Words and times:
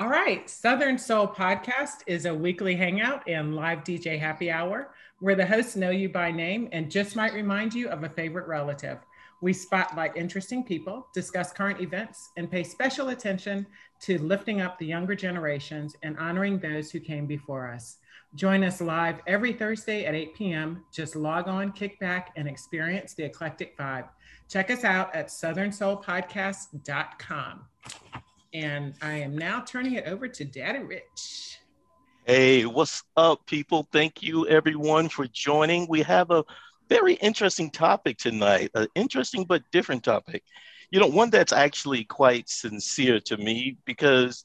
All 0.00 0.08
right. 0.08 0.48
Southern 0.48 0.96
Soul 0.96 1.28
Podcast 1.28 2.04
is 2.06 2.24
a 2.24 2.34
weekly 2.34 2.74
hangout 2.74 3.22
and 3.28 3.54
live 3.54 3.80
DJ 3.80 4.18
happy 4.18 4.50
hour 4.50 4.94
where 5.18 5.34
the 5.34 5.44
hosts 5.44 5.76
know 5.76 5.90
you 5.90 6.08
by 6.08 6.30
name 6.30 6.70
and 6.72 6.90
just 6.90 7.16
might 7.16 7.34
remind 7.34 7.74
you 7.74 7.90
of 7.90 8.02
a 8.02 8.08
favorite 8.08 8.48
relative. 8.48 8.96
We 9.42 9.52
spotlight 9.52 10.16
interesting 10.16 10.64
people, 10.64 11.06
discuss 11.12 11.52
current 11.52 11.82
events, 11.82 12.30
and 12.38 12.50
pay 12.50 12.64
special 12.64 13.10
attention 13.10 13.66
to 14.00 14.16
lifting 14.16 14.62
up 14.62 14.78
the 14.78 14.86
younger 14.86 15.14
generations 15.14 15.94
and 16.02 16.16
honoring 16.16 16.58
those 16.58 16.90
who 16.90 16.98
came 16.98 17.26
before 17.26 17.70
us. 17.70 17.98
Join 18.34 18.64
us 18.64 18.80
live 18.80 19.20
every 19.26 19.52
Thursday 19.52 20.06
at 20.06 20.14
8 20.14 20.34
p.m. 20.34 20.82
Just 20.90 21.14
log 21.14 21.46
on, 21.46 21.72
kick 21.72 22.00
back, 22.00 22.30
and 22.36 22.48
experience 22.48 23.12
the 23.12 23.24
eclectic 23.24 23.76
vibe. 23.76 24.08
Check 24.48 24.70
us 24.70 24.82
out 24.82 25.14
at 25.14 25.26
southernsoulpodcast.com. 25.26 27.66
And 28.52 28.94
I 29.00 29.14
am 29.14 29.38
now 29.38 29.60
turning 29.60 29.94
it 29.94 30.06
over 30.06 30.26
to 30.26 30.44
Daddy 30.44 30.80
Rich. 30.80 31.58
Hey, 32.24 32.66
what's 32.66 33.04
up, 33.16 33.46
people? 33.46 33.86
Thank 33.92 34.22
you, 34.22 34.46
everyone, 34.48 35.08
for 35.08 35.26
joining. 35.28 35.86
We 35.88 36.02
have 36.02 36.30
a 36.32 36.44
very 36.88 37.14
interesting 37.14 37.70
topic 37.70 38.18
tonight, 38.18 38.70
an 38.74 38.88
interesting 38.96 39.44
but 39.44 39.62
different 39.70 40.02
topic. 40.02 40.42
You 40.90 40.98
know, 40.98 41.06
one 41.06 41.30
that's 41.30 41.52
actually 41.52 42.04
quite 42.04 42.48
sincere 42.48 43.20
to 43.20 43.36
me 43.36 43.76
because 43.84 44.44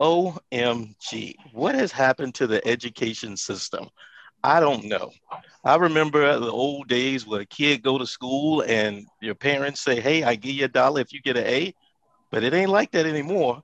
OMG, 0.00 1.34
what 1.52 1.74
has 1.74 1.90
happened 1.90 2.36
to 2.36 2.46
the 2.46 2.64
education 2.66 3.36
system? 3.36 3.88
I 4.44 4.60
don't 4.60 4.84
know. 4.84 5.10
I 5.64 5.76
remember 5.76 6.38
the 6.38 6.50
old 6.50 6.88
days 6.88 7.26
where 7.26 7.40
a 7.40 7.46
kid 7.46 7.82
go 7.82 7.98
to 7.98 8.06
school 8.06 8.62
and 8.62 9.06
your 9.20 9.34
parents 9.34 9.80
say, 9.80 10.00
"Hey, 10.00 10.22
I 10.22 10.36
give 10.36 10.54
you 10.54 10.64
a 10.64 10.68
dollar 10.68 11.00
if 11.00 11.12
you 11.12 11.20
get 11.20 11.36
an 11.36 11.46
A," 11.46 11.74
but 12.32 12.42
it 12.42 12.54
ain't 12.54 12.70
like 12.70 12.90
that 12.92 13.06
anymore. 13.06 13.62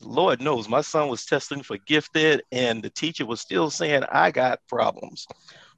Lord 0.00 0.40
knows, 0.40 0.68
my 0.68 0.80
son 0.80 1.08
was 1.08 1.26
testing 1.26 1.62
for 1.62 1.76
gifted, 1.76 2.42
and 2.52 2.82
the 2.82 2.90
teacher 2.90 3.26
was 3.26 3.42
still 3.42 3.70
saying, 3.70 4.04
"I 4.04 4.30
got 4.30 4.66
problems." 4.68 5.26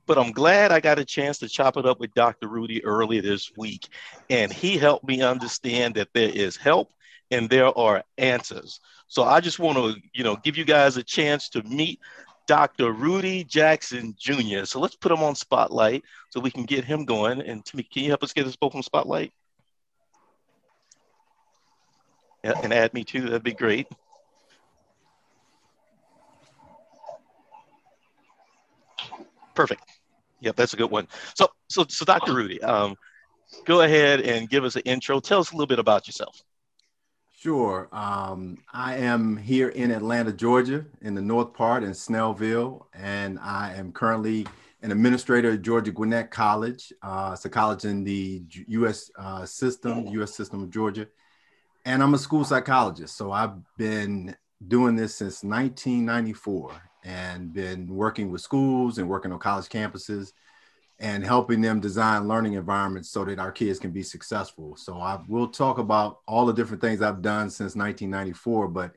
But 0.06 0.18
I'm 0.18 0.30
glad 0.30 0.70
I 0.70 0.78
got 0.78 1.00
a 1.00 1.04
chance 1.04 1.38
to 1.38 1.48
chop 1.48 1.76
it 1.76 1.86
up 1.86 1.98
with 1.98 2.14
Dr. 2.14 2.46
Rudy 2.48 2.84
earlier 2.84 3.22
this 3.22 3.50
week, 3.56 3.88
and 4.30 4.52
he 4.52 4.76
helped 4.78 5.04
me 5.04 5.22
understand 5.22 5.96
that 5.96 6.12
there 6.14 6.28
is 6.28 6.56
help 6.56 6.92
and 7.30 7.50
there 7.50 7.76
are 7.76 8.04
answers. 8.18 8.80
So 9.08 9.24
I 9.24 9.40
just 9.40 9.58
want 9.58 9.78
to, 9.78 10.00
you 10.14 10.22
know, 10.22 10.36
give 10.36 10.56
you 10.56 10.64
guys 10.64 10.96
a 10.96 11.02
chance 11.02 11.48
to 11.50 11.62
meet 11.64 12.00
Dr. 12.46 12.92
Rudy 12.92 13.42
Jackson 13.44 14.14
Jr. 14.18 14.64
So 14.64 14.78
let's 14.78 14.94
put 14.94 15.10
him 15.10 15.22
on 15.22 15.34
spotlight 15.34 16.04
so 16.30 16.38
we 16.40 16.50
can 16.50 16.64
get 16.64 16.84
him 16.84 17.04
going. 17.04 17.40
And 17.40 17.64
Timmy, 17.64 17.82
can 17.82 18.04
you 18.04 18.10
help 18.10 18.22
us 18.22 18.32
get 18.32 18.46
us 18.46 18.56
both 18.56 18.76
on 18.76 18.82
spotlight? 18.82 19.32
Yeah, 22.35 22.35
and 22.62 22.72
add 22.72 22.94
me 22.94 23.04
too. 23.04 23.22
That'd 23.22 23.42
be 23.42 23.52
great. 23.52 23.86
Perfect. 29.54 29.82
Yep, 30.40 30.56
that's 30.56 30.74
a 30.74 30.76
good 30.76 30.90
one. 30.90 31.08
So, 31.34 31.48
so, 31.68 31.86
so, 31.88 32.04
Dr. 32.04 32.34
Rudy, 32.34 32.62
um, 32.62 32.94
go 33.64 33.80
ahead 33.80 34.20
and 34.20 34.48
give 34.48 34.64
us 34.64 34.76
an 34.76 34.82
intro. 34.84 35.18
Tell 35.18 35.40
us 35.40 35.50
a 35.50 35.54
little 35.54 35.66
bit 35.66 35.78
about 35.78 36.06
yourself. 36.06 36.42
Sure. 37.38 37.88
Um, 37.92 38.58
I 38.72 38.96
am 38.96 39.36
here 39.36 39.68
in 39.68 39.90
Atlanta, 39.90 40.32
Georgia, 40.32 40.84
in 41.02 41.14
the 41.14 41.22
north 41.22 41.54
part 41.54 41.84
in 41.84 41.90
Snellville, 41.90 42.86
and 42.94 43.38
I 43.38 43.74
am 43.74 43.92
currently 43.92 44.46
an 44.82 44.90
administrator 44.90 45.52
at 45.52 45.62
Georgia 45.62 45.90
Gwinnett 45.90 46.30
College. 46.30 46.92
Uh, 47.02 47.30
it's 47.34 47.44
a 47.44 47.50
college 47.50 47.84
in 47.84 48.04
the 48.04 48.42
U.S. 48.68 49.10
Uh, 49.18 49.46
system, 49.46 50.06
U.S. 50.06 50.34
system 50.34 50.62
of 50.62 50.70
Georgia, 50.70 51.08
and 51.86 52.02
I'm 52.02 52.12
a 52.12 52.18
school 52.18 52.44
psychologist. 52.44 53.16
So 53.16 53.32
I've 53.32 53.54
been 53.78 54.36
doing 54.66 54.96
this 54.96 55.14
since 55.14 55.42
1994, 55.42 56.72
and 57.04 57.52
been 57.54 57.86
working 57.86 58.30
with 58.30 58.40
schools 58.40 58.98
and 58.98 59.08
working 59.08 59.32
on 59.32 59.38
college 59.38 59.68
campuses 59.68 60.32
and 60.98 61.24
helping 61.24 61.60
them 61.60 61.78
design 61.78 62.26
learning 62.26 62.54
environments 62.54 63.10
so 63.10 63.24
that 63.24 63.38
our 63.38 63.52
kids 63.52 63.78
can 63.78 63.92
be 63.92 64.02
successful. 64.02 64.74
So 64.76 64.98
I 64.98 65.20
will 65.28 65.46
talk 65.46 65.78
about 65.78 66.20
all 66.26 66.46
the 66.46 66.52
different 66.52 66.80
things 66.80 67.02
I've 67.02 67.22
done 67.22 67.48
since 67.48 67.76
1994, 67.76 68.68
but 68.68 68.96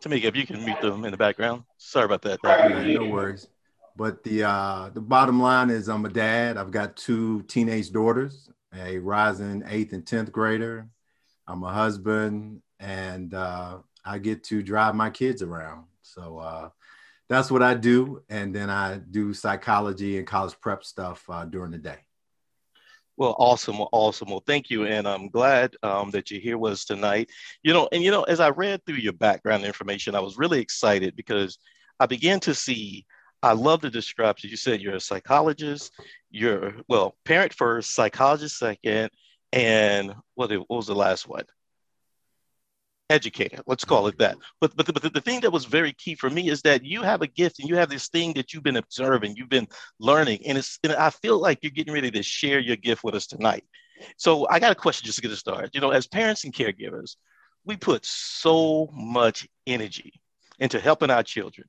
Tamika, 0.00 0.24
if 0.24 0.36
you 0.36 0.44
can 0.44 0.64
mute 0.64 0.80
them 0.80 1.04
in 1.04 1.12
the 1.12 1.16
background. 1.16 1.62
Sorry 1.78 2.04
about 2.04 2.22
that. 2.22 2.40
no 2.42 3.06
worries. 3.06 3.48
But 3.96 4.24
the 4.24 4.44
uh, 4.44 4.90
the 4.92 5.00
bottom 5.00 5.40
line 5.40 5.70
is 5.70 5.88
I'm 5.88 6.04
a 6.04 6.08
dad. 6.08 6.56
I've 6.56 6.70
got 6.70 6.96
two 6.96 7.42
teenage 7.42 7.92
daughters, 7.92 8.50
a 8.76 8.98
rising 8.98 9.62
eighth 9.68 9.92
and 9.92 10.06
tenth 10.06 10.32
grader. 10.32 10.88
I'm 11.46 11.62
a 11.62 11.72
husband, 11.72 12.62
and 12.80 13.34
uh, 13.34 13.78
I 14.04 14.18
get 14.18 14.44
to 14.44 14.62
drive 14.62 14.94
my 14.94 15.10
kids 15.10 15.42
around. 15.42 15.84
So 16.02 16.38
uh, 16.38 16.68
that's 17.28 17.50
what 17.50 17.62
I 17.62 17.74
do. 17.74 18.22
And 18.28 18.54
then 18.54 18.70
I 18.70 18.98
do 18.98 19.34
psychology 19.34 20.18
and 20.18 20.26
college 20.26 20.54
prep 20.60 20.84
stuff 20.84 21.24
uh, 21.28 21.44
during 21.44 21.72
the 21.72 21.78
day. 21.78 21.98
Well, 23.16 23.36
awesome, 23.38 23.76
awesome. 23.92 24.30
Well, 24.30 24.42
thank 24.46 24.70
you, 24.70 24.86
and 24.86 25.06
I'm 25.06 25.28
glad 25.28 25.76
um, 25.82 26.10
that 26.12 26.30
you're 26.30 26.40
here 26.40 26.56
with 26.58 26.72
us 26.72 26.84
tonight. 26.84 27.30
You 27.62 27.72
know, 27.72 27.88
and 27.92 28.02
you 28.02 28.10
know, 28.10 28.22
as 28.22 28.40
I 28.40 28.48
read 28.50 28.84
through 28.84 28.96
your 28.96 29.12
background 29.12 29.64
information, 29.64 30.14
I 30.14 30.20
was 30.20 30.38
really 30.38 30.60
excited 30.60 31.14
because 31.14 31.58
I 32.00 32.06
began 32.06 32.40
to 32.40 32.54
see. 32.54 33.06
I 33.42 33.52
love 33.52 33.80
the 33.80 33.90
description. 33.90 34.50
You 34.50 34.56
said 34.56 34.80
you're 34.80 34.94
a 34.94 35.00
psychologist. 35.00 35.92
You're 36.30 36.74
well, 36.88 37.16
parent 37.24 37.52
first, 37.52 37.94
psychologist 37.94 38.58
second, 38.58 39.10
and 39.52 40.14
what, 40.34 40.50
what 40.50 40.70
was 40.70 40.86
the 40.86 40.94
last 40.94 41.28
one? 41.28 41.44
educator 43.10 43.58
let's 43.66 43.84
call 43.84 44.06
it 44.06 44.18
that 44.18 44.36
but 44.60 44.74
but, 44.74 44.86
the, 44.86 44.92
but 44.92 45.12
the 45.12 45.20
thing 45.20 45.40
that 45.40 45.52
was 45.52 45.66
very 45.66 45.92
key 45.92 46.14
for 46.14 46.30
me 46.30 46.48
is 46.48 46.62
that 46.62 46.82
you 46.82 47.02
have 47.02 47.20
a 47.20 47.26
gift 47.26 47.58
and 47.58 47.68
you 47.68 47.76
have 47.76 47.90
this 47.90 48.08
thing 48.08 48.32
that 48.32 48.52
you've 48.52 48.62
been 48.62 48.76
observing 48.76 49.36
you've 49.36 49.50
been 49.50 49.68
learning 49.98 50.40
and 50.46 50.56
it's 50.56 50.78
and 50.82 50.94
i 50.94 51.10
feel 51.10 51.38
like 51.38 51.58
you're 51.62 51.70
getting 51.70 51.92
ready 51.92 52.10
to 52.10 52.22
share 52.22 52.58
your 52.58 52.76
gift 52.76 53.04
with 53.04 53.14
us 53.14 53.26
tonight 53.26 53.64
so 54.16 54.48
i 54.48 54.58
got 54.58 54.72
a 54.72 54.74
question 54.74 55.04
just 55.04 55.16
to 55.16 55.22
get 55.22 55.30
us 55.30 55.38
started 55.38 55.70
you 55.74 55.80
know 55.80 55.90
as 55.90 56.06
parents 56.06 56.44
and 56.44 56.54
caregivers 56.54 57.16
we 57.66 57.76
put 57.76 58.04
so 58.04 58.88
much 58.94 59.46
energy 59.66 60.14
into 60.58 60.80
helping 60.80 61.10
our 61.10 61.22
children 61.22 61.68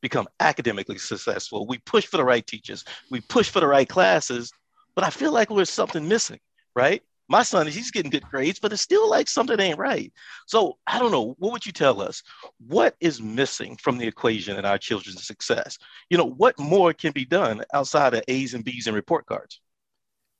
become 0.00 0.28
academically 0.40 0.98
successful. 0.98 1.66
We 1.66 1.78
push 1.78 2.06
for 2.06 2.16
the 2.16 2.24
right 2.24 2.46
teachers. 2.46 2.84
We 3.10 3.20
push 3.20 3.50
for 3.50 3.60
the 3.60 3.66
right 3.66 3.88
classes. 3.88 4.52
But 4.94 5.04
i 5.04 5.10
feel 5.10 5.32
like 5.32 5.48
there's 5.48 5.70
something 5.70 6.06
missing 6.06 6.40
right? 6.74 7.02
My 7.28 7.44
son 7.44 7.66
he's 7.68 7.92
getting 7.92 8.10
good 8.10 8.28
grades 8.28 8.58
but 8.58 8.72
it's 8.72 8.82
still 8.82 9.08
like 9.08 9.28
something 9.28 9.60
ain't 9.60 9.78
right. 9.78 10.12
So 10.46 10.78
i 10.86 10.98
don't 10.98 11.12
know. 11.12 11.36
What 11.38 11.52
would 11.52 11.66
you 11.66 11.72
tell 11.72 12.00
us? 12.02 12.22
What 12.66 12.96
is 13.00 13.22
missing 13.22 13.76
from 13.76 13.98
the 13.98 14.06
equation 14.06 14.56
in 14.56 14.64
our 14.64 14.78
children's 14.78 15.26
success? 15.26 15.78
You 16.08 16.18
know 16.18 16.30
what 16.30 16.58
more 16.58 16.92
can 16.92 17.12
be 17.12 17.24
done 17.24 17.62
outside 17.72 18.14
of 18.14 18.24
a's 18.28 18.54
and 18.54 18.64
b's 18.64 18.86
and 18.86 18.96
report 18.96 19.26
cards? 19.26 19.60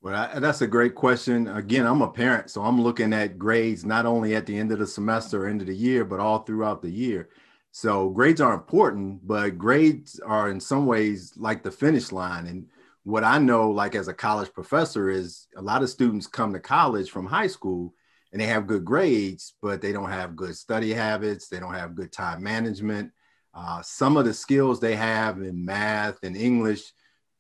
Well 0.03 0.17
I, 0.17 0.39
that's 0.41 0.63
a 0.63 0.67
great 0.67 0.95
question. 0.95 1.47
Again 1.47 1.87
i'm 1.87 2.03
a 2.03 2.11
parent 2.11 2.51
so 2.51 2.63
i'm 2.63 2.81
looking 2.81 3.13
at 3.13 3.39
grades 3.39 3.85
not 3.85 4.07
only 4.07 4.35
at 4.35 4.47
the 4.47 4.59
end 4.59 4.73
of 4.73 4.81
the 4.81 4.87
semester 4.87 5.45
or 5.45 5.49
end 5.49 5.61
of 5.61 5.69
the 5.69 5.77
year 5.77 6.05
but 6.05 6.21
all 6.21 6.41
throughout 6.41 6.83
the 6.83 6.91
year 6.91 7.29
so 7.73 8.11
grades 8.11 8.41
are 8.41 8.55
important 8.55 9.27
but 9.27 9.59
grades 9.59 10.21
are 10.21 10.51
in 10.51 10.61
some 10.61 10.87
ways 10.87 11.33
like 11.37 11.63
the 11.63 11.71
finish 11.71 12.13
line 12.13 12.47
and 12.47 12.67
what 13.05 13.25
I 13.25 13.39
know, 13.39 13.71
like 13.71 13.95
as 13.95 14.09
a 14.09 14.15
college 14.15 14.53
professor, 14.53 15.09
is 15.09 15.49
a 15.57 15.63
lot 15.63 15.83
of 15.83 15.91
students 15.91 16.27
come 16.27 16.53
to 16.53 16.61
college 16.61 17.11
from 17.11 17.27
high 17.27 17.47
school 17.47 17.95
and 18.33 18.41
they 18.41 18.47
have 18.47 18.67
good 18.67 18.85
grades, 18.85 19.55
but 19.63 19.81
they 19.81 19.93
don't 19.93 20.11
have 20.11 20.37
good 20.37 20.57
study 20.57 20.93
habits. 20.93 21.49
They 21.49 21.59
don't 21.59 21.75
have 21.75 21.95
good 21.95 22.13
time 22.13 22.43
management. 22.43 23.11
Uh, 23.55 23.83
some 23.83 24.17
of 24.17 24.25
the 24.25 24.35
skills 24.35 24.79
they 24.79 24.95
have 24.95 25.39
in 25.43 25.65
math 25.65 26.23
and 26.23 26.37
English 26.37 26.93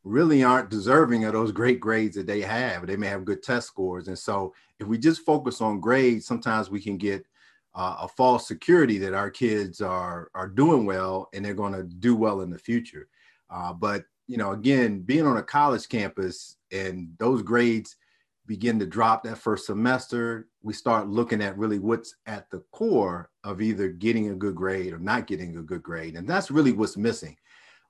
really 0.02 0.42
aren't 0.42 0.70
deserving 0.70 1.24
of 1.24 1.34
those 1.34 1.52
great 1.52 1.78
grades 1.78 2.16
that 2.16 2.26
they 2.26 2.40
have. 2.40 2.86
They 2.86 2.96
may 2.96 3.06
have 3.06 3.26
good 3.26 3.42
test 3.42 3.68
scores. 3.68 4.08
And 4.08 4.18
so 4.18 4.54
if 4.80 4.86
we 4.86 4.98
just 4.98 5.24
focus 5.24 5.60
on 5.60 5.78
grades, 5.78 6.26
sometimes 6.26 6.70
we 6.70 6.80
can 6.80 6.96
get 6.96 7.24
uh, 7.80 7.96
a 8.02 8.08
false 8.08 8.46
security 8.46 8.98
that 8.98 9.14
our 9.14 9.30
kids 9.30 9.80
are, 9.80 10.30
are 10.34 10.48
doing 10.48 10.84
well 10.84 11.30
and 11.32 11.42
they're 11.42 11.54
going 11.54 11.72
to 11.72 11.82
do 11.82 12.14
well 12.14 12.42
in 12.42 12.50
the 12.50 12.58
future. 12.58 13.08
Uh, 13.48 13.72
but 13.72 14.04
you 14.26 14.36
know, 14.36 14.52
again, 14.52 15.00
being 15.00 15.26
on 15.26 15.38
a 15.38 15.42
college 15.42 15.88
campus 15.88 16.58
and 16.70 17.08
those 17.18 17.40
grades 17.40 17.96
begin 18.46 18.78
to 18.78 18.84
drop 18.84 19.24
that 19.24 19.38
first 19.38 19.64
semester, 19.64 20.46
we 20.62 20.74
start 20.74 21.08
looking 21.08 21.40
at 21.40 21.56
really 21.56 21.78
what's 21.78 22.16
at 22.26 22.50
the 22.50 22.62
core 22.70 23.30
of 23.44 23.62
either 23.62 23.88
getting 23.88 24.28
a 24.28 24.34
good 24.34 24.54
grade 24.54 24.92
or 24.92 24.98
not 24.98 25.26
getting 25.26 25.56
a 25.56 25.62
good 25.62 25.82
grade. 25.82 26.16
And 26.16 26.28
that's 26.28 26.50
really 26.50 26.72
what's 26.72 26.98
missing. 26.98 27.34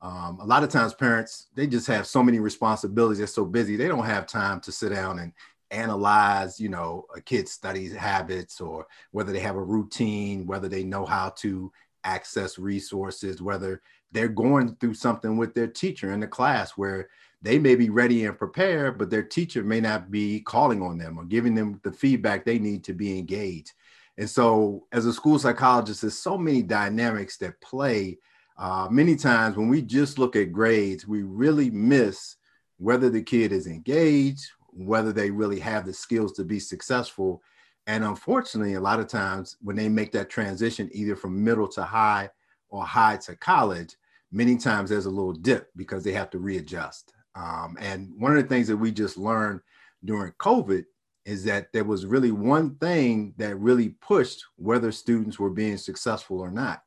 Um, 0.03 0.39
a 0.41 0.47
lot 0.47 0.63
of 0.63 0.71
times 0.71 0.95
parents, 0.95 1.49
they 1.57 1.67
just 1.67 1.89
have 1.89 2.07
so 2.07 2.23
many 2.23 2.39
responsibilities. 2.39 3.19
They're 3.19 3.27
so 3.27 3.45
busy. 3.45 3.75
They 3.75 3.89
don't 3.89 4.07
have 4.07 4.29
time 4.29 4.61
to 4.61 4.71
sit 4.71 4.91
down 4.91 5.19
and 5.19 5.33
analyze, 5.71 6.61
you 6.61 6.69
know, 6.69 7.07
a 7.15 7.21
kid's 7.21 7.53
study 7.53 7.89
habits 7.89 8.61
or 8.61 8.87
whether 9.13 9.33
they 9.33 9.41
have 9.41 9.57
a 9.57 9.63
routine, 9.63 10.47
whether 10.47 10.69
they 10.69 10.85
know 10.85 11.05
how 11.05 11.31
to 11.31 11.73
access 12.05 12.59
resources, 12.59 13.43
whether 13.43 13.81
they're 14.13 14.29
going 14.29 14.75
through 14.77 14.95
something 14.95 15.37
with 15.37 15.55
their 15.55 15.67
teacher 15.67 16.13
in 16.13 16.21
the 16.21 16.27
class 16.27 16.73
where 16.73 17.09
they 17.43 17.59
may 17.59 17.75
be 17.75 17.89
ready 17.89 18.25
and 18.25 18.37
prepared, 18.37 18.99
but 18.99 19.11
their 19.11 19.23
teacher 19.23 19.63
may 19.63 19.81
not 19.81 20.11
be 20.11 20.41
calling 20.41 20.83
on 20.83 20.99
them 20.99 21.19
or 21.19 21.25
giving 21.25 21.55
them 21.55 21.81
the 21.85 21.93
feedback 21.93 22.45
they 22.45 22.59
need 22.59 22.85
to 22.85 22.93
be 22.93 23.19
engaged. 23.19 23.73
And 24.19 24.29
so, 24.29 24.87
as 24.93 25.07
a 25.07 25.13
school 25.13 25.39
psychologist, 25.39 26.03
there's 26.03 26.19
so 26.19 26.37
many 26.37 26.63
dynamics 26.63 27.39
that 27.39 27.61
play. 27.63 28.19
Uh, 28.59 28.89
many 28.91 29.17
times 29.17 29.57
when 29.57 29.69
we 29.69 29.81
just 29.81 30.19
look 30.19 30.37
at 30.37 30.53
grades, 30.53 31.07
we 31.07 31.23
really 31.23 31.71
miss 31.71 32.37
whether 32.77 33.09
the 33.09 33.23
kid 33.23 33.53
is 33.53 33.67
engaged, 33.67 34.51
whether 34.73 35.13
they 35.13 35.31
really 35.31 35.61
have 35.61 35.87
the 35.87 35.93
skills 35.93 36.33
to 36.33 36.45
be 36.45 36.59
successful. 36.59 37.43
And 37.87 38.05
unfortunately, 38.05 38.75
a 38.75 38.81
lot 38.81 39.01
of 39.01 39.09
times 39.09 39.57
when 39.61 39.77
they 39.77 39.89
make 39.89 40.13
that 40.13 40.31
transition 40.31 40.91
either 40.93 41.17
from 41.17 41.43
middle 41.43 41.69
to 41.69 41.83
high 41.83 42.31
or 42.69 42.85
high 42.85 43.17
to 43.19 43.37
college, 43.37 43.97
many 44.33 44.57
times 44.57 44.91
there's 44.91 45.07
a 45.07 45.11
little 45.11 45.33
dip 45.33 45.71
because 45.77 46.05
they 46.05 46.13
have 46.13 46.31
to 46.31 46.39
readjust. 46.39 47.13
Um, 47.35 47.77
and 47.81 48.13
one 48.19 48.37
of 48.37 48.43
the 48.43 48.49
things 48.49 48.69
that 48.69 48.77
we 48.77 48.91
just 48.91 49.17
learned 49.17 49.61
during 50.05 50.33
COVID 50.33 50.85
is 51.25 51.45
that 51.45 51.73
there 51.73 51.85
was 51.85 52.07
really 52.07 52.33
one 52.33 52.75
thing 52.77 53.35
that 53.37 53.57
really 53.57 53.91
pushed 54.01 54.45
whether 54.57 54.91
students 54.91 55.39
were 55.39 55.51
being 55.51 55.77
successful 55.77 56.41
or 56.41 56.51
not. 56.51 56.83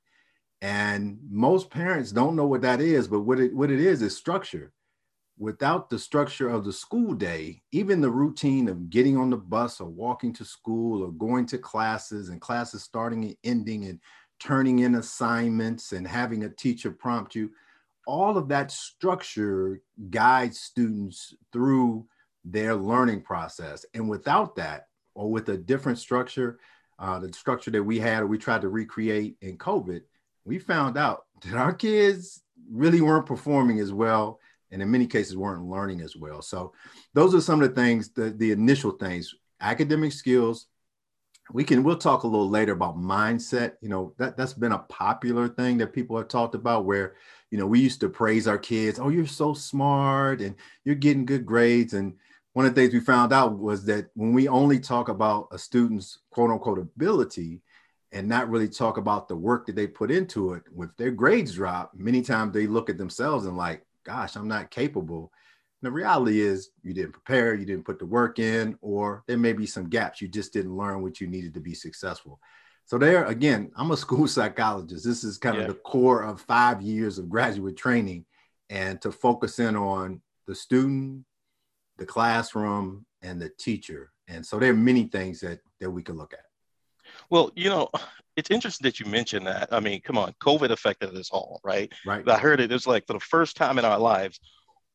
And 0.62 1.20
most 1.30 1.70
parents 1.70 2.12
don't 2.12 2.36
know 2.36 2.48
what 2.48 2.62
that 2.62 2.82
is, 2.82 3.08
but 3.08 3.22
what 3.22 3.40
it, 3.40 3.54
what 3.54 3.70
it 3.70 3.80
is 3.80 4.02
is 4.02 4.16
structure. 4.16 4.72
Without 5.38 5.90
the 5.90 5.98
structure 5.98 6.48
of 6.48 6.64
the 6.64 6.72
school 6.72 7.14
day, 7.14 7.62
even 7.72 8.02
the 8.02 8.10
routine 8.10 8.70
of 8.70 8.90
getting 8.90 9.18
on 9.18 9.32
the 9.32 9.38
bus 9.38 9.82
or 9.82 9.90
walking 9.90 10.32
to 10.34 10.46
school 10.46 11.04
or 11.04 11.12
going 11.12 11.46
to 11.48 11.58
classes 11.58 12.30
and 12.30 12.40
classes 12.40 12.84
starting 12.84 13.26
and 13.26 13.36
ending 13.44 13.86
and 13.86 14.00
turning 14.40 14.80
in 14.80 14.96
assignments 14.96 15.92
and 15.92 16.08
having 16.08 16.44
a 16.44 16.50
teacher 16.50 16.92
prompt 16.92 17.34
you, 17.34 17.50
all 18.06 18.38
of 18.38 18.48
that 18.50 18.72
structure 18.72 19.82
guides 20.10 20.60
students 20.60 21.34
through 21.52 22.06
their 22.46 22.76
learning 22.76 23.22
process. 23.22 23.86
And 23.94 24.10
without 24.10 24.56
that, 24.58 24.88
or 25.16 25.32
with 25.32 25.50
a 25.50 25.58
different 25.58 25.98
structure, 25.98 26.60
uh, 27.00 27.20
the 27.20 27.32
structure 27.34 27.72
that 27.72 27.84
we 27.84 28.00
had 28.00 28.24
or 28.24 28.28
we 28.28 28.38
tried 28.38 28.62
to 28.62 28.70
recreate 28.70 29.38
in 29.42 29.58
COVID, 29.58 30.02
we 30.46 30.60
found 30.60 30.98
out 30.98 31.26
that 31.44 31.56
our 31.56 31.74
kids 31.74 32.42
really 32.72 33.02
weren't 33.02 33.26
performing 33.26 33.80
as 33.80 33.94
well 33.94 34.40
and 34.74 34.82
in 34.82 34.92
many 34.92 35.06
cases 35.06 35.38
weren't 35.38 35.70
learning 35.70 36.02
as 36.02 36.18
well. 36.18 36.42
So 36.42 36.74
those 37.14 37.34
are 37.36 37.42
some 37.42 37.62
of 37.62 37.70
the 37.70 37.76
things, 37.76 38.10
the, 38.10 38.32
the 38.32 38.52
initial 38.52 38.92
things, 38.92 39.34
academic 39.62 40.12
skills. 40.12 40.68
We 41.52 41.64
can 41.64 41.84
we'll 41.84 41.98
talk 41.98 42.24
a 42.24 42.28
little 42.28 42.50
later 42.50 42.74
about 42.74 42.98
mindset. 42.98 43.74
You 43.82 43.90
know, 43.90 44.14
that, 44.18 44.36
that's 44.36 44.54
been 44.54 44.72
a 44.72 44.80
popular 44.80 45.48
thing 45.48 45.78
that 45.78 45.94
people 45.94 46.18
have 46.18 46.28
talked 46.28 46.56
about 46.56 46.86
where, 46.86 47.16
you 47.52 47.58
know, 47.58 47.68
we 47.68 47.80
used 47.80 48.00
to 48.00 48.10
praise 48.10 48.48
our 48.48 48.58
kids, 48.58 49.00
oh, 49.00 49.10
you're 49.10 49.28
so 49.28 49.54
smart 49.54 50.42
and 50.42 50.56
you're 50.86 50.96
getting 50.96 51.26
good 51.26 51.46
grades. 51.46 51.94
And 51.94 52.16
one 52.54 52.66
of 52.66 52.74
the 52.74 52.82
things 52.82 52.94
we 52.94 53.00
found 53.00 53.32
out 53.32 53.60
was 53.60 53.86
that 53.86 54.08
when 54.16 54.34
we 54.34 54.48
only 54.48 54.80
talk 54.80 55.08
about 55.10 55.50
a 55.52 55.60
student's 55.60 56.20
quote 56.32 56.50
unquote 56.50 56.80
ability 56.80 57.62
and 58.12 58.28
not 58.28 58.50
really 58.50 58.70
talk 58.70 58.98
about 58.98 59.28
the 59.28 59.36
work 59.36 59.68
that 59.68 59.76
they 59.76 59.86
put 59.86 60.10
into 60.10 60.54
it, 60.54 60.64
with 60.74 60.96
their 60.98 61.12
grades 61.12 61.56
drop, 61.56 61.92
many 61.96 62.24
times 62.24 62.54
they 62.54 62.66
look 62.66 62.90
at 62.90 62.98
themselves 62.98 63.46
and 63.46 63.58
like, 63.58 63.86
gosh, 64.04 64.36
I'm 64.36 64.48
not 64.48 64.72
capable. 64.72 65.32
And 65.82 65.88
the 65.88 65.92
reality 65.92 66.42
is 66.42 66.70
you 66.82 66.94
didn't 66.94 67.14
prepare, 67.14 67.54
you 67.56 67.66
didn't 67.66 67.86
put 67.86 68.00
the 68.00 68.06
work 68.06 68.40
in, 68.40 68.78
or 68.82 69.24
there 69.28 69.38
may 69.38 69.54
be 69.54 69.66
some 69.66 69.90
gaps. 69.90 70.22
You 70.22 70.28
just 70.28 70.54
didn't 70.54 70.76
learn 70.76 71.02
what 71.02 71.20
you 71.20 71.28
needed 71.28 71.54
to 71.56 71.60
be 71.60 71.74
successful. 71.74 72.40
So 72.86 72.98
there 72.98 73.26
again, 73.26 73.72
I'm 73.76 73.92
a 73.92 73.98
school 74.06 74.28
psychologist. 74.28 75.06
This 75.06 75.24
is 75.24 75.38
kind 75.38 75.56
yeah. 75.56 75.64
of 75.64 75.68
the 75.68 75.76
core 75.76 76.24
of 76.24 76.42
five 76.42 76.82
years 76.82 77.18
of 77.18 77.30
graduate 77.30 77.78
training 77.78 78.26
and 78.70 79.02
to 79.02 79.12
focus 79.12 79.60
in 79.60 79.76
on 79.76 80.22
the 80.48 80.56
student, 80.56 81.26
the 81.98 82.06
classroom, 82.06 83.06
and 83.22 83.42
the 83.42 83.50
teacher. 83.50 84.12
And 84.28 84.46
so 84.46 84.60
there 84.60 84.72
are 84.72 84.76
many 84.76 85.04
things 85.06 85.42
that, 85.42 85.60
that 85.80 85.90
we 85.90 86.02
can 86.02 86.18
look 86.18 86.34
at. 86.34 86.46
Well, 87.30 87.52
you 87.56 87.70
know, 87.70 87.90
it's 88.36 88.52
interesting 88.52 88.86
that 88.86 89.00
you 89.00 89.06
mentioned 89.06 89.48
that. 89.48 89.70
I 89.72 89.80
mean, 89.80 90.02
come 90.02 90.18
on, 90.18 90.34
COVID 90.42 90.70
affected 90.72 91.16
us 91.16 91.30
all, 91.30 91.60
right? 91.64 91.92
Right. 92.06 92.28
I 92.28 92.38
heard 92.38 92.60
it. 92.60 92.72
It 92.72 92.74
was 92.74 92.88
like 92.88 93.06
for 93.08 93.14
the 93.14 93.20
first 93.20 93.56
time 93.56 93.78
in 93.78 93.86
our 93.86 94.00
lives, 94.00 94.40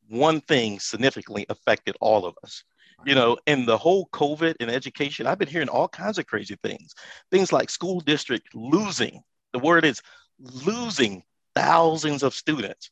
one 0.07 0.41
thing 0.41 0.79
significantly 0.79 1.45
affected 1.49 1.95
all 2.01 2.25
of 2.25 2.35
us. 2.43 2.63
You 3.05 3.15
know, 3.15 3.37
in 3.45 3.65
the 3.65 3.77
whole 3.77 4.09
COVID 4.11 4.55
and 4.59 4.69
education, 4.69 5.25
I've 5.25 5.39
been 5.39 5.47
hearing 5.47 5.69
all 5.69 5.87
kinds 5.87 6.17
of 6.17 6.25
crazy 6.25 6.57
things. 6.61 6.93
Things 7.31 7.53
like 7.53 7.69
school 7.69 8.01
district 8.01 8.53
losing. 8.53 9.21
The 9.53 9.59
word 9.59 9.85
is 9.85 10.01
losing 10.37 11.23
thousands 11.55 12.23
of 12.23 12.33
students. 12.33 12.91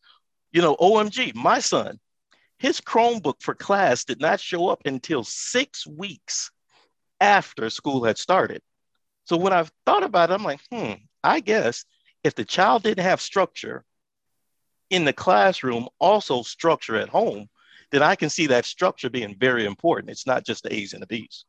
You 0.54 0.62
know, 0.62 0.78
OMG, 0.78 1.36
my 1.36 1.60
son, 1.60 2.00
his 2.58 2.80
Chromebook 2.80 3.42
for 3.42 3.54
class 3.54 4.06
did 4.06 4.22
not 4.22 4.40
show 4.40 4.70
up 4.70 4.82
until 4.86 5.24
six 5.26 5.86
weeks 5.86 6.52
after 7.20 7.70
school 7.70 8.06
had 8.06 8.18
started. 8.18 8.62
So 9.28 9.36
when 9.36 9.52
I've 9.52 9.72
thought 9.86 10.04
about 10.04 10.30
it, 10.30 10.34
I'm 10.34 10.44
like, 10.44 10.62
hmm, 10.72 10.94
I 11.22 11.42
guess 11.42 11.84
if 12.24 12.34
the 12.34 12.46
child 12.46 12.84
didn't 12.84 13.04
have 13.04 13.20
structure 13.20 13.84
in 14.90 15.04
the 15.04 15.12
classroom, 15.12 15.90
also 16.00 16.44
structure 16.44 16.96
at 16.96 17.10
home, 17.10 17.50
then 17.92 18.02
I 18.02 18.16
can 18.16 18.30
see 18.30 18.48
that 18.48 18.66
structure 18.66 19.10
being 19.10 19.36
very 19.38 19.66
important. 19.66 20.12
It's 20.12 20.26
not 20.26 20.46
just 20.46 20.64
the 20.64 20.74
A's 20.74 20.94
and 20.94 21.02
the 21.02 21.08
B's. 21.08 21.44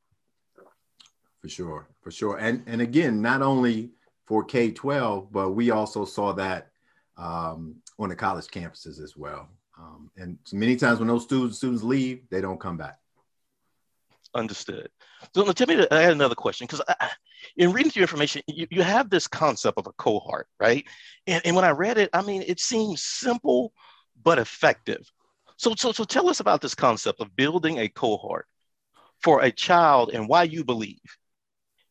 For 1.41 1.49
sure, 1.49 1.89
for 2.03 2.11
sure. 2.11 2.37
And 2.39 2.65
and 2.67 2.83
again, 2.83 3.23
not 3.23 3.43
only 3.43 3.93
for 4.27 4.43
K 4.43 4.73
12, 4.73 5.33
but 5.33 5.51
we 5.51 5.71
also 5.71 6.05
saw 6.05 6.33
that 6.33 6.71
um, 7.17 7.77
on 7.97 8.09
the 8.09 8.17
college 8.17 8.47
campuses 8.47 9.01
as 9.01 9.17
well. 9.17 9.49
Um, 9.79 10.11
and 10.17 10.37
so 10.43 10.57
many 10.57 10.75
times 10.75 10.99
when 10.99 11.07
those 11.07 11.23
students 11.23 11.59
students 11.59 11.85
leave, 11.85 12.29
they 12.29 12.41
don't 12.41 12.59
come 12.59 12.77
back. 12.77 12.99
Understood. 14.35 14.91
So 15.33 15.51
tell 15.53 15.69
me, 15.69 15.87
I 15.93 16.01
had 16.01 16.13
another 16.13 16.35
question 16.35 16.67
because 16.67 16.83
in 17.57 17.73
reading 17.73 17.91
through 17.91 18.03
information, 18.03 18.43
you, 18.47 18.67
you 18.71 18.83
have 18.83 19.11
this 19.11 19.27
concept 19.27 19.79
of 19.79 19.87
a 19.87 19.93
cohort, 19.93 20.47
right? 20.61 20.85
And, 21.27 21.45
and 21.45 21.57
when 21.57 21.65
I 21.65 21.71
read 21.71 21.99
it, 21.99 22.11
I 22.13 22.23
mean, 22.23 22.43
it 22.47 22.61
seems 22.61 23.03
simple 23.03 23.73
but 24.23 24.39
effective. 24.39 25.11
So, 25.57 25.75
so, 25.77 25.93
so 25.93 26.05
tell 26.05 26.29
us 26.29 26.41
about 26.41 26.61
this 26.61 26.75
concept 26.75 27.21
of 27.21 27.35
building 27.35 27.79
a 27.79 27.89
cohort 27.89 28.47
for 29.23 29.43
a 29.43 29.51
child 29.51 30.11
and 30.13 30.29
why 30.29 30.45
you 30.45 30.65
believe 30.65 31.01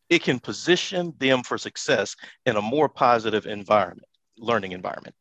it 0.08 0.22
can 0.22 0.38
position 0.38 1.12
them 1.18 1.42
for 1.42 1.58
success 1.58 2.16
in 2.46 2.56
a 2.56 2.62
more 2.62 2.88
positive 2.88 3.46
environment, 3.46 4.08
learning 4.38 4.72
environment. 4.72 5.14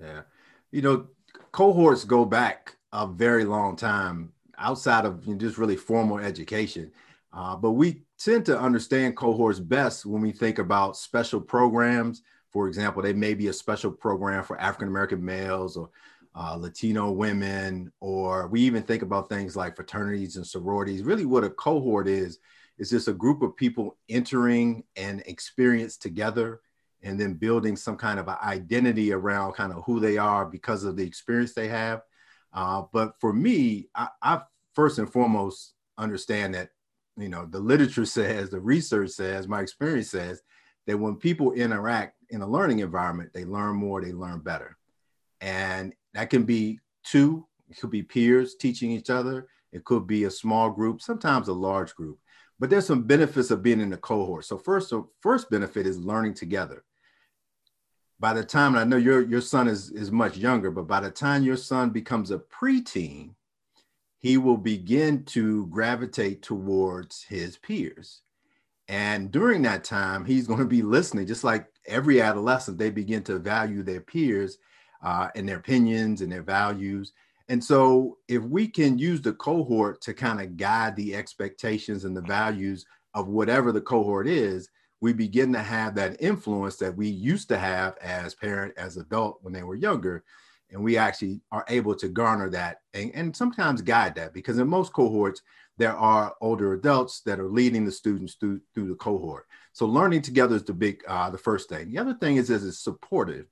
Yeah. 0.00 0.22
You 0.70 0.82
know, 0.82 1.06
cohorts 1.50 2.04
go 2.04 2.24
back 2.24 2.76
a 2.92 3.06
very 3.06 3.44
long 3.44 3.76
time 3.76 4.32
outside 4.58 5.04
of 5.04 5.38
just 5.38 5.58
really 5.58 5.76
formal 5.76 6.18
education. 6.18 6.92
Uh, 7.32 7.56
but 7.56 7.72
we 7.72 8.02
tend 8.24 8.46
to 8.46 8.58
understand 8.58 9.16
cohorts 9.16 9.58
best 9.58 10.06
when 10.06 10.22
we 10.22 10.32
think 10.32 10.58
about 10.58 10.96
special 10.96 11.40
programs. 11.40 12.22
For 12.50 12.68
example, 12.68 13.02
they 13.02 13.12
may 13.12 13.34
be 13.34 13.48
a 13.48 13.52
special 13.52 13.90
program 13.90 14.44
for 14.44 14.60
African 14.60 14.88
American 14.88 15.24
males 15.24 15.76
or 15.76 15.90
uh, 16.34 16.56
Latino 16.56 17.10
women, 17.10 17.92
or 18.00 18.48
we 18.48 18.60
even 18.62 18.82
think 18.82 19.02
about 19.02 19.28
things 19.28 19.56
like 19.56 19.76
fraternities 19.76 20.36
and 20.36 20.46
sororities. 20.46 21.02
Really, 21.02 21.26
what 21.26 21.44
a 21.44 21.50
cohort 21.50 22.08
is, 22.08 22.38
is 22.78 22.90
just 22.90 23.08
a 23.08 23.12
group 23.12 23.42
of 23.42 23.56
people 23.56 23.98
entering 24.08 24.84
an 24.96 25.22
experience 25.26 25.96
together 25.96 26.60
and 27.02 27.18
then 27.20 27.34
building 27.34 27.76
some 27.76 27.96
kind 27.96 28.18
of 28.18 28.28
an 28.28 28.36
identity 28.42 29.12
around 29.12 29.52
kind 29.52 29.72
of 29.72 29.82
who 29.84 30.00
they 30.00 30.16
are 30.16 30.46
because 30.46 30.84
of 30.84 30.96
the 30.96 31.04
experience 31.04 31.52
they 31.52 31.68
have. 31.68 32.02
Uh, 32.52 32.82
but 32.92 33.14
for 33.20 33.32
me, 33.32 33.88
I, 33.94 34.08
I, 34.22 34.40
first 34.74 34.98
and 34.98 35.10
foremost 35.10 35.74
understand 35.98 36.54
that, 36.54 36.70
you 37.16 37.28
know, 37.28 37.46
the 37.46 37.60
literature 37.60 38.04
says, 38.04 38.50
the 38.50 38.60
research 38.60 39.10
says, 39.10 39.48
my 39.48 39.60
experience 39.60 40.10
says 40.10 40.42
that 40.86 40.98
when 40.98 41.16
people 41.16 41.52
interact 41.52 42.16
in 42.30 42.40
a 42.42 42.48
learning 42.48 42.80
environment, 42.80 43.30
they 43.32 43.44
learn 43.44 43.76
more, 43.76 44.00
they 44.00 44.12
learn 44.12 44.40
better. 44.40 44.78
And 45.40 45.92
that 46.14 46.30
can 46.30 46.44
be 46.44 46.80
two, 47.04 47.46
it 47.68 47.78
could 47.78 47.90
be 47.90 48.02
peers 48.02 48.54
teaching 48.54 48.90
each 48.90 49.10
other, 49.10 49.48
it 49.72 49.84
could 49.84 50.06
be 50.06 50.24
a 50.24 50.30
small 50.30 50.70
group, 50.70 51.02
sometimes 51.02 51.48
a 51.48 51.52
large 51.52 51.94
group. 51.94 52.18
But 52.58 52.70
there's 52.70 52.86
some 52.86 53.02
benefits 53.02 53.50
of 53.50 53.62
being 53.62 53.80
in 53.80 53.92
a 53.92 53.96
cohort. 53.96 54.44
So 54.44 54.56
first, 54.56 54.90
the 54.90 55.04
first 55.20 55.50
benefit 55.50 55.86
is 55.86 55.98
learning 55.98 56.34
together 56.34 56.84
by 58.22 58.32
the 58.32 58.44
time 58.44 58.76
and 58.76 58.78
I 58.78 58.84
know 58.84 58.96
your 58.96 59.20
your 59.20 59.40
son 59.40 59.66
is 59.66 59.90
is 59.90 60.12
much 60.12 60.36
younger, 60.36 60.70
but 60.70 60.86
by 60.86 61.00
the 61.00 61.10
time 61.10 61.42
your 61.42 61.56
son 61.56 61.90
becomes 61.90 62.30
a 62.30 62.38
preteen, 62.38 63.34
he 64.22 64.38
will 64.38 64.56
begin 64.56 65.24
to 65.24 65.66
gravitate 65.66 66.42
towards 66.42 67.24
his 67.24 67.58
peers. 67.58 68.22
And 68.86 69.32
during 69.32 69.62
that 69.62 69.82
time, 69.82 70.24
he's 70.24 70.46
going 70.46 70.60
to 70.60 70.64
be 70.64 70.82
listening, 70.82 71.26
just 71.26 71.42
like 71.44 71.66
every 71.86 72.20
adolescent, 72.20 72.78
they 72.78 72.90
begin 72.90 73.24
to 73.24 73.40
value 73.40 73.82
their 73.82 74.00
peers 74.00 74.58
uh, 75.02 75.28
and 75.34 75.48
their 75.48 75.56
opinions 75.56 76.20
and 76.20 76.30
their 76.30 76.42
values. 76.42 77.12
And 77.48 77.62
so, 77.62 78.18
if 78.28 78.42
we 78.44 78.68
can 78.68 78.98
use 78.98 79.20
the 79.20 79.32
cohort 79.32 80.00
to 80.02 80.14
kind 80.14 80.40
of 80.40 80.56
guide 80.56 80.94
the 80.94 81.16
expectations 81.16 82.04
and 82.04 82.16
the 82.16 82.22
values 82.22 82.86
of 83.14 83.26
whatever 83.26 83.72
the 83.72 83.80
cohort 83.80 84.28
is, 84.28 84.68
we 85.00 85.12
begin 85.12 85.52
to 85.52 85.58
have 85.58 85.96
that 85.96 86.22
influence 86.22 86.76
that 86.76 86.96
we 86.96 87.08
used 87.08 87.48
to 87.48 87.58
have 87.58 87.96
as 87.98 88.36
parent, 88.36 88.72
as 88.76 88.96
adult 88.96 89.38
when 89.42 89.52
they 89.52 89.64
were 89.64 89.74
younger. 89.74 90.22
And 90.72 90.82
we 90.82 90.96
actually 90.96 91.40
are 91.50 91.64
able 91.68 91.94
to 91.96 92.08
garner 92.08 92.48
that 92.50 92.80
and, 92.94 93.10
and 93.14 93.36
sometimes 93.36 93.82
guide 93.82 94.14
that 94.14 94.32
because 94.32 94.58
in 94.58 94.68
most 94.68 94.92
cohorts, 94.92 95.42
there 95.78 95.94
are 95.94 96.34
older 96.40 96.72
adults 96.74 97.20
that 97.22 97.40
are 97.40 97.48
leading 97.48 97.84
the 97.84 97.92
students 97.92 98.34
through 98.34 98.60
through 98.74 98.88
the 98.88 98.94
cohort. 98.94 99.46
So 99.72 99.86
learning 99.86 100.22
together 100.22 100.56
is 100.56 100.64
the 100.64 100.72
big 100.72 101.02
uh, 101.06 101.30
the 101.30 101.38
first 101.38 101.68
thing. 101.68 101.90
The 101.90 101.98
other 101.98 102.14
thing 102.14 102.36
is 102.36 102.50
is 102.50 102.64
it's 102.64 102.78
supportive. 102.78 103.46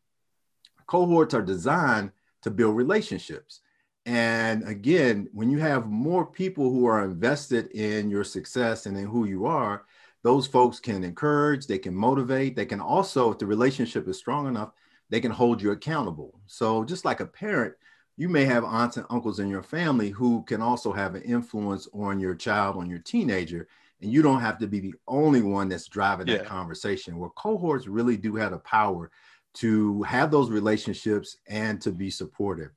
Cohorts 0.87 1.35
are 1.35 1.43
designed 1.43 2.13
to 2.43 2.51
build 2.51 2.77
relationships. 2.77 3.61
And 4.07 4.67
again, 4.67 5.29
when 5.33 5.51
you 5.51 5.59
have 5.59 5.87
more 5.87 6.25
people 6.25 6.71
who 6.71 6.87
are 6.87 7.05
invested 7.05 7.71
in 7.73 8.11
your 8.11 8.25
success 8.25 8.87
and 8.87 8.97
in 8.97 9.07
who 9.07 9.27
you 9.27 9.47
are, 9.47 9.85
those 10.23 10.47
folks 10.47 10.81
can 10.81 11.05
encourage, 11.05 11.67
they 11.67 11.79
can 11.79 11.95
motivate, 11.95 12.57
they 12.57 12.67
can 12.67 12.81
also, 12.81 13.31
if 13.31 13.39
the 13.39 13.47
relationship 13.47 14.09
is 14.09 14.19
strong 14.19 14.47
enough, 14.47 14.71
they 15.11 15.21
can 15.21 15.31
hold 15.31 15.61
you 15.61 15.73
accountable. 15.73 16.41
So 16.47 16.85
just 16.85 17.05
like 17.05 17.21
a 17.21 17.27
parent, 17.27 17.75
you 18.17 18.29
may 18.29 18.45
have 18.45 18.65
aunts 18.65 18.97
and 18.97 19.07
uncles 19.11 19.41
in 19.41 19.49
your 19.49 19.63
family 19.63 20.11
who 20.11 20.43
can 20.45 20.63
also 20.63 20.93
have 20.93 21.15
an 21.15 21.23
influence 21.23 21.89
on 21.93 22.21
your 22.21 22.35
child, 22.35 22.77
on 22.77 22.89
your 22.89 22.99
teenager, 23.01 23.69
and 24.01 24.11
you 24.11 24.23
don't 24.23 24.41
have 24.41 24.59
to 24.59 24.67
be 24.67 24.81
the 24.81 24.95
only 25.09 25.43
one 25.43 25.69
that's 25.69 25.89
driving 25.89 26.27
yeah. 26.27 26.39
that 26.39 26.47
conversation. 26.47 27.19
Where 27.19 27.31
cohorts 27.31 27.87
really 27.87 28.17
do 28.17 28.37
have 28.37 28.53
the 28.53 28.59
power 28.59 29.11
to 29.55 30.03
have 30.05 30.31
those 30.31 30.51
relationships 30.51 31.37
and 31.49 31.81
to 31.83 31.91
be 31.91 32.11
supportive. 32.11 32.71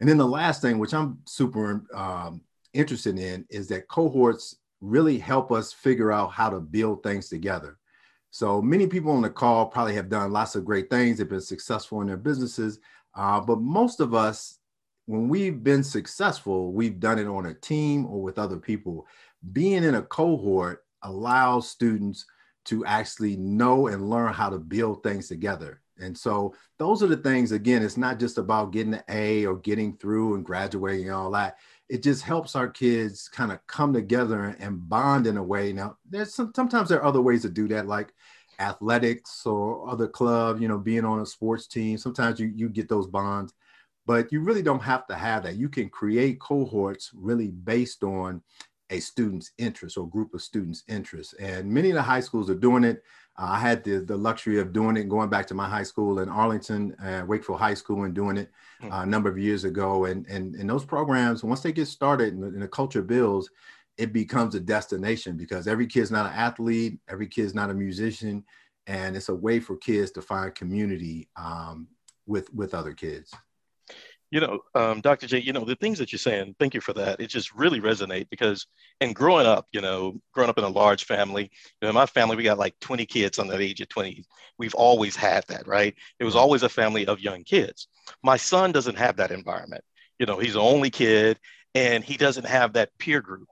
And 0.00 0.08
then 0.08 0.18
the 0.18 0.26
last 0.26 0.62
thing, 0.62 0.78
which 0.78 0.94
I'm 0.94 1.18
super 1.26 1.84
um, 1.94 2.42
interested 2.72 3.18
in, 3.18 3.44
is 3.50 3.68
that 3.68 3.88
cohorts 3.88 4.56
really 4.80 5.18
help 5.18 5.52
us 5.52 5.72
figure 5.72 6.12
out 6.12 6.32
how 6.32 6.50
to 6.50 6.60
build 6.60 7.02
things 7.02 7.28
together. 7.28 7.78
So 8.36 8.60
many 8.60 8.86
people 8.86 9.12
on 9.12 9.22
the 9.22 9.30
call 9.30 9.64
probably 9.64 9.94
have 9.94 10.10
done 10.10 10.30
lots 10.30 10.56
of 10.56 10.66
great 10.66 10.90
things, 10.90 11.16
they've 11.16 11.26
been 11.26 11.40
successful 11.40 12.02
in 12.02 12.06
their 12.06 12.18
businesses. 12.18 12.80
Uh, 13.14 13.40
but 13.40 13.62
most 13.62 13.98
of 13.98 14.12
us, 14.14 14.58
when 15.06 15.26
we've 15.26 15.64
been 15.64 15.82
successful, 15.82 16.70
we've 16.70 17.00
done 17.00 17.18
it 17.18 17.26
on 17.26 17.46
a 17.46 17.54
team 17.54 18.04
or 18.04 18.20
with 18.20 18.38
other 18.38 18.58
people. 18.58 19.06
Being 19.54 19.84
in 19.84 19.94
a 19.94 20.02
cohort 20.02 20.84
allows 21.00 21.70
students 21.70 22.26
to 22.66 22.84
actually 22.84 23.38
know 23.38 23.86
and 23.86 24.10
learn 24.10 24.34
how 24.34 24.50
to 24.50 24.58
build 24.58 25.02
things 25.02 25.28
together. 25.28 25.80
And 25.98 26.18
so 26.18 26.54
those 26.78 27.02
are 27.02 27.06
the 27.06 27.16
things, 27.16 27.52
again, 27.52 27.82
it's 27.82 27.96
not 27.96 28.20
just 28.20 28.36
about 28.36 28.70
getting 28.70 28.92
an 28.92 29.04
A 29.08 29.46
or 29.46 29.56
getting 29.56 29.96
through 29.96 30.34
and 30.34 30.44
graduating 30.44 31.06
and 31.06 31.14
all 31.14 31.30
that. 31.30 31.56
It 31.88 32.02
just 32.02 32.22
helps 32.22 32.56
our 32.56 32.68
kids 32.68 33.28
kind 33.28 33.52
of 33.52 33.64
come 33.66 33.92
together 33.92 34.56
and 34.58 34.88
bond 34.88 35.26
in 35.26 35.36
a 35.36 35.42
way. 35.42 35.72
Now, 35.72 35.96
there's 36.08 36.34
some, 36.34 36.52
sometimes 36.54 36.88
there 36.88 37.00
are 37.00 37.04
other 37.04 37.22
ways 37.22 37.42
to 37.42 37.48
do 37.48 37.68
that, 37.68 37.86
like 37.86 38.12
athletics 38.58 39.46
or 39.46 39.88
other 39.88 40.08
club, 40.08 40.60
you 40.60 40.68
know, 40.68 40.78
being 40.78 41.04
on 41.04 41.20
a 41.20 41.26
sports 41.26 41.66
team. 41.66 41.98
Sometimes 41.98 42.40
you, 42.40 42.52
you 42.54 42.68
get 42.68 42.88
those 42.88 43.06
bonds, 43.06 43.52
but 44.06 44.32
you 44.32 44.40
really 44.40 44.62
don't 44.62 44.82
have 44.82 45.06
to 45.06 45.14
have 45.14 45.44
that. 45.44 45.56
You 45.56 45.68
can 45.68 45.88
create 45.88 46.40
cohorts 46.40 47.10
really 47.14 47.48
based 47.48 48.02
on 48.02 48.42
a 48.90 49.00
student's 49.00 49.52
interest 49.58 49.96
or 49.96 50.08
group 50.08 50.32
of 50.32 50.42
students' 50.42 50.84
interests. 50.88 51.34
And 51.34 51.70
many 51.70 51.90
of 51.90 51.96
the 51.96 52.02
high 52.02 52.20
schools 52.20 52.48
are 52.50 52.54
doing 52.54 52.84
it. 52.84 53.02
Uh, 53.38 53.48
I 53.50 53.58
had 53.58 53.84
the, 53.84 53.98
the 53.98 54.16
luxury 54.16 54.58
of 54.58 54.72
doing 54.72 54.96
it, 54.96 55.08
going 55.08 55.28
back 55.28 55.46
to 55.48 55.54
my 55.54 55.68
high 55.68 55.82
school 55.82 56.20
in 56.20 56.28
Arlington, 56.28 56.94
uh, 57.02 57.24
Wakefield 57.26 57.58
High 57.58 57.74
School, 57.74 58.04
and 58.04 58.14
doing 58.14 58.36
it 58.36 58.50
hmm. 58.80 58.90
uh, 58.90 59.02
a 59.02 59.06
number 59.06 59.28
of 59.28 59.38
years 59.38 59.64
ago. 59.64 60.06
And, 60.06 60.26
and, 60.26 60.54
and 60.54 60.68
those 60.68 60.84
programs, 60.84 61.44
once 61.44 61.60
they 61.60 61.72
get 61.72 61.86
started 61.86 62.34
and 62.34 62.42
the, 62.42 62.48
and 62.48 62.62
the 62.62 62.68
culture 62.68 63.02
builds, 63.02 63.50
it 63.98 64.12
becomes 64.12 64.54
a 64.54 64.60
destination 64.60 65.36
because 65.36 65.66
every 65.66 65.86
kid's 65.86 66.10
not 66.10 66.26
an 66.26 66.38
athlete, 66.38 66.98
every 67.08 67.26
kid's 67.26 67.54
not 67.54 67.70
a 67.70 67.74
musician, 67.74 68.44
and 68.86 69.16
it's 69.16 69.30
a 69.30 69.34
way 69.34 69.58
for 69.58 69.76
kids 69.76 70.10
to 70.12 70.22
find 70.22 70.54
community 70.54 71.28
um, 71.36 71.88
with 72.26 72.52
with 72.52 72.74
other 72.74 72.92
kids. 72.92 73.32
You 74.30 74.40
know, 74.40 74.60
um, 74.74 75.00
Dr. 75.00 75.26
J, 75.28 75.40
you 75.40 75.52
know, 75.52 75.64
the 75.64 75.76
things 75.76 75.98
that 75.98 76.10
you're 76.10 76.18
saying, 76.18 76.56
thank 76.58 76.74
you 76.74 76.80
for 76.80 76.92
that. 76.94 77.20
It 77.20 77.28
just 77.28 77.54
really 77.54 77.80
resonate 77.80 78.28
because, 78.28 78.66
and 79.00 79.14
growing 79.14 79.46
up, 79.46 79.68
you 79.72 79.80
know, 79.80 80.20
growing 80.34 80.50
up 80.50 80.58
in 80.58 80.64
a 80.64 80.68
large 80.68 81.04
family, 81.04 81.50
you 81.80 81.86
know, 81.86 81.92
my 81.92 82.06
family, 82.06 82.34
we 82.34 82.42
got 82.42 82.58
like 82.58 82.74
20 82.80 83.06
kids 83.06 83.38
on 83.38 83.46
the 83.46 83.56
age 83.56 83.80
of 83.80 83.88
20. 83.88 84.24
We've 84.58 84.74
always 84.74 85.14
had 85.14 85.44
that, 85.46 85.68
right? 85.68 85.94
It 86.18 86.24
was 86.24 86.34
always 86.34 86.64
a 86.64 86.68
family 86.68 87.06
of 87.06 87.20
young 87.20 87.44
kids. 87.44 87.86
My 88.22 88.36
son 88.36 88.72
doesn't 88.72 88.98
have 88.98 89.16
that 89.16 89.30
environment. 89.30 89.84
You 90.18 90.26
know, 90.26 90.38
he's 90.38 90.54
the 90.54 90.60
only 90.60 90.90
kid 90.90 91.38
and 91.74 92.02
he 92.02 92.16
doesn't 92.16 92.46
have 92.46 92.72
that 92.72 92.96
peer 92.98 93.20
group. 93.20 93.48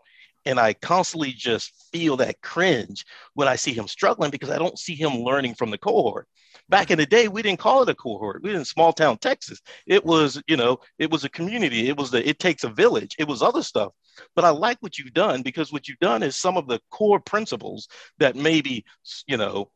And 0.46 0.58
I 0.58 0.74
constantly 0.74 1.32
just 1.32 1.88
feel 1.92 2.16
that 2.18 2.40
cringe 2.42 3.04
when 3.34 3.48
I 3.48 3.56
see 3.56 3.72
him 3.72 3.88
struggling 3.88 4.30
because 4.30 4.50
I 4.50 4.58
don't 4.58 4.78
see 4.78 4.94
him 4.94 5.22
learning 5.22 5.54
from 5.54 5.70
the 5.70 5.78
cohort. 5.78 6.26
Back 6.68 6.90
in 6.90 6.98
the 6.98 7.06
day, 7.06 7.28
we 7.28 7.42
didn't 7.42 7.58
call 7.58 7.82
it 7.82 7.88
a 7.90 7.94
cohort. 7.94 8.42
We 8.42 8.54
in 8.54 8.64
small 8.64 8.92
town 8.92 9.18
Texas. 9.18 9.60
It 9.86 10.04
was, 10.04 10.42
you 10.46 10.56
know, 10.56 10.78
it 10.98 11.10
was 11.10 11.24
a 11.24 11.28
community. 11.28 11.88
It 11.88 11.96
was 11.96 12.10
the 12.10 12.26
it 12.26 12.38
takes 12.38 12.64
a 12.64 12.70
village. 12.70 13.14
It 13.18 13.28
was 13.28 13.42
other 13.42 13.62
stuff. 13.62 13.92
But 14.34 14.44
I 14.44 14.50
like 14.50 14.78
what 14.80 14.98
you've 14.98 15.12
done 15.12 15.42
because 15.42 15.72
what 15.72 15.88
you've 15.88 15.98
done 15.98 16.22
is 16.22 16.36
some 16.36 16.56
of 16.56 16.66
the 16.66 16.80
core 16.90 17.20
principles 17.20 17.88
that 18.18 18.36
maybe, 18.36 18.84
you 19.26 19.36
know, 19.36 19.70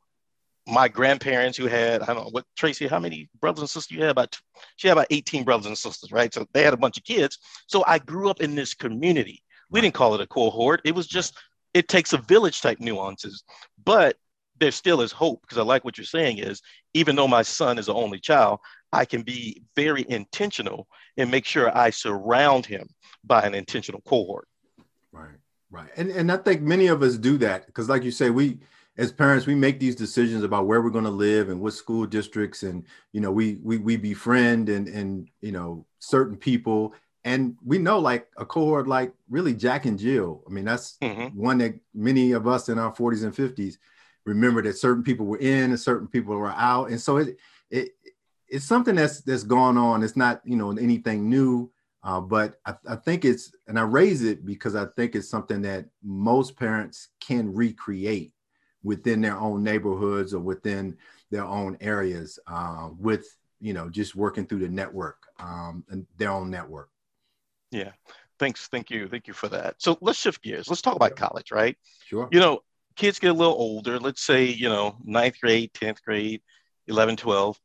my 0.67 0.87
grandparents 0.87 1.57
who 1.57 1.67
had, 1.67 2.03
I 2.03 2.07
don't 2.07 2.25
know 2.25 2.31
what 2.31 2.45
Tracy, 2.57 2.87
how 2.87 2.99
many 2.99 3.29
brothers 3.41 3.63
and 3.63 3.71
sisters 3.71 3.97
you 3.97 4.03
had? 4.03 4.11
About 4.11 4.39
she 4.77 4.89
had 4.89 4.97
about 4.97 5.07
18 5.11 5.45
brothers 5.45 5.67
and 5.67 5.77
sisters, 5.77 6.13
right? 6.13 6.33
So 6.33 6.47
they 6.53 6.63
had 6.63 6.75
a 6.75 6.79
bunch 6.79 6.99
of 6.99 7.05
kids. 7.05 7.39
So 7.67 7.85
I 7.87 7.99
grew 7.99 8.31
up 8.31 8.41
in 8.41 8.55
this 8.55 8.75
community. 8.75 9.43
We 9.71 9.81
didn't 9.81 9.95
call 9.95 10.15
it 10.15 10.21
a 10.21 10.27
cohort. 10.27 10.83
It 10.85 10.95
was 10.95 11.07
just 11.07 11.37
it 11.75 11.89
takes 11.89 12.13
a 12.13 12.19
village 12.19 12.61
type 12.61 12.81
nuances. 12.81 13.45
But 13.85 14.17
there 14.59 14.71
still 14.71 15.01
is 15.01 15.13
hope 15.13 15.43
because 15.43 15.59
I 15.59 15.63
like 15.63 15.85
what 15.85 15.99
you're 15.99 16.05
saying 16.05 16.39
is 16.39 16.63
even 16.95 17.17
though 17.17 17.29
my 17.29 17.43
son 17.43 17.79
is 17.79 17.87
the 17.87 17.95
only 17.95 18.19
child, 18.19 18.61
I 18.93 19.05
can 19.05 19.23
be 19.23 19.63
very 19.77 20.05
intentional 20.09 20.89
and 21.17 21.31
make 21.31 21.45
sure 21.45 21.77
I 21.77 21.91
surround 21.91 22.67
him 22.67 22.89
by 23.25 23.43
an 23.43 23.55
intentional 23.55 24.01
cohort. 24.03 24.49
Right, 25.13 25.37
right. 25.71 25.91
And, 25.97 26.11
and 26.11 26.33
I 26.33 26.39
think 26.39 26.63
many 26.63 26.87
of 26.87 27.03
us 27.03 27.19
do 27.19 27.37
that 27.39 27.67
because, 27.67 27.89
like 27.89 28.03
you 28.03 28.11
say, 28.11 28.31
we, 28.31 28.59
as 28.97 29.13
parents, 29.13 29.47
we 29.47 29.55
make 29.55 29.79
these 29.79 29.95
decisions 29.95 30.43
about 30.43 30.67
where 30.67 30.81
we're 30.83 30.91
going 30.91 31.05
to 31.05 31.11
live 31.11 31.51
and 31.51 31.61
what 31.61 31.75
school 31.75 32.07
districts, 32.07 32.63
and 32.63 32.85
you 33.13 33.21
know, 33.21 33.31
we 33.31 33.59
we 33.63 33.77
we 33.79 33.97
befriend 33.97 34.69
and 34.69 34.89
and 34.89 35.29
you 35.41 35.53
know 35.53 35.87
certain 36.01 36.37
people, 36.37 36.95
and 37.25 37.57
we 37.65 37.79
know 37.79 37.99
like 37.99 38.27
a 38.39 38.45
cohort 38.45 38.89
like 38.89 39.13
really 39.29 39.55
Jack 39.55 39.85
and 39.87 39.99
Jill. 39.99 40.43
I 40.49 40.51
mean, 40.51 40.65
that's 40.65 40.97
mm-hmm. 41.01 41.39
one 41.39 41.59
that 41.59 41.79
many 41.95 42.33
of 42.33 42.49
us 42.49 42.69
in 42.69 42.79
our 42.79 42.93
40s 42.93 43.23
and 43.23 43.35
50s 43.35 43.77
remember 44.29 44.63
that 44.63 44.77
certain 44.77 45.03
people 45.03 45.27
were 45.27 45.39
in 45.39 45.71
and 45.71 45.81
certain 45.81 46.07
people 46.07 46.37
were 46.37 46.51
out. 46.51 46.91
And 46.91 47.01
so 47.01 47.17
it, 47.17 47.37
it 47.71 47.91
it's 48.47 48.65
something 48.65 48.95
that's 48.95 49.21
that's 49.23 49.43
gone 49.43 49.77
on. 49.77 50.03
It's 50.03 50.17
not, 50.17 50.43
you 50.45 50.57
know, 50.57 50.71
anything 50.73 51.29
new. 51.29 51.71
Uh, 52.03 52.21
but 52.21 52.61
I, 52.65 52.75
I, 52.89 52.97
think 52.97 53.25
it's, 53.25 53.53
and 53.67 53.79
I 53.79 53.83
raise 53.83 54.23
it 54.23 54.47
because 54.47 54.77
I 54.77 54.87
think 54.97 55.17
it's 55.17 55.29
something 55.29 55.61
that 55.63 55.87
most 56.03 56.57
parents 56.57 57.09
can 57.21 57.53
recreate 57.53 58.33
within 58.85 59.21
their 59.21 59.37
own 59.37 59.65
neighborhoods 59.65 60.33
or 60.33 60.39
within 60.39 60.97
their 61.31 61.45
own 61.45 61.77
areas 61.81 62.39
uh, 62.47 62.91
with, 62.99 63.37
you 63.61 63.75
know, 63.75 63.91
just 63.91 64.15
working 64.15 64.47
through 64.47 64.61
the 64.61 64.69
network 64.69 65.17
um, 65.41 65.85
and 65.91 66.07
their 66.17 66.31
own 66.31 66.49
network. 66.51 66.89
Yeah. 67.73 67.91
Thanks. 68.39 68.69
Thank 68.69 68.91
you. 68.91 69.09
Thank 69.09 69.27
you 69.27 69.35
for 69.35 69.49
that. 69.49 69.75
So 69.79 69.99
let's 70.01 70.19
shift 70.19 70.43
gears. 70.43 70.69
Let's 70.69 70.83
talk 70.83 70.95
about 70.95 71.17
college, 71.17 71.51
right? 71.51 71.77
Sure. 72.07 72.29
You 72.31 72.39
know, 72.39 72.61
kids 72.99 73.21
get 73.21 73.31
a 73.31 73.35
little 73.35 73.55
older, 73.55 73.99
let's 73.99 74.23
say, 74.23 74.45
you 74.45 74.69
know, 74.69 74.97
ninth 75.05 75.41
grade, 75.41 75.73
10th 75.73 76.03
grade, 76.03 76.43
11, 76.89 77.17
12, 77.17 77.59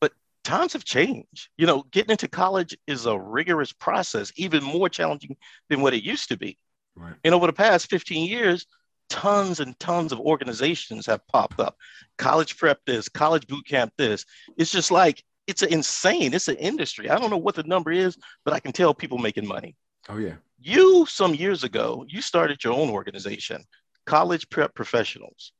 but 0.00 0.12
times 0.42 0.72
have 0.72 0.84
changed. 0.84 1.48
You 1.56 1.66
know, 1.66 1.84
getting 1.92 2.10
into 2.10 2.26
college 2.26 2.76
is 2.86 3.06
a 3.06 3.16
rigorous 3.16 3.72
process, 3.72 4.32
even 4.36 4.64
more 4.64 4.88
challenging 4.88 5.36
than 5.68 5.82
what 5.82 5.94
it 5.94 6.02
used 6.02 6.30
to 6.30 6.38
be. 6.38 6.58
Right. 6.96 7.14
And 7.22 7.34
over 7.34 7.46
the 7.46 7.52
past 7.52 7.90
15 7.90 8.28
years, 8.28 8.66
tons 9.10 9.60
and 9.60 9.78
tons 9.78 10.10
of 10.10 10.18
organizations 10.18 11.04
have 11.06 11.26
popped 11.28 11.60
up. 11.60 11.76
College 12.16 12.56
prep 12.56 12.80
this, 12.86 13.10
college 13.10 13.46
boot 13.46 13.66
camp 13.66 13.92
this. 13.98 14.24
It's 14.56 14.70
just 14.70 14.90
like, 14.90 15.22
it's 15.46 15.62
insane. 15.62 16.32
It's 16.32 16.48
an 16.48 16.56
industry. 16.56 17.10
I 17.10 17.18
don't 17.18 17.30
know 17.30 17.36
what 17.36 17.56
the 17.56 17.62
number 17.64 17.92
is, 17.92 18.16
but 18.44 18.54
I 18.54 18.60
can 18.60 18.72
tell 18.72 18.94
people 18.94 19.18
making 19.18 19.46
money. 19.46 19.76
Oh, 20.08 20.16
yeah. 20.16 20.36
You, 20.60 21.04
some 21.06 21.34
years 21.34 21.62
ago, 21.64 22.06
you 22.08 22.22
started 22.22 22.62
your 22.64 22.72
own 22.72 22.88
organization 22.88 23.64
college 24.06 24.48
prep 24.50 24.74
professionals, 24.74 25.52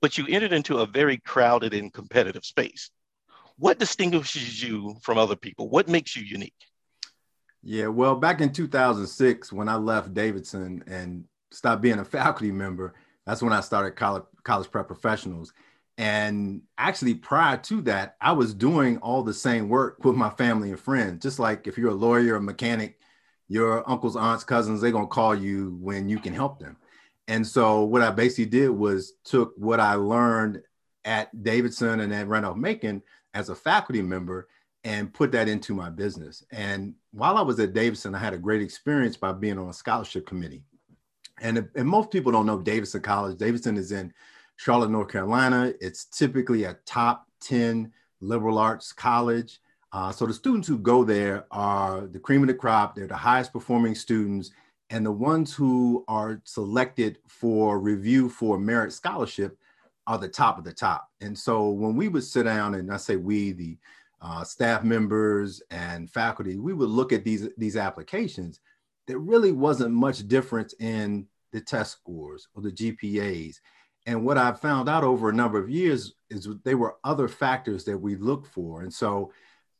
but 0.00 0.18
you 0.18 0.26
entered 0.28 0.52
into 0.52 0.78
a 0.78 0.86
very 0.86 1.18
crowded 1.18 1.74
and 1.74 1.92
competitive 1.92 2.44
space. 2.44 2.90
What 3.56 3.78
distinguishes 3.78 4.62
you 4.62 4.96
from 5.02 5.18
other 5.18 5.36
people? 5.36 5.68
What 5.68 5.88
makes 5.88 6.16
you 6.16 6.22
unique? 6.22 6.54
Yeah, 7.62 7.88
well, 7.88 8.14
back 8.14 8.40
in 8.40 8.52
2006, 8.52 9.52
when 9.52 9.68
I 9.68 9.74
left 9.74 10.14
Davidson 10.14 10.84
and 10.86 11.24
stopped 11.50 11.82
being 11.82 11.98
a 11.98 12.04
faculty 12.04 12.52
member, 12.52 12.94
that's 13.26 13.42
when 13.42 13.52
I 13.52 13.60
started 13.60 13.92
college, 13.92 14.24
college 14.44 14.70
prep 14.70 14.86
professionals. 14.86 15.52
And 15.98 16.62
actually, 16.78 17.14
prior 17.14 17.56
to 17.56 17.82
that, 17.82 18.16
I 18.20 18.30
was 18.30 18.54
doing 18.54 18.98
all 18.98 19.24
the 19.24 19.34
same 19.34 19.68
work 19.68 20.04
with 20.04 20.14
my 20.14 20.30
family 20.30 20.70
and 20.70 20.78
friends. 20.78 21.20
Just 21.20 21.40
like 21.40 21.66
if 21.66 21.76
you're 21.76 21.90
a 21.90 21.94
lawyer, 21.94 22.36
a 22.36 22.40
mechanic, 22.40 23.00
your 23.48 23.88
uncles, 23.90 24.14
aunts, 24.14 24.44
cousins, 24.44 24.80
they're 24.80 24.92
going 24.92 25.06
to 25.06 25.12
call 25.12 25.34
you 25.34 25.76
when 25.80 26.08
you 26.08 26.20
can 26.20 26.32
help 26.32 26.60
them. 26.60 26.76
And 27.28 27.46
so 27.46 27.84
what 27.84 28.02
I 28.02 28.10
basically 28.10 28.46
did 28.46 28.70
was 28.70 29.12
took 29.24 29.52
what 29.56 29.80
I 29.80 29.94
learned 29.94 30.62
at 31.04 31.42
Davidson 31.42 32.00
and 32.00 32.12
at 32.12 32.26
Randolph 32.26 32.56
Macon 32.56 33.02
as 33.34 33.50
a 33.50 33.54
faculty 33.54 34.02
member 34.02 34.48
and 34.82 35.12
put 35.12 35.30
that 35.32 35.48
into 35.48 35.74
my 35.74 35.90
business. 35.90 36.44
And 36.50 36.94
while 37.12 37.36
I 37.36 37.42
was 37.42 37.60
at 37.60 37.74
Davidson, 37.74 38.14
I 38.14 38.18
had 38.18 38.32
a 38.32 38.38
great 38.38 38.62
experience 38.62 39.16
by 39.16 39.32
being 39.32 39.58
on 39.58 39.68
a 39.68 39.72
scholarship 39.74 40.26
committee. 40.26 40.64
And, 41.40 41.68
and 41.74 41.88
most 41.88 42.10
people 42.10 42.32
don't 42.32 42.46
know 42.46 42.60
Davidson 42.60 43.02
College. 43.02 43.38
Davidson 43.38 43.76
is 43.76 43.92
in 43.92 44.12
Charlotte, 44.56 44.90
North 44.90 45.08
Carolina. 45.12 45.72
It's 45.80 46.06
typically 46.06 46.64
a 46.64 46.78
top 46.86 47.26
10 47.40 47.92
liberal 48.20 48.58
arts 48.58 48.92
college. 48.92 49.60
Uh, 49.92 50.12
so 50.12 50.26
the 50.26 50.34
students 50.34 50.68
who 50.68 50.78
go 50.78 51.04
there 51.04 51.46
are 51.50 52.06
the 52.06 52.18
cream 52.18 52.42
of 52.42 52.48
the 52.48 52.54
crop. 52.54 52.94
They're 52.94 53.06
the 53.06 53.16
highest 53.16 53.52
performing 53.52 53.94
students. 53.94 54.50
And 54.90 55.04
the 55.04 55.12
ones 55.12 55.54
who 55.54 56.04
are 56.08 56.40
selected 56.44 57.18
for 57.26 57.78
review 57.78 58.28
for 58.28 58.58
merit 58.58 58.92
scholarship 58.92 59.58
are 60.06 60.18
the 60.18 60.28
top 60.28 60.58
of 60.58 60.64
the 60.64 60.72
top. 60.72 61.10
And 61.20 61.38
so 61.38 61.68
when 61.68 61.94
we 61.94 62.08
would 62.08 62.24
sit 62.24 62.44
down, 62.44 62.74
and 62.74 62.90
I 62.90 62.96
say 62.96 63.16
we, 63.16 63.52
the 63.52 63.76
uh, 64.22 64.44
staff 64.44 64.82
members 64.82 65.62
and 65.70 66.10
faculty, 66.10 66.58
we 66.58 66.72
would 66.72 66.88
look 66.88 67.12
at 67.12 67.24
these, 67.24 67.48
these 67.58 67.76
applications. 67.76 68.60
There 69.06 69.18
really 69.18 69.52
wasn't 69.52 69.94
much 69.94 70.26
difference 70.26 70.74
in 70.80 71.26
the 71.52 71.60
test 71.60 71.92
scores 71.92 72.48
or 72.54 72.62
the 72.62 72.72
GPAs. 72.72 73.56
And 74.06 74.24
what 74.24 74.38
I 74.38 74.52
found 74.52 74.88
out 74.88 75.04
over 75.04 75.28
a 75.28 75.34
number 75.34 75.58
of 75.58 75.68
years 75.68 76.14
is 76.30 76.48
they 76.64 76.74
were 76.74 76.96
other 77.04 77.28
factors 77.28 77.84
that 77.84 77.98
we 77.98 78.16
look 78.16 78.46
for. 78.46 78.80
And 78.80 78.92
so 78.92 79.32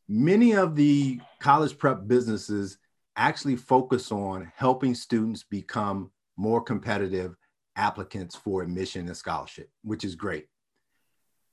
many 0.06 0.52
of 0.52 0.76
the 0.76 1.20
college 1.40 1.78
prep 1.78 2.06
businesses 2.06 2.76
actually 3.18 3.56
focus 3.56 4.10
on 4.10 4.50
helping 4.56 4.94
students 4.94 5.42
become 5.42 6.10
more 6.36 6.62
competitive 6.62 7.36
applicants 7.76 8.34
for 8.36 8.62
admission 8.62 9.06
and 9.06 9.16
scholarship, 9.16 9.70
which 9.82 10.04
is 10.04 10.14
great. 10.14 10.46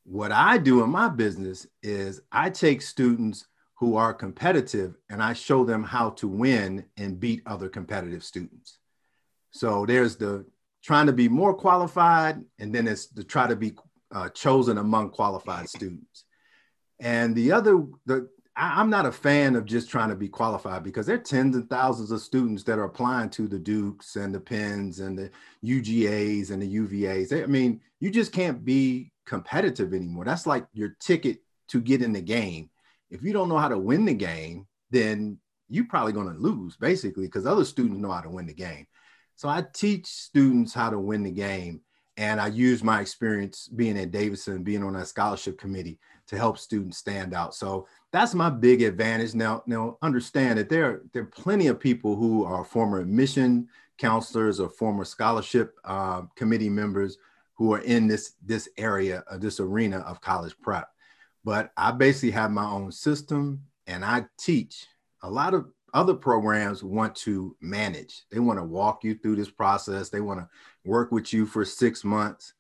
What 0.04 0.32
I 0.32 0.58
do 0.58 0.84
in 0.84 0.90
my 0.92 1.10
business 1.10 1.68
is 1.82 2.22
I 2.32 2.50
take 2.52 2.82
students 2.82 3.48
who 3.76 3.98
are 3.98 4.14
competitive 4.14 4.96
and 5.10 5.22
I 5.22 5.34
show 5.34 5.66
them 5.66 5.84
how 5.84 6.12
to 6.12 6.28
win 6.28 6.86
and 6.98 7.20
beat 7.20 7.42
other 7.46 7.68
competitive 7.68 8.24
students. 8.24 8.78
So 9.52 9.86
there's 9.86 10.16
the 10.16 10.46
trying 10.84 11.08
to 11.08 11.14
be 11.14 11.28
more 11.28 11.54
qualified, 11.54 12.44
and 12.60 12.74
then 12.74 12.88
it's 12.88 13.08
to 13.08 13.24
try 13.24 13.48
to 13.48 13.56
be 13.56 13.74
uh, 14.14 14.30
chosen 14.30 14.78
among 14.78 15.10
qualified 15.10 15.68
students. 15.68 16.26
And 17.00 17.36
the 17.36 17.52
other, 17.52 17.84
the 18.06 18.30
I, 18.58 18.82
am 18.82 18.90
not 18.90 19.06
a 19.06 19.12
fan 19.12 19.56
of 19.56 19.66
just 19.66 19.90
trying 19.90 20.10
to 20.10 20.16
be 20.16 20.30
qualified 20.30 20.84
because 20.84 21.06
there 21.06 21.16
are 21.16 21.20
tens 21.20 21.56
and 21.56 21.70
thousands 21.70 22.12
of 22.12 22.22
students 22.22 22.64
that 22.64 22.80
are 22.80 22.86
applying 22.86 23.30
to 23.32 23.48
the 23.48 23.60
Dukes 23.60 24.16
and 24.16 24.34
the 24.34 24.40
Penns 24.40 25.00
and 25.00 25.18
the 25.18 25.30
UGAs 25.64 26.52
and 26.52 26.62
the 26.62 26.76
UVAs. 26.76 27.44
I 27.44 27.46
mean, 27.48 27.82
you 28.00 28.10
just 28.10 28.32
can't 28.32 28.64
be 28.64 29.12
competitive 29.26 29.94
anymore. 29.94 30.26
That's 30.26 30.48
like 30.48 30.66
your 30.74 30.96
ticket 31.00 31.40
to 31.70 31.82
get 31.82 32.02
in 32.02 32.14
the 32.14 32.22
game. 32.22 32.70
If 33.10 33.24
you 33.24 33.34
don't 33.34 33.50
know 33.50 33.58
how 33.58 33.70
to 33.70 33.78
win 33.78 34.06
the 34.06 34.14
game, 34.14 34.68
then 34.92 35.38
you're 35.68 35.86
probably 35.86 36.14
going 36.14 36.32
to 36.32 36.40
lose 36.40 36.78
basically 36.78 37.26
because 37.26 37.46
other 37.46 37.66
students 37.66 38.00
know 38.00 38.12
how 38.12 38.22
to 38.22 38.30
win 38.30 38.46
the 38.46 38.54
game. 38.54 38.88
So 39.36 39.50
I 39.50 39.66
teach 39.74 40.06
students 40.06 40.74
how 40.74 40.90
to 40.90 41.00
win 41.00 41.24
the 41.24 41.32
game. 41.32 41.82
And 42.18 42.40
I 42.40 42.48
use 42.48 42.82
my 42.82 43.02
experience 43.02 43.68
being 43.68 43.98
at 44.00 44.12
Davidson, 44.12 44.64
being 44.64 44.84
on 44.84 44.94
that 44.94 45.08
scholarship 45.08 45.60
committee 45.60 46.00
to 46.28 46.38
help 46.38 46.58
students 46.58 46.98
stand 46.98 47.34
out. 47.34 47.54
So 47.54 47.88
that's 48.16 48.34
my 48.34 48.50
big 48.50 48.82
advantage. 48.82 49.36
Now, 49.36 49.62
now 49.66 49.98
understand 50.02 50.58
that 50.58 50.70
there, 50.70 51.02
there 51.12 51.24
are 51.24 51.26
plenty 51.26 51.68
of 51.68 51.82
people 51.82 52.16
who 52.16 52.46
are 52.46 52.64
former 52.64 53.00
admission 53.00 53.68
counselors 53.98 54.62
or 54.62 54.70
former 54.70 55.04
scholarship 55.04 55.76
uh, 55.84 56.22
committee 56.38 56.70
members 56.70 57.18
who 57.56 57.74
are 57.74 57.82
in 57.82 58.08
this, 58.08 58.36
this 58.42 58.70
area 58.78 59.22
of 59.30 59.42
this 59.42 59.60
arena 59.60 59.98
of 60.00 60.22
college 60.22 60.56
prep. 60.62 60.88
But 61.44 61.74
I 61.76 61.92
basically 61.92 62.32
have 62.32 62.52
my 62.52 62.64
own 62.64 62.90
system 62.94 63.62
and 63.86 64.06
I 64.06 64.28
teach 64.38 64.88
a 65.22 65.30
lot 65.30 65.54
of 65.54 65.68
other 65.94 66.14
programs 66.14 66.86
want 66.86 67.16
to 67.16 67.58
manage. 67.60 68.24
They 68.32 68.40
want 68.40 68.60
to 68.60 68.66
walk 68.66 69.04
you 69.04 69.16
through 69.16 69.36
this 69.36 69.52
process. 69.52 70.08
They 70.08 70.22
want 70.22 70.40
to 70.40 70.48
work 70.86 71.12
with 71.12 71.34
you 71.34 71.46
for 71.46 71.66
six 71.66 72.06
months. 72.06 72.54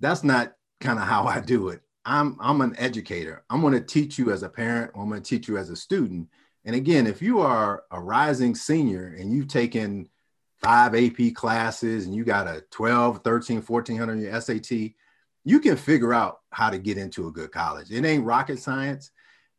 That's 0.00 0.24
not 0.24 0.54
kind 0.80 0.98
of 0.98 1.04
how 1.06 1.24
I 1.24 1.40
do 1.40 1.68
it. 1.68 1.82
I'm 2.06 2.36
I'm 2.40 2.60
an 2.62 2.74
educator. 2.78 3.44
I'm 3.50 3.60
going 3.60 3.74
to 3.74 3.80
teach 3.80 4.18
you 4.18 4.30
as 4.30 4.42
a 4.42 4.48
parent. 4.48 4.92
I'm 4.94 5.08
going 5.08 5.22
to 5.22 5.28
teach 5.28 5.48
you 5.48 5.58
as 5.58 5.70
a 5.70 5.76
student. 5.76 6.28
And 6.64 6.74
again, 6.74 7.06
if 7.06 7.20
you 7.20 7.40
are 7.40 7.84
a 7.90 8.00
rising 8.00 8.54
senior 8.54 9.14
and 9.18 9.32
you've 9.32 9.48
taken 9.48 10.08
five 10.62 10.94
AP 10.94 11.34
classes 11.34 12.06
and 12.06 12.14
you 12.14 12.24
got 12.24 12.48
a 12.48 12.64
12, 12.70 13.22
13, 13.22 13.62
1400 13.62 14.20
your 14.20 14.40
SAT, 14.40 14.70
you 15.44 15.60
can 15.60 15.76
figure 15.76 16.14
out 16.14 16.38
how 16.50 16.70
to 16.70 16.78
get 16.78 16.96
into 16.96 17.28
a 17.28 17.32
good 17.32 17.52
college. 17.52 17.90
It 17.90 18.04
ain't 18.04 18.24
rocket 18.24 18.58
science. 18.58 19.10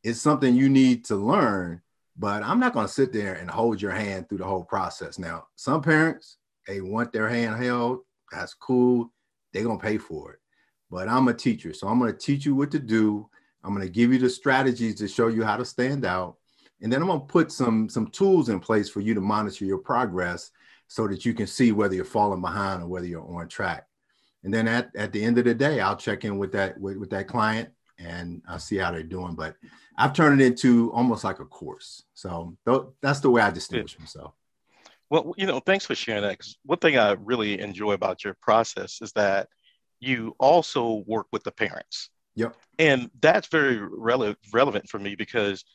It's 0.03 0.19
something 0.19 0.55
you 0.55 0.69
need 0.69 1.05
to 1.05 1.15
learn 1.15 1.81
but 2.17 2.43
I'm 2.43 2.59
not 2.59 2.73
going 2.73 2.87
to 2.87 2.91
sit 2.91 3.13
there 3.13 3.35
and 3.35 3.49
hold 3.49 3.81
your 3.81 3.91
hand 3.91 4.27
through 4.27 4.39
the 4.39 4.45
whole 4.45 4.63
process. 4.63 5.19
Now, 5.19 5.47
some 5.55 5.81
parents, 5.81 6.37
they 6.65 6.81
want 6.81 7.13
their 7.13 7.29
hand 7.29 7.63
held. 7.63 7.99
That's 8.31 8.53
cool. 8.55 9.13
They're 9.53 9.63
going 9.63 9.79
to 9.79 9.85
pay 9.85 9.97
for 9.97 10.33
it. 10.33 10.39
But 10.89 11.07
I'm 11.09 11.27
a 11.27 11.33
teacher. 11.33 11.73
So 11.73 11.87
I'm 11.87 11.99
going 11.99 12.11
to 12.11 12.17
teach 12.17 12.45
you 12.45 12.55
what 12.55 12.71
to 12.71 12.79
do. 12.79 13.29
I'm 13.63 13.73
going 13.73 13.85
to 13.85 13.91
give 13.91 14.13
you 14.13 14.19
the 14.19 14.29
strategies 14.29 14.95
to 14.95 15.07
show 15.07 15.27
you 15.27 15.43
how 15.43 15.57
to 15.57 15.65
stand 15.65 16.05
out. 16.05 16.37
And 16.81 16.91
then 16.91 17.01
I'm 17.01 17.07
going 17.07 17.21
to 17.21 17.25
put 17.25 17.51
some, 17.51 17.89
some 17.89 18.07
tools 18.07 18.49
in 18.49 18.59
place 18.59 18.89
for 18.89 19.01
you 19.01 19.13
to 19.13 19.21
monitor 19.21 19.65
your 19.65 19.79
progress 19.79 20.51
so 20.87 21.07
that 21.07 21.25
you 21.25 21.33
can 21.33 21.47
see 21.47 21.71
whether 21.71 21.95
you're 21.95 22.05
falling 22.05 22.41
behind 22.41 22.83
or 22.83 22.87
whether 22.87 23.07
you're 23.07 23.27
on 23.27 23.47
track. 23.47 23.87
And 24.43 24.53
then 24.53 24.67
at, 24.67 24.95
at 24.95 25.11
the 25.11 25.23
end 25.23 25.37
of 25.37 25.45
the 25.45 25.53
day, 25.53 25.81
I'll 25.81 25.97
check 25.97 26.23
in 26.23 26.37
with 26.37 26.51
that 26.53 26.79
with, 26.79 26.97
with 26.97 27.09
that 27.09 27.27
client 27.27 27.69
and 27.97 28.41
I'll 28.47 28.59
see 28.59 28.77
how 28.77 28.91
they're 28.91 29.03
doing. 29.03 29.35
But 29.35 29.55
I've 29.97 30.13
turned 30.13 30.39
it 30.39 30.45
into 30.45 30.91
almost 30.93 31.23
like 31.23 31.39
a 31.39 31.45
course. 31.45 32.03
So 32.13 32.55
th- 32.65 32.83
that's 33.01 33.19
the 33.19 33.31
way 33.31 33.41
I 33.41 33.49
distinguish 33.49 33.99
myself. 33.99 34.33
Well, 35.09 35.33
you 35.37 35.47
know, 35.47 35.59
thanks 35.59 35.85
for 35.85 35.95
sharing 35.95 36.21
that. 36.21 36.37
Because 36.37 36.57
one 36.63 36.79
thing 36.79 36.97
I 36.97 37.13
really 37.13 37.59
enjoy 37.59 37.93
about 37.93 38.23
your 38.23 38.35
process 38.41 38.99
is 39.01 39.11
that 39.13 39.47
you 39.99 40.35
also 40.39 41.03
work 41.07 41.27
with 41.31 41.43
the 41.43 41.51
parents. 41.51 42.09
Yep. 42.35 42.55
And 42.79 43.09
that's 43.19 43.47
very 43.47 43.77
rele- 43.77 44.35
relevant 44.53 44.87
for 44.89 44.99
me 44.99 45.15
because 45.15 45.65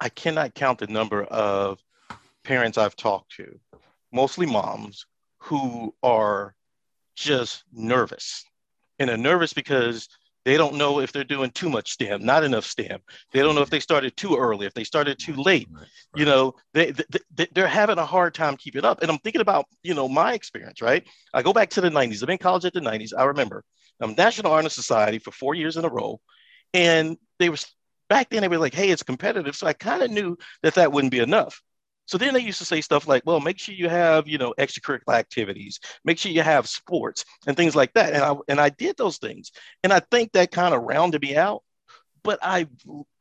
I 0.00 0.08
cannot 0.08 0.54
count 0.54 0.78
the 0.78 0.86
number 0.86 1.24
of 1.24 1.80
parents 2.44 2.78
I've 2.78 2.96
talked 2.96 3.34
to, 3.36 3.58
mostly 4.12 4.46
moms, 4.46 5.06
who 5.38 5.94
are 6.02 6.54
just 7.14 7.64
nervous. 7.72 8.44
And 8.98 9.10
are 9.10 9.16
nervous 9.16 9.52
because 9.52 10.08
they 10.44 10.56
don't 10.56 10.74
know 10.74 11.00
if 11.00 11.12
they're 11.12 11.24
doing 11.24 11.50
too 11.50 11.70
much 11.70 11.92
STEM, 11.92 12.24
not 12.24 12.42
enough 12.42 12.64
STEM. 12.64 13.00
They 13.32 13.40
don't 13.40 13.54
know 13.54 13.62
if 13.62 13.70
they 13.70 13.80
started 13.80 14.16
too 14.16 14.36
early, 14.36 14.66
if 14.66 14.74
they 14.74 14.84
started 14.84 15.18
too 15.18 15.34
late. 15.34 15.68
Right, 15.70 15.80
right. 15.80 15.88
You 16.16 16.24
know, 16.24 16.54
they, 16.74 16.92
they 17.34 17.46
they're 17.52 17.68
having 17.68 17.98
a 17.98 18.06
hard 18.06 18.34
time 18.34 18.56
keeping 18.56 18.84
up. 18.84 19.02
And 19.02 19.10
I'm 19.10 19.18
thinking 19.18 19.40
about 19.40 19.66
you 19.82 19.94
know 19.94 20.08
my 20.08 20.34
experience. 20.34 20.80
Right, 20.80 21.06
I 21.32 21.42
go 21.42 21.52
back 21.52 21.70
to 21.70 21.80
the 21.80 21.90
'90s. 21.90 22.14
I've 22.14 22.20
been 22.20 22.30
in 22.30 22.38
college 22.38 22.64
at 22.64 22.72
the 22.72 22.80
'90s. 22.80 23.12
I 23.16 23.24
remember 23.24 23.64
um, 24.00 24.14
National 24.16 24.52
Honor 24.52 24.68
Society 24.68 25.18
for 25.18 25.30
four 25.30 25.54
years 25.54 25.76
in 25.76 25.84
a 25.84 25.88
row, 25.88 26.20
and 26.74 27.16
they 27.38 27.48
were 27.48 27.58
back 28.08 28.30
then. 28.30 28.42
They 28.42 28.48
were 28.48 28.58
like, 28.58 28.74
"Hey, 28.74 28.90
it's 28.90 29.02
competitive," 29.02 29.54
so 29.54 29.66
I 29.66 29.74
kind 29.74 30.02
of 30.02 30.10
knew 30.10 30.36
that 30.62 30.74
that 30.74 30.92
wouldn't 30.92 31.12
be 31.12 31.20
enough. 31.20 31.62
So 32.06 32.18
then 32.18 32.34
they 32.34 32.40
used 32.40 32.58
to 32.58 32.64
say 32.64 32.80
stuff 32.80 33.06
like, 33.06 33.22
well, 33.24 33.40
make 33.40 33.58
sure 33.58 33.74
you 33.74 33.88
have, 33.88 34.26
you 34.28 34.38
know, 34.38 34.54
extracurricular 34.58 35.14
activities, 35.14 35.80
make 36.04 36.18
sure 36.18 36.32
you 36.32 36.42
have 36.42 36.68
sports 36.68 37.24
and 37.46 37.56
things 37.56 37.76
like 37.76 37.92
that. 37.94 38.12
And 38.12 38.22
I 38.22 38.34
and 38.48 38.60
I 38.60 38.68
did 38.70 38.96
those 38.96 39.18
things. 39.18 39.52
And 39.82 39.92
I 39.92 40.00
think 40.10 40.32
that 40.32 40.50
kind 40.50 40.74
of 40.74 40.82
rounded 40.82 41.22
me 41.22 41.36
out. 41.36 41.62
But 42.22 42.38
I 42.42 42.66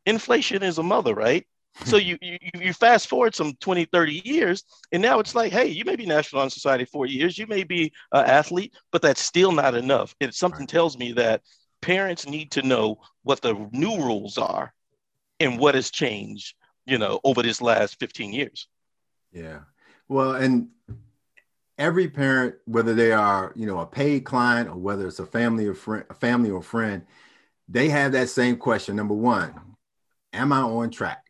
inflation 0.06 0.64
is 0.64 0.78
a 0.78 0.84
mother, 0.84 1.14
right? 1.14 1.46
so 1.86 1.96
you, 1.98 2.18
you 2.22 2.38
you 2.56 2.74
fast 2.74 3.08
forward 3.08 3.34
some 3.34 3.54
20 3.62 3.86
30 3.86 4.22
years 4.26 4.66
and 4.92 5.02
now 5.02 5.20
it's 5.20 5.34
like 5.34 5.54
hey 5.54 5.68
you 5.68 5.86
may 5.86 5.96
be 5.96 6.06
national 6.06 6.42
honor 6.42 6.50
society 6.50 6.84
four 6.84 7.06
years 7.06 7.38
you 7.38 7.48
may 7.48 7.64
be 7.64 7.94
an 8.12 8.26
athlete 8.26 8.74
but 8.92 9.02
that's 9.02 9.22
still 9.22 9.54
not 9.54 9.74
enough 9.74 10.14
and 10.20 10.34
something 10.34 10.64
right. 10.64 10.70
tells 10.70 10.98
me 10.98 11.14
that 11.14 11.42
parents 11.82 12.28
need 12.28 12.52
to 12.52 12.62
know 12.62 13.00
what 13.24 13.42
the 13.42 13.54
new 13.72 13.96
rules 13.96 14.38
are 14.38 14.74
and 15.40 15.58
what 15.58 15.74
has 15.74 15.90
changed 15.90 16.56
you 16.86 16.98
know, 16.98 17.20
over 17.24 17.42
this 17.42 17.62
last 17.62 18.00
15 18.00 18.34
years. 18.34 18.68
Yeah. 19.32 19.60
Well, 20.08 20.36
and 20.36 20.70
every 21.78 22.08
parent, 22.10 22.56
whether 22.66 22.94
they 22.94 23.12
are, 23.12 23.54
you 23.56 23.66
know, 23.66 23.80
a 23.80 23.86
paid 23.86 24.26
client 24.26 24.70
or 24.70 24.76
whether 24.76 25.08
it's 25.08 25.20
a 25.20 25.26
family 25.26 25.68
or 25.68 25.74
friend, 25.74 26.06
a 26.10 26.14
family 26.14 26.52
or 26.52 26.62
friend, 26.62 27.04
they 27.68 27.90
have 27.90 28.12
that 28.12 28.30
same 28.30 28.58
question. 28.58 28.96
Number 28.96 29.14
one, 29.14 29.54
am 30.34 30.52
I 30.52 30.62
on 30.62 30.90
track? 30.90 31.26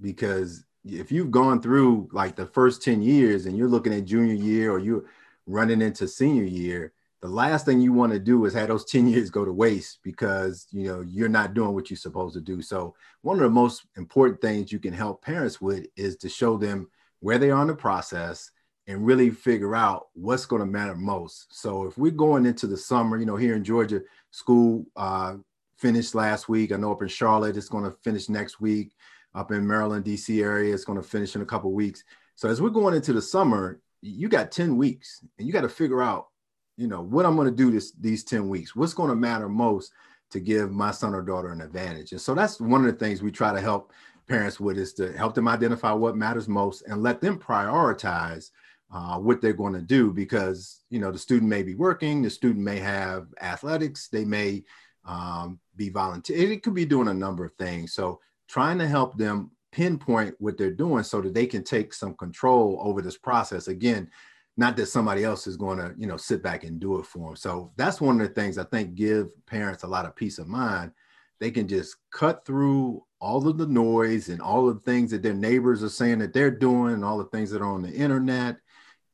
Because 0.00 0.64
if 0.84 1.10
you've 1.10 1.30
gone 1.30 1.62
through 1.62 2.08
like 2.12 2.36
the 2.36 2.46
first 2.46 2.82
10 2.82 3.02
years 3.02 3.46
and 3.46 3.56
you're 3.56 3.68
looking 3.68 3.94
at 3.94 4.04
junior 4.04 4.34
year 4.34 4.70
or 4.70 4.78
you're 4.78 5.04
running 5.46 5.80
into 5.80 6.06
senior 6.06 6.44
year, 6.44 6.92
the 7.22 7.28
last 7.28 7.64
thing 7.66 7.80
you 7.80 7.92
want 7.92 8.12
to 8.12 8.18
do 8.18 8.44
is 8.44 8.54
have 8.54 8.68
those 8.68 8.84
10 8.90 9.08
years 9.08 9.30
go 9.30 9.44
to 9.44 9.52
waste 9.52 10.00
because 10.02 10.66
you 10.70 10.84
know 10.84 11.00
you're 11.00 11.28
not 11.28 11.54
doing 11.54 11.72
what 11.72 11.90
you're 11.90 11.96
supposed 11.96 12.34
to 12.34 12.40
do 12.40 12.62
so 12.62 12.94
one 13.22 13.36
of 13.36 13.42
the 13.42 13.50
most 13.50 13.86
important 13.96 14.40
things 14.40 14.70
you 14.70 14.78
can 14.78 14.92
help 14.92 15.22
parents 15.22 15.60
with 15.60 15.86
is 15.96 16.16
to 16.16 16.28
show 16.28 16.56
them 16.56 16.88
where 17.26 17.38
they 17.38 17.50
are 17.50 17.62
in 17.62 17.68
the 17.68 17.74
process 17.74 18.50
and 18.86 19.04
really 19.04 19.30
figure 19.30 19.74
out 19.74 20.06
what's 20.14 20.46
going 20.46 20.60
to 20.60 20.66
matter 20.66 20.94
most 20.94 21.46
so 21.50 21.84
if 21.84 21.98
we're 21.98 22.10
going 22.10 22.46
into 22.46 22.66
the 22.66 22.76
summer 22.76 23.18
you 23.18 23.26
know 23.26 23.36
here 23.36 23.56
in 23.56 23.64
georgia 23.64 24.00
school 24.30 24.86
uh, 24.96 25.34
finished 25.76 26.14
last 26.14 26.48
week 26.48 26.72
i 26.72 26.76
know 26.76 26.92
up 26.92 27.02
in 27.02 27.08
charlotte 27.08 27.56
it's 27.56 27.68
going 27.68 27.84
to 27.84 27.96
finish 28.04 28.28
next 28.28 28.60
week 28.60 28.92
up 29.34 29.50
in 29.50 29.66
maryland 29.66 30.04
dc 30.04 30.42
area 30.42 30.72
it's 30.72 30.84
going 30.84 31.00
to 31.00 31.06
finish 31.06 31.34
in 31.34 31.42
a 31.42 31.46
couple 31.46 31.72
weeks 31.72 32.04
so 32.36 32.48
as 32.48 32.62
we're 32.62 32.68
going 32.68 32.94
into 32.94 33.12
the 33.12 33.22
summer 33.22 33.80
you 34.06 34.28
got 34.28 34.52
10 34.52 34.76
weeks 34.76 35.24
and 35.38 35.46
you 35.46 35.52
got 35.52 35.62
to 35.62 35.68
figure 35.68 36.02
out, 36.02 36.28
you 36.76 36.86
know, 36.86 37.02
what 37.02 37.26
I'm 37.26 37.36
going 37.36 37.48
to 37.48 37.54
do 37.54 37.70
this 37.70 37.92
these 37.92 38.24
10 38.24 38.48
weeks. 38.48 38.76
What's 38.76 38.94
going 38.94 39.10
to 39.10 39.16
matter 39.16 39.48
most 39.48 39.92
to 40.30 40.40
give 40.40 40.70
my 40.70 40.90
son 40.90 41.14
or 41.14 41.22
daughter 41.22 41.52
an 41.52 41.60
advantage. 41.60 42.12
And 42.12 42.20
so 42.20 42.34
that's 42.34 42.60
one 42.60 42.84
of 42.84 42.92
the 42.92 42.98
things 42.98 43.22
we 43.22 43.30
try 43.30 43.52
to 43.52 43.60
help 43.60 43.92
parents 44.28 44.58
with 44.60 44.78
is 44.78 44.92
to 44.94 45.12
help 45.12 45.34
them 45.34 45.48
identify 45.48 45.92
what 45.92 46.16
matters 46.16 46.48
most 46.48 46.82
and 46.86 47.02
let 47.02 47.20
them 47.20 47.38
prioritize 47.38 48.50
uh, 48.92 49.18
what 49.18 49.40
they're 49.40 49.52
going 49.52 49.72
to 49.72 49.82
do 49.82 50.12
because 50.12 50.82
you 50.90 50.98
know 50.98 51.10
the 51.10 51.18
student 51.18 51.50
may 51.50 51.62
be 51.62 51.74
working 51.74 52.22
the 52.22 52.30
student 52.30 52.64
may 52.64 52.78
have 52.78 53.26
athletics 53.40 54.08
they 54.08 54.24
may 54.24 54.62
um, 55.04 55.58
be 55.76 55.88
volunteer 55.88 56.50
it 56.50 56.62
could 56.62 56.74
be 56.74 56.86
doing 56.86 57.08
a 57.08 57.14
number 57.14 57.44
of 57.44 57.52
things. 57.54 57.92
So 57.94 58.20
trying 58.48 58.78
to 58.78 58.86
help 58.86 59.16
them 59.16 59.50
pinpoint 59.72 60.34
what 60.38 60.56
they're 60.56 60.70
doing 60.70 61.02
so 61.04 61.20
that 61.20 61.34
they 61.34 61.46
can 61.46 61.62
take 61.62 61.92
some 61.92 62.14
control 62.14 62.80
over 62.82 63.02
this 63.02 63.18
process. 63.18 63.68
Again 63.68 64.10
not 64.56 64.76
that 64.76 64.86
somebody 64.86 65.22
else 65.22 65.46
is 65.46 65.56
going 65.56 65.78
to 65.78 65.94
you 65.98 66.06
know 66.06 66.16
sit 66.16 66.42
back 66.42 66.64
and 66.64 66.80
do 66.80 66.98
it 66.98 67.06
for 67.06 67.28
them 67.28 67.36
so 67.36 67.70
that's 67.76 68.00
one 68.00 68.20
of 68.20 68.26
the 68.26 68.34
things 68.34 68.58
i 68.58 68.64
think 68.64 68.94
give 68.94 69.28
parents 69.46 69.82
a 69.82 69.86
lot 69.86 70.06
of 70.06 70.16
peace 70.16 70.38
of 70.38 70.48
mind 70.48 70.90
they 71.40 71.50
can 71.50 71.68
just 71.68 71.96
cut 72.12 72.44
through 72.44 73.02
all 73.20 73.48
of 73.48 73.58
the 73.58 73.66
noise 73.66 74.28
and 74.28 74.40
all 74.40 74.68
of 74.68 74.76
the 74.76 74.90
things 74.90 75.10
that 75.10 75.22
their 75.22 75.34
neighbors 75.34 75.82
are 75.82 75.88
saying 75.88 76.18
that 76.18 76.32
they're 76.32 76.50
doing 76.50 76.94
and 76.94 77.04
all 77.04 77.18
the 77.18 77.24
things 77.24 77.50
that 77.50 77.62
are 77.62 77.72
on 77.72 77.82
the 77.82 77.92
internet 77.92 78.56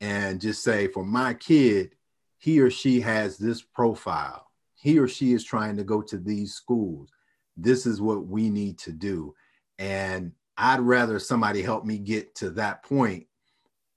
and 0.01 0.41
just 0.41 0.63
say 0.63 0.89
for 0.89 1.05
my 1.05 1.35
kid 1.35 1.95
he 2.43 2.59
or 2.59 2.71
she 2.71 3.01
has 3.01 3.39
this 3.39 3.63
profile. 3.63 4.49
He 4.75 4.99
or 4.99 5.07
she 5.07 5.33
is 5.33 5.45
trying 5.45 5.77
to 5.77 5.85
go 5.85 6.03
to 6.03 6.19
these 6.19 6.55
schools. 6.55 7.09
This 7.57 7.87
is 7.87 8.01
what 8.01 8.27
we 8.27 8.51
need 8.51 8.79
to 8.81 8.93
do. 8.93 9.35
And 9.79 10.33
i'd 10.59 10.81
rather 10.81 11.19
somebody 11.19 11.63
help 11.63 11.83
me 11.83 11.97
get 11.97 12.35
to 12.35 12.51
that 12.51 12.83
point 12.85 13.27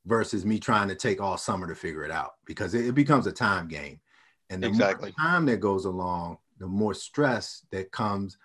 versus 0.06 0.46
me 0.46 0.58
trying 0.58 0.88
to 0.88 0.96
take 0.96 1.20
all 1.20 1.38
summer 1.38 1.68
to 1.68 1.76
figure 1.76 2.06
it 2.06 2.12
out 2.12 2.36
because 2.46 2.74
it, 2.74 2.96
becomes 2.96 3.28
a 3.28 3.32
time 3.32 3.68
game. 3.68 4.00
And 4.50 4.62
the 4.62 4.68
exactly. 4.68 5.12
more 5.18 5.28
time 5.28 5.46
that 5.48 5.60
goes 5.60 5.86
along 5.86 6.38
the 6.60 6.68
more 6.68 6.94
stress 6.94 7.66
that 7.72 7.92
comes 7.92 8.38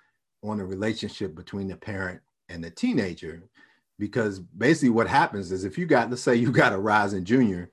on 0.42 0.59
the 0.59 0.64
relationship 0.64 1.35
between 1.35 1.68
the 1.68 1.77
parent 1.77 2.20
and 2.49 2.62
the 2.62 2.70
teenager. 2.70 3.42
Because 3.99 4.40
basically 4.40 4.90
what 4.90 5.07
happens 5.07 5.53
is 5.53 5.64
if 5.64 5.77
you 5.77 5.87
got 5.87 6.11
let's 6.11 6.23
say 6.23 6.35
you 6.35 6.51
got 6.51 6.73
a 6.73 6.79
rising 6.79 7.25
junior 7.25 7.70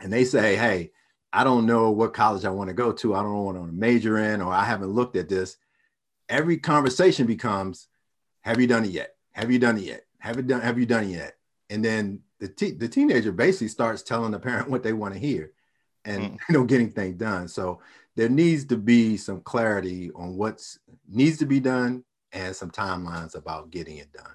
and 0.00 0.12
they 0.12 0.24
say 0.24 0.54
hey 0.54 0.92
i 1.32 1.42
don't 1.42 1.66
know 1.66 1.90
what 1.90 2.14
college 2.14 2.44
i 2.44 2.50
want 2.50 2.68
to 2.68 2.74
go 2.74 2.92
to. 2.92 3.14
I 3.14 3.22
don't 3.22 3.44
want 3.44 3.58
to 3.58 3.72
major 3.72 4.18
in 4.18 4.40
or 4.40 4.52
i 4.52 4.64
haven't 4.64 4.90
looked 4.90 5.16
at 5.16 5.28
this. 5.28 5.56
Every 6.28 6.58
conversation 6.58 7.26
becomes 7.26 7.88
have 8.42 8.60
you 8.60 8.66
done 8.66 8.84
it 8.84 8.92
yet? 8.92 9.16
Have 9.32 9.50
you 9.50 9.58
done 9.58 9.78
it 9.78 9.84
yet? 9.84 10.06
Have 10.18 10.38
it 10.38 10.46
done 10.46 10.60
have 10.60 10.78
you 10.78 10.86
done 10.86 11.04
it 11.04 11.10
yet? 11.10 11.34
And 11.70 11.84
then 11.84 12.20
the, 12.38 12.48
te- 12.48 12.72
the 12.72 12.88
teenager 12.88 13.32
basically 13.32 13.68
starts 13.68 14.02
telling 14.02 14.30
the 14.30 14.38
parent 14.38 14.70
what 14.70 14.84
they 14.84 14.92
want 14.92 15.14
to 15.14 15.20
hear 15.20 15.52
and 16.04 16.24
mm. 16.24 16.38
you 16.48 16.52
know 16.54 16.64
getting 16.64 16.90
things 16.90 17.16
done 17.16 17.48
so 17.48 17.80
there 18.14 18.28
needs 18.28 18.64
to 18.64 18.76
be 18.76 19.16
some 19.16 19.40
clarity 19.40 20.10
on 20.14 20.36
what's 20.36 20.78
needs 21.08 21.38
to 21.38 21.46
be 21.46 21.60
done 21.60 22.04
and 22.32 22.54
some 22.54 22.70
timelines 22.70 23.34
about 23.34 23.70
getting 23.70 23.98
it 23.98 24.12
done 24.12 24.34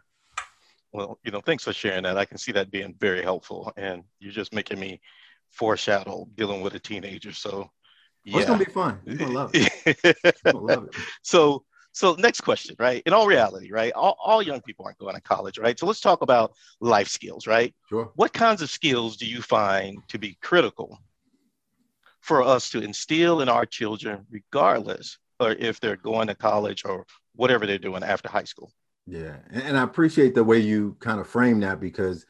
well, 0.94 1.20
you 1.24 1.32
know, 1.32 1.42
thanks 1.42 1.64
for 1.64 1.74
sharing 1.74 2.04
that. 2.04 2.18
I 2.18 2.26
can 2.26 2.38
see 2.38 2.52
that 2.54 2.72
being 2.72 2.96
very 3.00 3.22
helpful. 3.22 3.72
And 3.78 4.04
you're 4.20 4.32
just 4.32 4.54
making 4.54 4.80
me 4.80 5.00
foreshadow 5.52 6.28
dealing 6.36 6.62
with 6.62 6.76
a 6.76 6.80
teenager. 6.80 7.34
So 7.34 7.70
yeah. 8.24 8.36
Oh, 8.36 8.40
it's 8.40 8.48
gonna 8.48 8.66
be 8.66 8.72
fun. 8.72 9.00
You're 9.06 9.18
gonna 9.18 9.32
love 9.32 9.52
it. 9.54 10.42
gonna 10.44 10.58
love 10.58 10.86
it. 10.86 10.96
so 11.22 11.64
so 11.92 12.16
next 12.16 12.42
question, 12.42 12.76
right? 12.80 13.02
In 13.06 13.14
all 13.14 13.26
reality, 13.26 13.72
right? 13.72 13.92
All, 13.94 14.18
all 14.24 14.42
young 14.42 14.62
people 14.62 14.86
aren't 14.86 15.00
going 15.00 15.16
to 15.16 15.22
college, 15.22 15.58
right? 15.58 15.80
So 15.80 15.88
let's 15.88 16.02
talk 16.02 16.22
about 16.22 16.54
life 16.80 17.08
skills, 17.08 17.48
right? 17.48 17.74
Sure. 17.90 18.12
What 18.16 18.34
kinds 18.34 18.62
of 18.62 18.70
skills 18.70 19.18
do 19.18 19.26
you 19.26 19.42
find 19.42 19.98
to 20.10 20.20
be 20.20 20.38
critical 20.42 21.00
for 22.28 22.42
us 22.42 22.70
to 22.72 22.82
instill 22.82 23.40
in 23.42 23.48
our 23.48 23.66
children, 23.66 24.26
regardless 24.30 25.18
or 25.40 25.52
if 25.54 25.80
they're 25.80 25.96
going 25.96 26.28
to 26.28 26.36
college 26.36 26.84
or 26.86 27.06
whatever 27.36 27.66
they're 27.66 27.78
doing 27.78 28.04
after 28.04 28.30
high 28.30 28.44
school? 28.44 28.72
Yeah, 29.06 29.38
and 29.50 29.78
I 29.78 29.84
appreciate 29.84 30.36
the 30.36 30.44
way 30.44 30.60
you 30.60 30.98
kind 31.00 31.22
of 31.22 31.28
frame 31.28 31.62
that 31.62 31.80
because 31.80 32.26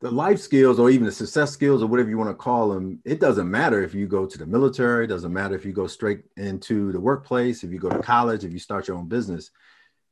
the 0.00 0.10
life 0.10 0.40
skills 0.40 0.80
or 0.80 0.90
even 0.90 1.06
the 1.06 1.12
success 1.12 1.52
skills 1.52 1.80
or 1.80 1.86
whatever 1.86 2.10
you 2.10 2.18
want 2.18 2.30
to 2.30 2.34
call 2.34 2.70
them, 2.70 3.00
it 3.04 3.20
doesn't 3.20 3.48
matter 3.48 3.80
if 3.84 3.94
you 3.94 4.08
go 4.08 4.26
to 4.26 4.36
the 4.36 4.46
military, 4.46 5.04
it 5.04 5.08
doesn't 5.08 5.32
matter 5.32 5.54
if 5.54 5.64
you 5.64 5.72
go 5.72 5.86
straight 5.86 6.24
into 6.36 6.90
the 6.90 6.98
workplace, 6.98 7.62
if 7.62 7.70
you 7.70 7.78
go 7.78 7.90
to 7.90 8.02
college, 8.02 8.44
if 8.44 8.52
you 8.52 8.58
start 8.58 8.88
your 8.88 8.96
own 8.96 9.06
business. 9.06 9.52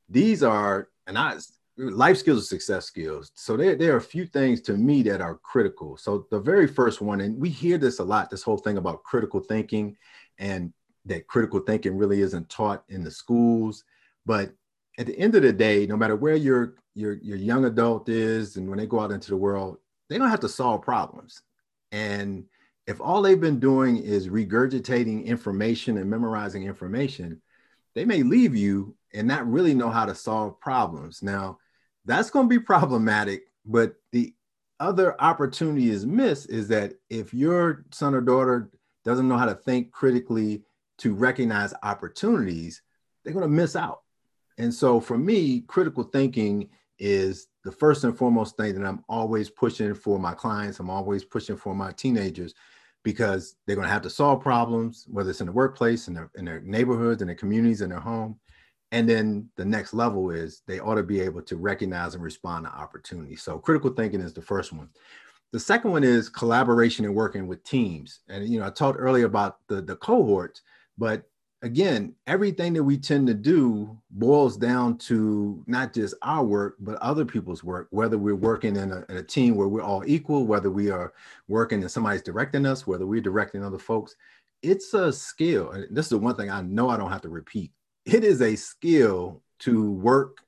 These 0.09 0.45
are 0.45 0.89
and 1.09 1.19
I 1.19 1.35
life 1.81 2.19
skills 2.19 2.43
are 2.43 2.47
success 2.47 2.85
skills. 2.85 3.31
So 3.35 3.57
there, 3.57 3.75
there 3.75 3.95
are 3.95 3.99
a 3.99 4.03
few 4.03 4.27
things 4.27 4.61
to 4.63 4.77
me 4.77 5.03
that 5.05 5.21
are 5.21 5.37
critical. 5.37 5.97
So 5.97 6.27
the 6.31 6.41
very 6.41 6.67
first 6.67 7.01
one, 7.01 7.21
and 7.21 7.39
we 7.39 7.49
hear 7.49 7.79
this 7.79 7.99
a 7.99 8.05
lot, 8.05 8.31
this 8.31 8.43
whole 8.43 8.59
thing 8.59 8.77
about 8.77 9.03
critical 9.03 9.41
thinking 9.41 9.97
and 10.39 10.73
that 11.07 11.27
critical 11.27 11.61
thinking 11.61 11.97
really 11.97 12.21
isn't 12.21 12.49
taught 12.49 12.85
in 12.89 13.03
the 13.03 13.11
schools. 13.11 13.85
But 14.27 14.53
at 14.99 15.07
the 15.07 15.19
end 15.19 15.35
of 15.35 15.43
the 15.43 15.53
day, 15.53 15.87
no 15.87 15.97
matter 15.97 16.17
where 16.17 16.37
your 16.37 16.75
your 16.95 17.15
your 17.23 17.37
young 17.37 17.65
adult 17.65 18.09
is 18.09 18.57
and 18.57 18.69
when 18.69 18.79
they 18.79 18.87
go 18.87 19.01
out 19.01 19.13
into 19.13 19.31
the 19.31 19.37
world, 19.37 19.79
they 20.09 20.19
don't 20.19 20.31
have 20.31 20.41
to 20.41 20.49
solve 20.49 20.83
problems. 20.83 21.43
And 21.93 22.45
if 22.87 23.01
all 23.01 23.23
they've 23.23 23.41
been 23.41 23.61
doing 23.61 23.97
is 23.97 24.29
regurgitating 24.29 25.25
information 25.25 25.97
and 25.97 26.11
memorizing 26.11 26.65
information, 26.65 27.41
they 27.95 28.05
may 28.05 28.23
leave 28.23 28.55
you 28.55 28.97
and 29.15 29.27
not 29.27 29.51
really 29.51 29.75
know 29.75 29.91
how 29.91 30.05
to 30.05 30.15
solve 30.15 30.61
problems. 30.61 31.23
Now, 31.23 31.59
that's 32.05 32.31
going 32.31 32.47
to 32.47 32.51
be 32.51 32.63
problematic, 32.63 33.45
but 33.65 33.95
the 34.13 34.35
other 34.79 35.21
opportunity 35.21 35.91
is 35.91 36.07
missed 36.07 36.49
is 36.51 36.69
that 36.69 36.95
if 37.11 37.35
your 37.35 37.85
son 37.93 38.15
or 38.15 38.21
daughter 38.21 38.71
doesn't 39.05 39.29
know 39.29 39.37
how 39.37 39.47
to 39.47 39.55
think 39.55 39.93
critically 39.93 40.63
to 40.99 41.15
recognize 41.15 41.75
opportunities, 41.83 42.83
they're 43.23 43.35
going 43.35 43.43
to 43.43 43.49
miss 43.49 43.77
out. 43.77 44.01
And 44.59 44.73
so 44.73 45.01
for 45.01 45.19
me, 45.19 45.61
critical 45.63 46.05
thinking 46.05 46.69
is 46.99 47.49
the 47.65 47.73
first 47.73 48.05
and 48.05 48.17
foremost 48.17 48.57
thing 48.57 48.75
that 48.75 48.87
I'm 48.87 49.05
always 49.09 49.51
pushing 49.51 49.95
for 49.95 50.19
my 50.19 50.35
clients. 50.35 50.81
I'm 50.81 50.91
always 50.91 51.25
pushing 51.25 51.57
for 51.57 51.75
my 51.75 51.93
teenagers 51.93 52.55
because 53.03 53.57
they're 53.67 53.77
going 53.77 53.89
to 53.89 53.93
have 53.93 54.03
to 54.03 54.11
solve 54.11 54.43
problems, 54.43 55.07
whether 55.09 55.31
it's 55.31 55.41
in 55.41 55.47
the 55.47 55.53
workplace, 55.53 56.09
in 56.09 56.15
their, 56.15 56.31
in 56.35 56.45
their 56.45 56.61
neighborhoods, 56.61 57.23
in 57.23 57.29
their 57.29 57.37
communities, 57.37 57.81
in 57.81 57.91
their 57.91 58.01
home. 58.01 58.39
And 58.93 59.09
then 59.09 59.49
the 59.57 59.65
next 59.65 59.95
level 59.95 60.31
is 60.31 60.63
they 60.67 60.81
ought 60.81 60.97
to 60.97 61.03
be 61.03 61.21
able 61.21 61.43
to 61.43 61.57
recognize 61.57 62.15
and 62.15 62.25
respond 62.25 62.67
to 62.67 62.73
opportunities. 62.73 63.43
So 63.43 63.59
critical 63.59 63.91
thinking 63.91 64.21
is 64.21 64.33
the 64.33 64.43
first 64.43 64.73
one. 64.73 64.89
The 65.53 65.61
second 65.61 65.91
one 65.91 66.05
is 66.05 66.29
collaboration 66.29 67.05
and 67.05 67.15
working 67.15 67.47
with 67.47 67.63
teams. 67.65 68.21
And 68.29 68.49
you 68.49 68.61
know, 68.61 68.67
I 68.67 68.71
talked 68.71 68.99
earlier 68.99 69.27
about 69.27 69.59
the 69.69 69.81
the 69.83 69.97
cohorts, 69.97 70.63
but 70.99 71.25
again, 71.63 72.15
everything 72.27 72.73
that 72.73 72.83
we 72.83 72.97
tend 72.97 73.27
to 73.27 73.35
do 73.35 73.99
boils 74.11 74.57
down 74.57 74.97
to 74.97 75.63
not 75.67 75.93
just 75.93 76.15
our 76.23 76.45
work, 76.45 76.77
but 76.81 76.97
other 76.97 77.25
people's 77.25 77.63
work, 77.63 77.89
whether 77.91 78.17
we're 78.17 78.35
working 78.35 78.77
in 78.77 78.93
a, 78.93 79.05
in 79.09 79.19
a, 79.19 79.23
team 79.23 79.55
where 79.57 79.69
we're 79.69 79.83
all 79.83 80.03
equal, 80.07 80.47
whether 80.47 80.71
we 80.71 80.91
are 80.91 81.13
working 81.49 81.83
and 81.83 81.91
somebody's 81.91 82.23
directing 82.23 82.65
us, 82.65 82.87
whether 82.87 83.07
we're 83.07 83.21
directing 83.21 83.63
other 83.63 83.79
folks. 83.79 84.17
It's 84.63 84.95
a 84.95 85.13
skill. 85.13 85.73
And 85.73 85.87
this 85.95 86.07
is 86.07 86.11
the 86.11 86.19
one 86.19 86.35
thing 86.35 86.51
I 86.51 86.63
know 86.63 86.89
I 86.89 86.97
don't 86.97 87.11
have 87.11 87.23
to 87.23 87.29
repeat. 87.29 87.73
It 88.05 88.25
is 88.25 88.41
a 88.41 88.57
skill 88.57 89.43
to 89.61 89.91
work 89.93 90.39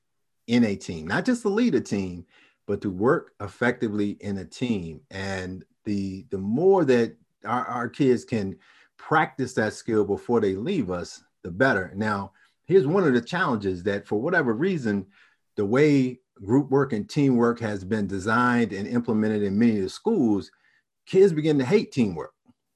in 0.47 0.63
a 0.65 0.75
team, 0.75 1.07
not 1.07 1.25
just 1.25 1.43
to 1.43 1.49
lead 1.49 1.75
a 1.75 1.81
team, 1.81 2.25
but 2.65 2.81
to 2.81 2.89
work 2.89 3.33
effectively 3.41 4.17
in 4.21 4.37
a 4.37 4.45
team. 4.45 5.01
And 5.11 5.63
the 5.85 6.25
the 6.29 6.37
more 6.37 6.85
that 6.85 7.15
our, 7.45 7.65
our 7.65 7.89
kids 7.89 8.25
can 8.25 8.57
practice 8.97 9.53
that 9.53 9.73
skill 9.73 10.05
before 10.05 10.39
they 10.39 10.55
leave 10.55 10.89
us, 10.89 11.23
the 11.43 11.51
better. 11.51 11.91
Now, 11.95 12.31
here's 12.65 12.87
one 12.87 13.05
of 13.05 13.13
the 13.13 13.21
challenges 13.21 13.83
that 13.83 14.07
for 14.07 14.19
whatever 14.19 14.53
reason, 14.53 15.05
the 15.55 15.65
way 15.65 16.19
group 16.43 16.69
work 16.69 16.93
and 16.93 17.07
teamwork 17.07 17.59
has 17.59 17.83
been 17.83 18.07
designed 18.07 18.73
and 18.73 18.87
implemented 18.87 19.43
in 19.43 19.57
many 19.57 19.77
of 19.77 19.83
the 19.83 19.89
schools, 19.89 20.51
kids 21.05 21.33
begin 21.33 21.57
to 21.59 21.65
hate 21.65 21.91
teamwork. 21.91 22.33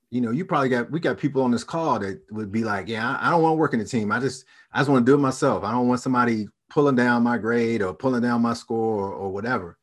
You 0.10 0.22
know, 0.22 0.32
you 0.32 0.46
probably 0.46 0.70
got 0.70 0.89
we 0.89 1.00
got 1.00 1.17
people 1.17 1.41
on 1.43 1.52
this 1.52 1.63
call 1.63 2.00
that 2.00 2.22
would 2.32 2.52
be 2.52 2.63
like, 2.63 2.88
yeah, 2.88 3.17
I 3.20 3.30
don't 3.30 3.41
want 3.41 3.54
to 3.54 3.58
work 3.58 3.74
in 3.74 3.82
a 3.82 3.86
team. 3.86 4.12
I 4.12 4.20
just 4.20 4.46
I 4.72 4.80
just 4.80 4.89
want 4.89 5.06
to 5.06 5.12
do 5.12 5.15
it 5.15 5.22
myself. 5.22 5.63
I 5.63 5.72
don't 5.72 5.88
want 5.88 6.00
somebody 6.00 6.48
pulling 6.70 6.96
down 6.96 7.24
my 7.24 7.38
grade 7.38 7.82
or 7.82 7.93
pulling 7.93 8.22
down 8.22 8.41
my 8.41 8.54
score 8.54 9.10
or, 9.10 9.13
or 9.13 9.32
whatever. 9.32 9.78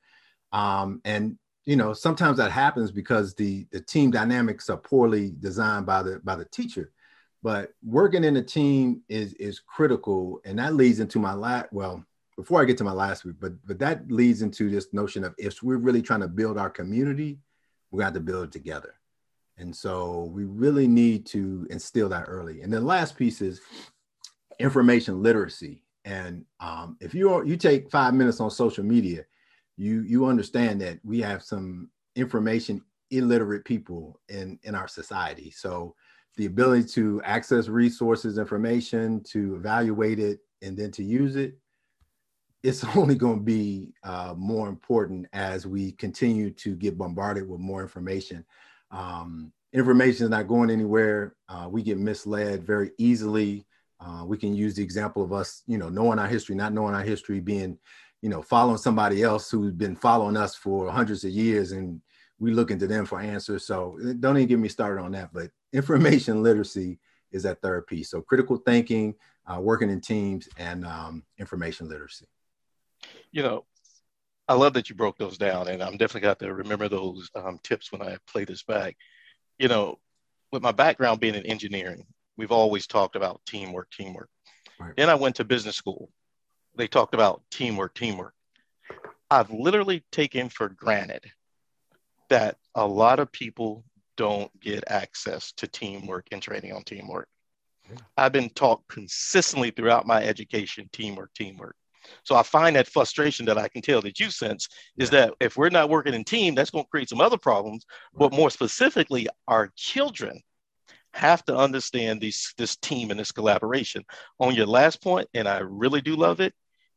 Um, 0.53 1.01
and 1.05 1.37
you 1.65 1.77
know 1.77 1.93
sometimes 1.93 2.37
that 2.37 2.51
happens 2.51 2.91
because 2.91 3.35
the 3.35 3.67
the 3.71 3.81
team 3.81 4.11
dynamics 4.11 4.69
are 4.69 4.77
poorly 4.77 5.33
designed 5.41 5.87
by 5.87 6.03
the 6.03 6.21
by 6.21 6.37
the 6.37 6.45
teacher 6.47 6.93
but 7.43 7.73
working 7.83 8.25
in 8.25 8.37
a 8.37 8.43
team 8.43 9.03
is 9.09 9.33
is 9.35 9.61
critical 9.61 10.41
and 10.45 10.59
that 10.59 10.75
leads 10.75 11.01
into 11.01 11.19
my 11.19 11.33
last 11.33 11.67
well 11.73 12.05
before 12.37 12.61
i 12.61 12.65
get 12.65 12.77
to 12.77 12.85
my 12.85 12.93
last 12.93 13.25
week 13.25 13.37
but 13.41 13.53
but 13.67 13.79
that 13.79 14.11
leads 14.11 14.43
into 14.43 14.71
this 14.71 14.93
notion 14.93 15.25
of 15.25 15.35
if 15.39 15.63
we're 15.63 15.77
really 15.77 16.03
trying 16.03 16.21
to 16.21 16.29
build 16.29 16.59
our 16.59 16.71
community 16.71 17.39
we 17.91 18.03
got 18.03 18.15
to 18.15 18.21
build 18.21 18.45
it 18.45 18.53
together 18.53 18.95
and 19.59 19.75
so 19.75 20.31
we 20.33 20.45
really 20.45 20.87
need 20.88 21.25
to 21.27 21.67
instill 21.71 22.09
that 22.09 22.25
early 22.27 22.62
and 22.62 22.73
then 22.73 22.81
the 22.81 22.87
last 22.87 23.17
piece 23.17 23.40
is 23.40 23.61
information 24.59 25.23
literacy 25.23 25.83
and 26.05 26.45
um, 26.61 26.97
if 27.01 27.14
you 27.14 27.45
you 27.45 27.57
take 27.57 27.90
five 27.90 28.14
minutes 28.14 28.40
on 28.40 28.51
social 28.51 28.85
media 28.85 29.25
you 29.77 30.03
you 30.03 30.27
understand 30.27 30.81
that 30.81 30.99
we 31.05 31.21
have 31.21 31.43
some 31.43 31.88
information 32.17 32.83
illiterate 33.11 33.64
people 33.64 34.21
in 34.29 34.59
in 34.62 34.75
our 34.75 34.88
society. 34.88 35.51
So 35.51 35.95
the 36.37 36.47
ability 36.47 36.88
to 36.90 37.23
access 37.23 37.69
resources, 37.69 38.38
information, 38.38 39.23
to 39.25 39.55
evaluate 39.55 40.19
it, 40.19 40.40
and 40.62 40.77
then 40.77 40.90
to 40.93 41.05
use 41.05 41.37
it, 41.37 41.57
it's 42.62 42.85
only 42.97 43.14
going 43.14 43.38
to 43.38 43.45
be 43.45 43.95
uh, 44.03 44.35
more 44.37 44.69
important 44.69 45.27
as 45.33 45.67
we 45.67 45.93
continue 45.93 46.51
to 46.51 46.75
get 46.75 46.99
bombarded 46.99 47.49
with 47.49 47.61
more 47.61 47.83
information. 47.83 48.45
Um, 48.95 49.53
information 49.73 50.25
is 50.25 50.31
not 50.31 50.47
going 50.47 50.71
anywhere. 50.71 51.35
Uh, 51.49 51.69
we 51.69 51.83
get 51.83 51.99
misled 51.99 52.65
very 52.65 52.93
easily. 52.97 53.67
Uh, 54.01 54.25
we 54.25 54.39
can 54.39 54.55
use 54.55 54.75
the 54.75 54.83
example 54.83 55.23
of 55.23 55.33
us, 55.33 55.63
you 55.67 55.79
know, 55.79 55.89
knowing 55.89 56.19
our 56.19 56.29
history, 56.29 56.55
not 56.55 56.73
knowing 56.73 56.95
our 56.95 57.03
history, 57.03 57.41
being, 57.41 57.77
you 58.23 58.29
know, 58.29 58.41
following 58.41 58.79
somebody 58.79 59.23
else 59.23 59.51
who's 59.51 59.73
been 59.73 59.97
following 59.97 60.37
us 60.37 60.55
for 60.55 60.91
hundreds 60.91 61.25
of 61.25 61.31
years, 61.31 61.73
and 61.73 62.01
we 62.39 62.53
looking 62.53 62.79
to 62.79 62.87
them 62.87 63.05
for 63.05 63.21
answers. 63.21 63.67
So 63.67 63.99
eh, 64.05 64.15
don't 64.19 64.37
even 64.37 64.49
get 64.49 64.59
me 64.59 64.69
started 64.69 65.03
on 65.03 65.13
that. 65.13 65.33
But 65.33 65.51
information 65.73 66.43
literacy 66.43 66.99
is 67.33 67.43
that 67.43 67.61
third 67.61 67.87
piece. 67.89 68.11
So 68.11 68.21
critical 68.21 68.59
thinking, 68.59 69.15
uh, 69.47 69.61
working 69.61 69.91
in 69.91 70.01
teams, 70.01 70.49
and 70.57 70.87
um, 70.87 71.25
information 71.39 71.89
literacy. 71.89 72.27
You 73.33 73.43
know, 73.43 73.65
I 74.49 74.55
love 74.55 74.75
that 74.75 74.91
you 74.91 74.95
broke 74.95 75.19
those 75.19 75.39
down, 75.39 75.69
and 75.69 75.83
I'm 75.83 75.97
definitely 75.97 76.23
got 76.23 76.39
to 76.41 76.53
remember 76.53 76.89
those 76.89 77.31
um, 77.35 77.59
tips 77.63 77.91
when 77.91 78.03
I 78.03 78.19
play 78.31 78.45
this 78.45 78.63
back. 78.63 78.97
You 79.59 79.69
know, 79.69 79.99
with 80.53 80.63
my 80.63 80.73
background 80.73 81.21
being 81.21 81.35
in 81.35 81.47
engineering, 81.47 82.07
we've 82.37 82.53
always 82.53 82.87
talked 82.87 83.17
about 83.17 83.41
teamwork, 83.47 83.91
teamwork. 83.91 84.29
Right. 84.79 84.95
Then 84.97 85.09
I 85.09 85.15
went 85.15 85.37
to 85.37 85.45
business 85.45 85.77
school. 85.77 86.11
They 86.77 86.89
talked 86.89 87.15
about 87.15 87.43
teamwork, 87.51 87.95
teamwork. 87.95 88.35
I've 89.31 89.51
literally 89.51 90.05
taken 90.13 90.49
for 90.49 90.69
granted 90.69 91.25
that 92.29 92.57
a 92.75 92.87
lot 92.87 93.21
of 93.21 93.33
people 93.33 93.85
don't 94.17 94.51
get 94.61 94.85
access 94.89 95.53
to 95.53 95.67
teamwork 95.67 96.27
and 96.33 96.43
training 96.43 96.73
on 96.73 96.83
teamwork. 96.83 97.29
I've 98.17 98.33
been 98.33 98.51
taught 98.51 98.83
consistently 98.89 99.71
throughout 99.71 100.07
my 100.07 100.23
education 100.23 100.89
teamwork, 100.93 101.33
teamwork. 101.35 101.77
So 102.25 102.37
I 102.37 102.43
find 102.43 102.77
that 102.77 102.88
frustration 102.88 103.47
that 103.47 103.59
I 103.59 103.69
can 103.69 103.83
tell 103.83 104.01
that 104.03 104.21
you 104.21 104.31
sense 104.31 104.69
is 104.99 105.11
that 105.11 105.35
if 105.40 105.57
we're 105.57 105.71
not 105.71 105.90
working 105.90 106.14
in 106.14 106.25
team, 106.25 106.55
that's 106.55 106.71
going 106.71 106.85
to 106.85 106.90
create 106.90 107.09
some 107.09 107.21
other 107.21 107.38
problems. 107.38 107.85
But 108.14 108.33
more 108.33 108.51
specifically, 108.51 109.29
our 109.49 109.73
children 109.77 110.40
have 111.12 111.45
to 111.45 111.57
understand 111.57 112.21
these, 112.21 112.55
this 112.59 112.77
team 112.77 113.11
and 113.11 113.21
this 113.21 113.33
collaboration. 113.33 114.05
On 114.40 114.55
your 114.55 114.67
last 114.67 115.03
point, 115.03 115.29
and 115.35 115.49
I 115.49 115.59
really 115.59 116.01
do 116.01 116.17
love 116.17 116.40
it, 116.40 116.55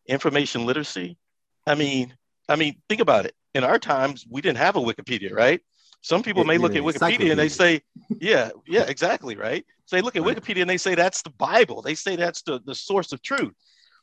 information 0.08 0.66
literacy. 0.66 1.18
I 1.66 1.76
mean, 1.76 2.16
I 2.50 2.56
mean, 2.56 2.82
think 2.90 3.02
about 3.02 3.26
it. 3.26 3.36
In 3.54 3.64
our 3.64 3.80
times, 3.80 4.26
we 4.30 4.42
didn't 4.42 4.58
have 4.58 4.76
a 4.76 4.80
Wikipedia, 4.80 5.34
right? 5.34 5.62
Some 6.02 6.24
people 6.24 6.46
may 6.46 6.58
look 6.58 6.76
at 6.76 6.84
Wikipedia 6.84 7.32
and 7.32 7.40
they 7.40 7.50
say, 7.50 7.82
yeah, 8.22 8.52
yeah, 8.68 8.84
exactly, 8.84 9.36
right? 9.36 9.66
So 9.86 9.96
they 9.96 10.02
look 10.02 10.16
at. 10.16 10.24
Wikipedia 10.24 10.62
and 10.62 10.70
they 10.70 10.78
say 10.78 10.96
that's 10.96 11.22
the 11.22 11.32
Bible. 11.32 11.82
They 11.82 11.96
say 11.96 12.16
that's 12.16 12.44
the, 12.44 12.62
the 12.66 12.76
source 12.76 13.12
of 13.12 13.22
truth. 13.22 13.54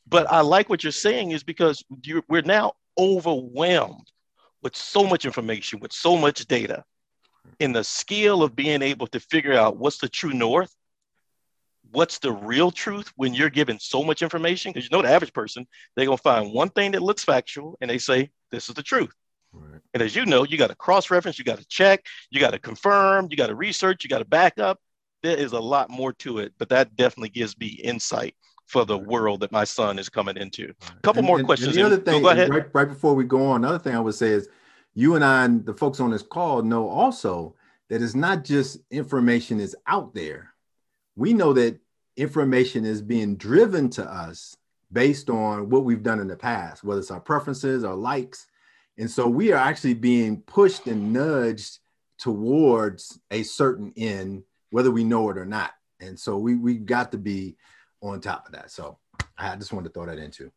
But 0.07 0.31
I 0.31 0.41
like 0.41 0.69
what 0.69 0.83
you're 0.83 0.93
saying 0.93 1.31
is 1.31 1.43
because 1.43 1.83
we're 2.29 2.43
now 2.43 2.75
overwhelmed 2.99 4.11
with 4.63 4.77
so 4.77 5.05
much 5.05 5.25
information, 5.25 5.81
with 5.81 5.93
so 5.93 6.17
much 6.17 6.47
data, 6.47 6.85
in 7.61 7.73
the 7.73 7.85
skill 7.85 8.43
of 8.43 8.57
being 8.57 8.83
able 8.83 9.07
to 9.09 9.21
figure 9.21 9.55
out 9.55 9.77
what's 9.77 9.99
the 9.99 10.09
true 10.09 10.33
north, 10.33 10.75
what's 11.91 12.19
the 12.19 12.33
real 12.33 12.71
truth 12.71 13.13
when 13.17 13.35
you're 13.35 13.51
given 13.51 13.79
so 13.79 14.03
much 14.03 14.23
information. 14.23 14.73
Because 14.73 14.89
you 14.91 14.97
know, 14.97 15.03
the 15.03 15.11
average 15.11 15.33
person, 15.33 15.67
they're 15.95 16.07
going 16.07 16.19
to 16.19 16.23
find 16.23 16.53
one 16.53 16.71
thing 16.71 16.93
that 16.93 17.03
looks 17.03 17.25
factual 17.25 17.77
and 17.81 17.91
they 17.91 17.99
say, 17.99 18.31
this 18.51 18.69
is 18.69 18.75
the 18.75 18.83
truth. 18.83 19.13
Right. 19.53 19.81
And 19.93 20.03
as 20.03 20.17
you 20.17 20.27
know, 20.27 20.45
you 20.45 20.59
got 20.59 20.71
to 20.71 20.75
cross 20.75 21.11
reference, 21.11 21.39
you 21.39 21.45
got 21.45 21.59
to 21.59 21.67
check, 21.67 22.05
you 22.31 22.41
got 22.41 22.51
to 22.51 22.59
confirm, 22.59 23.29
you 23.31 23.37
got 23.37 23.47
to 23.49 23.55
research, 23.55 24.03
you 24.03 24.11
got 24.11 24.19
to 24.19 24.25
back 24.25 24.59
up. 24.59 24.81
There 25.23 25.37
is 25.37 25.53
a 25.53 25.61
lot 25.61 25.91
more 25.91 26.13
to 26.15 26.39
it, 26.39 26.53
but 26.59 26.69
that 26.71 26.97
definitely 26.97 27.31
gives 27.31 27.57
me 27.57 27.69
insight 27.69 28.35
for 28.67 28.85
the 28.85 28.99
world 28.99 29.41
that 29.41 29.53
my 29.53 29.65
son 29.65 29.99
is 29.99 30.09
coming 30.09 30.37
into. 30.37 30.73
A 30.83 31.01
couple 31.03 31.21
and, 31.21 31.27
more 31.27 31.39
and, 31.39 31.47
questions. 31.47 31.77
And 31.77 31.85
the 31.85 31.87
other 31.87 32.03
thing, 32.03 32.23
go 32.23 32.31
ahead. 32.31 32.51
Right, 32.51 32.67
right 32.73 32.89
before 32.89 33.15
we 33.15 33.25
go 33.25 33.47
on, 33.47 33.65
another 33.65 33.79
thing 33.79 33.95
I 33.95 34.01
would 34.01 34.15
say 34.15 34.29
is 34.29 34.49
you 34.95 35.15
and 35.15 35.25
I 35.25 35.45
and 35.45 35.65
the 35.65 35.75
folks 35.75 36.01
on 36.01 36.11
this 36.11 36.23
call 36.23 36.63
know 36.63 36.89
also 36.89 37.55
that 37.89 38.03
it's 38.03 38.15
not 38.15 38.45
just 38.45 38.79
information 38.91 39.61
is 39.61 39.77
out 39.87 40.15
there. 40.15 40.55
We 41.17 41.33
know 41.33 41.53
that 41.53 41.79
information 42.17 42.85
is 42.85 43.03
being 43.03 43.37
driven 43.37 43.91
to 43.91 44.05
us 44.05 44.57
based 44.93 45.29
on 45.29 45.69
what 45.69 45.85
we've 45.85 46.03
done 46.03 46.21
in 46.21 46.29
the 46.29 46.37
past, 46.37 46.85
whether 46.85 47.01
it's 47.01 47.11
our 47.11 47.21
preferences 47.21 47.85
our 47.85 47.95
likes. 47.95 48.47
And 48.97 49.11
so 49.11 49.27
we 49.27 49.53
are 49.53 49.59
actually 49.59 49.95
being 49.95 50.41
pushed 50.43 50.87
and 50.87 51.13
nudged 51.13 51.81
towards 52.19 53.19
a 53.31 53.43
certain 53.43 53.93
end, 53.97 54.45
whether 54.71 54.91
we 54.91 55.05
know 55.05 55.29
it 55.31 55.39
or 55.39 55.45
not. 55.45 55.73
And 56.01 56.19
so 56.19 56.39
we 56.39 56.55
we 56.55 56.77
got 56.77 57.13
to 57.13 57.19
be 57.19 57.57
on 58.11 58.21
top 58.21 58.47
of 58.47 58.53
that. 58.53 58.71
So 58.71 58.99
I 59.39 59.57
just 59.57 59.73
wanted 59.73 59.89
to 59.89 59.95
throw 59.95 60.07
that 60.07 60.19
into. 60.19 60.51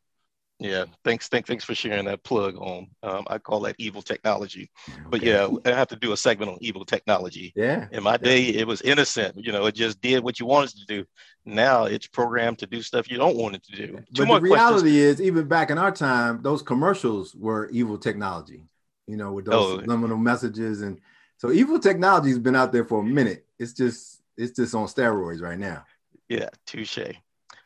Yeah, 0.60 0.86
thanks, 1.04 1.28
thanks, 1.28 1.48
thanks 1.48 1.64
for 1.64 1.76
sharing 1.76 2.06
that 2.06 2.24
plug 2.24 2.56
on. 2.58 2.88
Um, 3.04 3.26
I 3.28 3.38
call 3.38 3.60
that 3.60 3.76
evil 3.78 4.02
technology, 4.02 4.72
okay. 4.90 5.02
but 5.08 5.22
yeah, 5.22 5.48
I 5.66 5.70
have 5.70 5.90
to 5.90 5.96
do 5.96 6.14
a 6.14 6.18
segment 6.18 6.50
on 6.50 6.58
evil 6.62 6.84
technology. 6.84 7.54
Yeah. 7.56 7.88
In 7.92 8.02
my 8.02 8.14
yeah. 8.14 8.18
day, 8.18 8.44
it 8.46 8.66
was 8.66 8.82
innocent. 8.82 9.36
You 9.38 9.52
know, 9.52 9.68
it 9.68 9.76
just 9.76 10.02
did 10.02 10.24
what 10.24 10.40
you 10.40 10.48
wanted 10.48 10.72
to 10.78 10.86
do. 10.88 11.06
Now 11.46 11.86
it's 11.86 12.08
programmed 12.08 12.58
to 12.60 12.66
do 12.66 12.82
stuff 12.82 13.12
you 13.12 13.18
don't 13.18 13.38
want 13.38 13.56
it 13.56 13.64
to 13.66 13.72
do. 13.76 14.00
Two 14.16 14.26
but 14.26 14.40
the 14.40 14.42
reality 14.42 14.90
questions. 14.90 15.20
is, 15.20 15.22
even 15.22 15.48
back 15.48 15.70
in 15.70 15.78
our 15.78 15.92
time, 15.92 16.42
those 16.42 16.64
commercials 16.64 17.36
were 17.36 17.70
evil 17.70 18.00
technology. 18.00 18.64
You 19.06 19.18
know, 19.18 19.34
with 19.34 19.46
those 19.46 19.54
oh. 19.54 19.78
subliminal 19.78 20.18
messages, 20.18 20.82
and 20.82 21.00
so 21.38 21.52
evil 21.52 21.78
technology 21.78 22.30
has 22.30 22.40
been 22.40 22.56
out 22.56 22.72
there 22.72 22.84
for 22.84 23.02
a 23.02 23.06
minute. 23.06 23.46
It's 23.60 23.74
just, 23.74 24.24
it's 24.36 24.56
just 24.56 24.74
on 24.74 24.88
steroids 24.88 25.40
right 25.40 25.60
now. 25.60 25.86
Yeah, 26.30 26.50
touche 26.66 26.98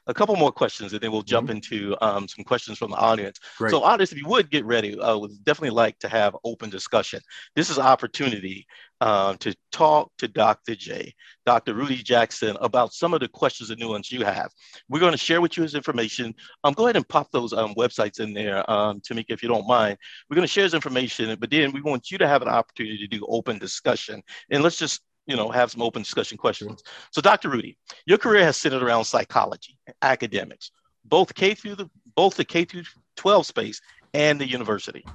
a 0.08 0.14
couple 0.14 0.36
more 0.36 0.52
questions 0.52 0.94
and 0.94 1.02
then 1.02 1.12
we'll 1.12 1.22
jump 1.22 1.48
mm-hmm. 1.48 1.58
into 1.58 1.98
um, 2.02 2.28
some 2.28 2.44
questions 2.44 2.78
from 2.78 2.92
the 2.92 2.98
audience. 2.98 3.40
Great. 3.58 3.72
So 3.72 3.84
audience, 3.84 4.12
if 4.12 4.18
you 4.18 4.28
would 4.28 4.50
get 4.50 4.66
ready, 4.66 5.00
I 5.00 5.14
would 5.14 5.32
definitely 5.44 5.76
like 5.76 6.00
to 6.00 6.10
have 6.10 6.36
open 6.44 6.70
discussion. 6.70 7.22
This 7.56 7.70
is 7.70 7.80
opportunity 7.80 8.66
um, 9.02 9.38
to 9.40 9.56
talk 9.72 10.12
to 10.20 10.28
Dr. 10.28 10.76
J, 10.76 11.14
Dr. 11.46 11.74
Rudy 11.74 11.98
Jackson 11.98 12.56
about 12.62 12.94
some 12.94 13.14
of 13.14 13.20
the 13.20 13.28
questions 13.28 13.72
and 13.72 13.80
nuance 13.80 14.12
you 14.12 14.24
have. 14.24 14.52
We're 14.90 15.00
going 15.00 15.12
to 15.12 15.18
share 15.18 15.42
with 15.42 15.58
you 15.58 15.64
his 15.64 15.76
information. 15.76 16.36
Um, 16.64 16.74
go 16.74 16.86
ahead 16.86 16.96
and 16.96 17.08
pop 17.08 17.32
those 17.32 17.52
um, 17.52 17.74
websites 17.76 18.20
in 18.20 18.34
there, 18.34 18.70
um, 18.70 19.02
Tamika, 19.02 19.32
if 19.32 19.42
you 19.42 19.50
don't 19.50 19.68
mind. 19.68 19.98
We're 20.30 20.36
going 20.36 20.48
to 20.48 20.52
share 20.52 20.66
his 20.66 20.76
information, 20.76 21.36
but 21.40 21.50
then 21.50 21.72
we 21.72 21.82
want 21.82 22.12
you 22.12 22.18
to 22.20 22.28
have 22.28 22.44
an 22.44 22.48
opportunity 22.48 22.98
to 23.00 23.08
do 23.08 23.26
open 23.28 23.58
discussion. 23.58 24.22
And 24.52 24.62
let's 24.62 24.78
just 24.78 25.02
you 25.32 25.38
know, 25.38 25.50
have 25.50 25.72
some 25.72 25.82
open 25.82 26.02
discussion 26.02 26.38
questions. 26.38 26.84
So, 27.12 27.22
Dr. 27.22 27.50
Rudy, 27.50 27.78
your 28.06 28.18
career 28.18 28.44
has 28.44 28.58
centered 28.58 28.84
around 28.84 29.06
psychology, 29.06 29.78
academics, 30.02 30.72
both 31.06 31.34
K 31.34 31.54
through 31.54 31.76
the 31.76 31.90
both 32.18 32.36
the 32.36 32.44
K 32.44 32.66
through 32.66 32.84
12 33.16 33.46
space 33.46 33.82
and 34.14 34.42
the 34.42 34.46
university, 34.46 35.06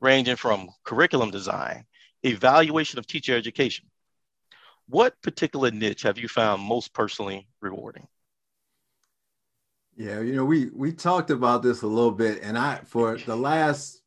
ranging 0.00 0.36
from 0.36 0.68
curriculum 0.84 1.30
design, 1.30 1.86
evaluation 2.22 2.98
of 2.98 3.06
teacher 3.06 3.34
education. 3.34 3.86
What 4.86 5.14
particular 5.22 5.70
niche 5.70 6.02
have 6.02 6.18
you 6.18 6.28
found 6.28 6.62
most 6.62 6.92
personally 6.92 7.48
rewarding? 7.62 8.06
Yeah, 9.96 10.20
you 10.20 10.34
know, 10.34 10.44
we 10.44 10.68
we 10.74 10.92
talked 10.92 11.30
about 11.30 11.62
this 11.62 11.80
a 11.80 11.86
little 11.86 12.12
bit, 12.12 12.40
and 12.42 12.58
I 12.58 12.80
for 12.84 13.16
the 13.16 13.34
last 13.34 14.02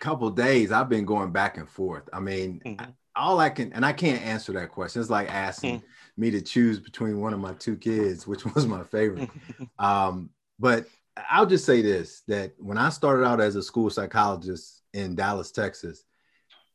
couple 0.00 0.28
days 0.30 0.72
I've 0.72 0.88
been 0.88 1.04
going 1.04 1.30
back 1.30 1.56
and 1.56 1.68
forth. 1.68 2.08
I 2.12 2.18
mean, 2.18 2.60
mm-hmm 2.66 2.90
all 3.14 3.38
I 3.40 3.50
can, 3.50 3.72
and 3.72 3.84
I 3.84 3.92
can't 3.92 4.22
answer 4.22 4.52
that 4.52 4.70
question. 4.70 5.00
It's 5.00 5.10
like 5.10 5.32
asking 5.32 5.80
mm. 5.80 5.84
me 6.16 6.30
to 6.30 6.40
choose 6.40 6.78
between 6.78 7.20
one 7.20 7.32
of 7.32 7.40
my 7.40 7.52
two 7.54 7.76
kids, 7.76 8.26
which 8.26 8.44
was 8.54 8.66
my 8.66 8.84
favorite. 8.84 9.30
um, 9.78 10.30
but 10.58 10.86
I'll 11.30 11.46
just 11.46 11.64
say 11.64 11.82
this: 11.82 12.22
that 12.28 12.52
when 12.58 12.78
I 12.78 12.88
started 12.88 13.24
out 13.24 13.40
as 13.40 13.56
a 13.56 13.62
school 13.62 13.90
psychologist 13.90 14.82
in 14.92 15.14
Dallas, 15.14 15.50
Texas, 15.50 16.04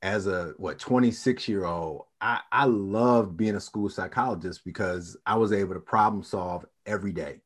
as 0.02 0.28
a 0.28 0.54
what 0.58 0.80
26 0.80 1.48
year 1.48 1.66
old, 1.66 2.06
I, 2.22 2.40
I 2.52 2.66
loved 2.66 3.38
being 3.38 3.56
a 3.56 3.62
school 3.62 3.90
psychologist 3.90 4.62
because 4.64 5.18
I 5.26 5.36
was 5.36 5.52
able 5.52 5.74
to 5.74 5.80
problem 5.80 6.24
solve 6.24 6.66
every 6.86 7.12
day. 7.12 7.42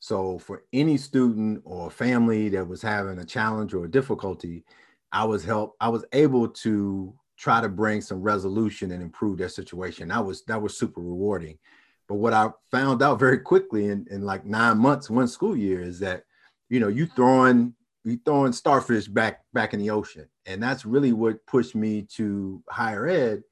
So 0.00 0.38
for 0.38 0.64
any 0.72 0.96
student 0.96 1.62
or 1.64 1.90
family 1.90 2.48
that 2.50 2.66
was 2.66 2.82
having 2.82 3.18
a 3.18 3.24
challenge 3.24 3.74
or 3.74 3.84
a 3.84 3.90
difficulty, 3.90 4.64
I 5.10 5.24
was 5.24 5.44
help. 5.44 5.76
I 5.80 5.88
was 5.88 6.04
able 6.12 6.48
to 6.48 7.14
try 7.38 7.60
to 7.60 7.68
bring 7.68 8.00
some 8.00 8.20
resolution 8.20 8.90
and 8.90 9.02
improve 9.02 9.38
their 9.38 9.48
situation. 9.48 10.08
That 10.08 10.24
was 10.24 10.44
that 10.44 10.60
was 10.60 10.76
super 10.76 11.00
rewarding. 11.00 11.58
But 12.08 12.16
what 12.16 12.32
I 12.32 12.50
found 12.70 13.02
out 13.02 13.18
very 13.18 13.38
quickly 13.38 13.86
in, 13.86 14.06
in 14.10 14.22
like 14.22 14.44
nine 14.44 14.78
months, 14.78 15.08
one 15.08 15.28
school 15.28 15.56
year, 15.56 15.80
is 15.80 16.00
that 16.00 16.24
you 16.68 16.80
know 16.80 16.88
you 16.88 17.06
mm-hmm. 17.06 17.14
throwing 17.14 17.74
you 18.04 18.18
throwing 18.24 18.52
starfish 18.52 19.06
back 19.06 19.44
back 19.52 19.72
in 19.72 19.80
the 19.80 19.90
ocean, 19.90 20.26
and 20.46 20.62
that's 20.62 20.84
really 20.84 21.12
what 21.12 21.46
pushed 21.46 21.74
me 21.74 22.02
to 22.16 22.62
higher 22.68 23.06
ed 23.06 23.44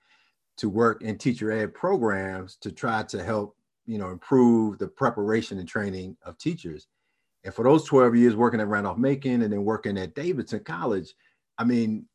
to 0.59 0.69
work 0.69 1.03
in 1.03 1.19
teacher 1.19 1.53
ed 1.53 1.75
programs 1.75 2.57
to 2.57 2.73
try 2.73 3.03
to 3.05 3.23
help 3.23 3.57
you 3.87 3.99
know 3.99 4.11
improve 4.11 4.79
the 4.79 4.89
preparation 4.89 5.59
and 5.59 5.69
training 5.69 6.17
of 6.25 6.37
teachers. 6.39 6.89
And 7.45 7.55
for 7.55 7.63
those 7.63 7.85
12 7.85 8.17
years 8.17 8.35
working 8.35 8.59
at 8.59 8.67
Randolph 8.67 8.99
Macon 8.99 9.43
and 9.43 9.53
then 9.53 9.65
working 9.65 9.97
at 9.97 10.17
Davidson 10.17 10.65
College, 10.65 11.15
I 11.59 11.63
mean, 11.63 12.07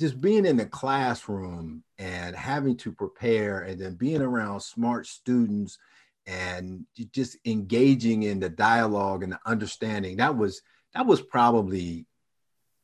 just 0.00 0.20
being 0.20 0.46
in 0.46 0.56
the 0.56 0.66
classroom 0.66 1.84
and 1.98 2.34
having 2.34 2.76
to 2.78 2.90
prepare 2.90 3.60
and 3.60 3.78
then 3.80 3.94
being 3.94 4.22
around 4.22 4.60
smart 4.60 5.06
students 5.06 5.78
and 6.26 6.86
just 7.12 7.36
engaging 7.44 8.22
in 8.22 8.40
the 8.40 8.48
dialogue 8.48 9.22
and 9.22 9.32
the 9.32 9.40
understanding 9.46 10.16
that 10.16 10.36
was 10.36 10.62
that 10.94 11.06
was 11.06 11.20
probably 11.20 12.06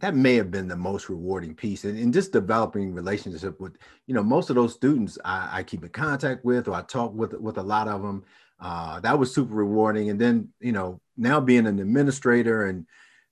that 0.00 0.14
may 0.14 0.34
have 0.34 0.50
been 0.50 0.68
the 0.68 0.76
most 0.76 1.08
rewarding 1.08 1.54
piece. 1.54 1.84
And, 1.84 1.98
and 1.98 2.12
just 2.12 2.32
developing 2.32 2.92
relationship 2.92 3.58
with 3.60 3.78
you 4.06 4.14
know 4.14 4.22
most 4.22 4.50
of 4.50 4.56
those 4.56 4.74
students 4.74 5.18
I, 5.24 5.48
I, 5.52 5.62
keep 5.62 5.82
in 5.82 5.88
contact 5.88 6.44
with 6.44 6.68
or 6.68 6.74
i 6.74 6.82
talk 6.82 7.14
with 7.14 7.32
with 7.34 7.56
a 7.56 7.62
lot 7.62 7.88
of 7.88 8.02
them 8.02 8.24
uh, 8.60 9.00
that 9.00 9.18
was 9.18 9.34
super 9.34 9.54
rewarding. 9.54 10.10
And 10.10 10.20
then 10.20 10.50
you 10.60 10.72
know 10.72 11.00
now 11.16 11.40
being 11.40 11.66
an 11.66 11.78
administrator 11.78 12.66
and 12.66 12.86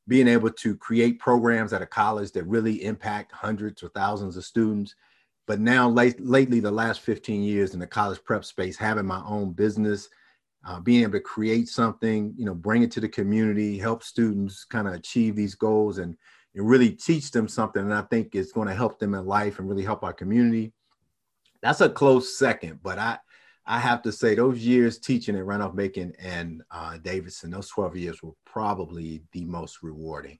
being 0.06 0.28
able 0.28 0.50
to 0.50 0.76
create 0.76 1.18
programs 1.18 1.72
at 1.72 1.82
a 1.82 1.86
college 1.86 2.32
that 2.32 2.46
really 2.46 2.84
impact 2.84 3.32
hundreds 3.32 3.82
or 3.82 3.88
thousands 3.90 4.36
of 4.36 4.44
students. 4.44 4.94
But 5.46 5.60
now 5.60 5.88
late, 5.88 6.20
lately 6.20 6.60
the 6.60 6.70
last 6.70 7.00
15 7.00 7.42
years 7.42 7.74
in 7.74 7.80
the 7.80 7.86
college 7.86 8.22
prep 8.24 8.44
space 8.44 8.76
having 8.76 9.06
my 9.06 9.22
own 9.26 9.52
business 9.52 10.08
uh, 10.66 10.80
being 10.80 11.02
able 11.02 11.12
to 11.12 11.20
create 11.20 11.68
something 11.68 12.34
you 12.36 12.44
know 12.44 12.54
bring 12.54 12.82
it 12.82 12.90
to 12.90 13.00
the 13.00 13.08
community 13.08 13.78
help 13.78 14.02
students 14.02 14.64
kind 14.64 14.88
of 14.88 14.94
achieve 14.94 15.36
these 15.36 15.54
goals 15.54 15.98
and, 15.98 16.16
and 16.54 16.68
really 16.68 16.90
teach 16.90 17.30
them 17.30 17.46
something 17.46 17.82
and 17.82 17.92
i 17.92 18.02
think 18.02 18.34
it's 18.34 18.52
going 18.52 18.68
to 18.68 18.74
help 18.74 18.98
them 18.98 19.14
in 19.14 19.26
life 19.26 19.58
and 19.58 19.68
really 19.68 19.84
help 19.84 20.02
our 20.02 20.12
community. 20.12 20.72
That's 21.62 21.80
a 21.80 21.88
close 21.88 22.38
second 22.38 22.80
but 22.82 22.98
i 22.98 23.18
i 23.66 23.78
have 23.78 24.02
to 24.02 24.12
say 24.12 24.34
those 24.34 24.58
years 24.58 24.98
teaching 24.98 25.36
at 25.36 25.44
randolph 25.44 25.74
macon 25.74 26.12
and 26.18 26.62
uh, 26.70 26.96
davidson 26.98 27.50
those 27.50 27.68
12 27.68 27.96
years 27.96 28.22
were 28.22 28.32
probably 28.44 29.22
the 29.32 29.44
most 29.44 29.82
rewarding 29.82 30.38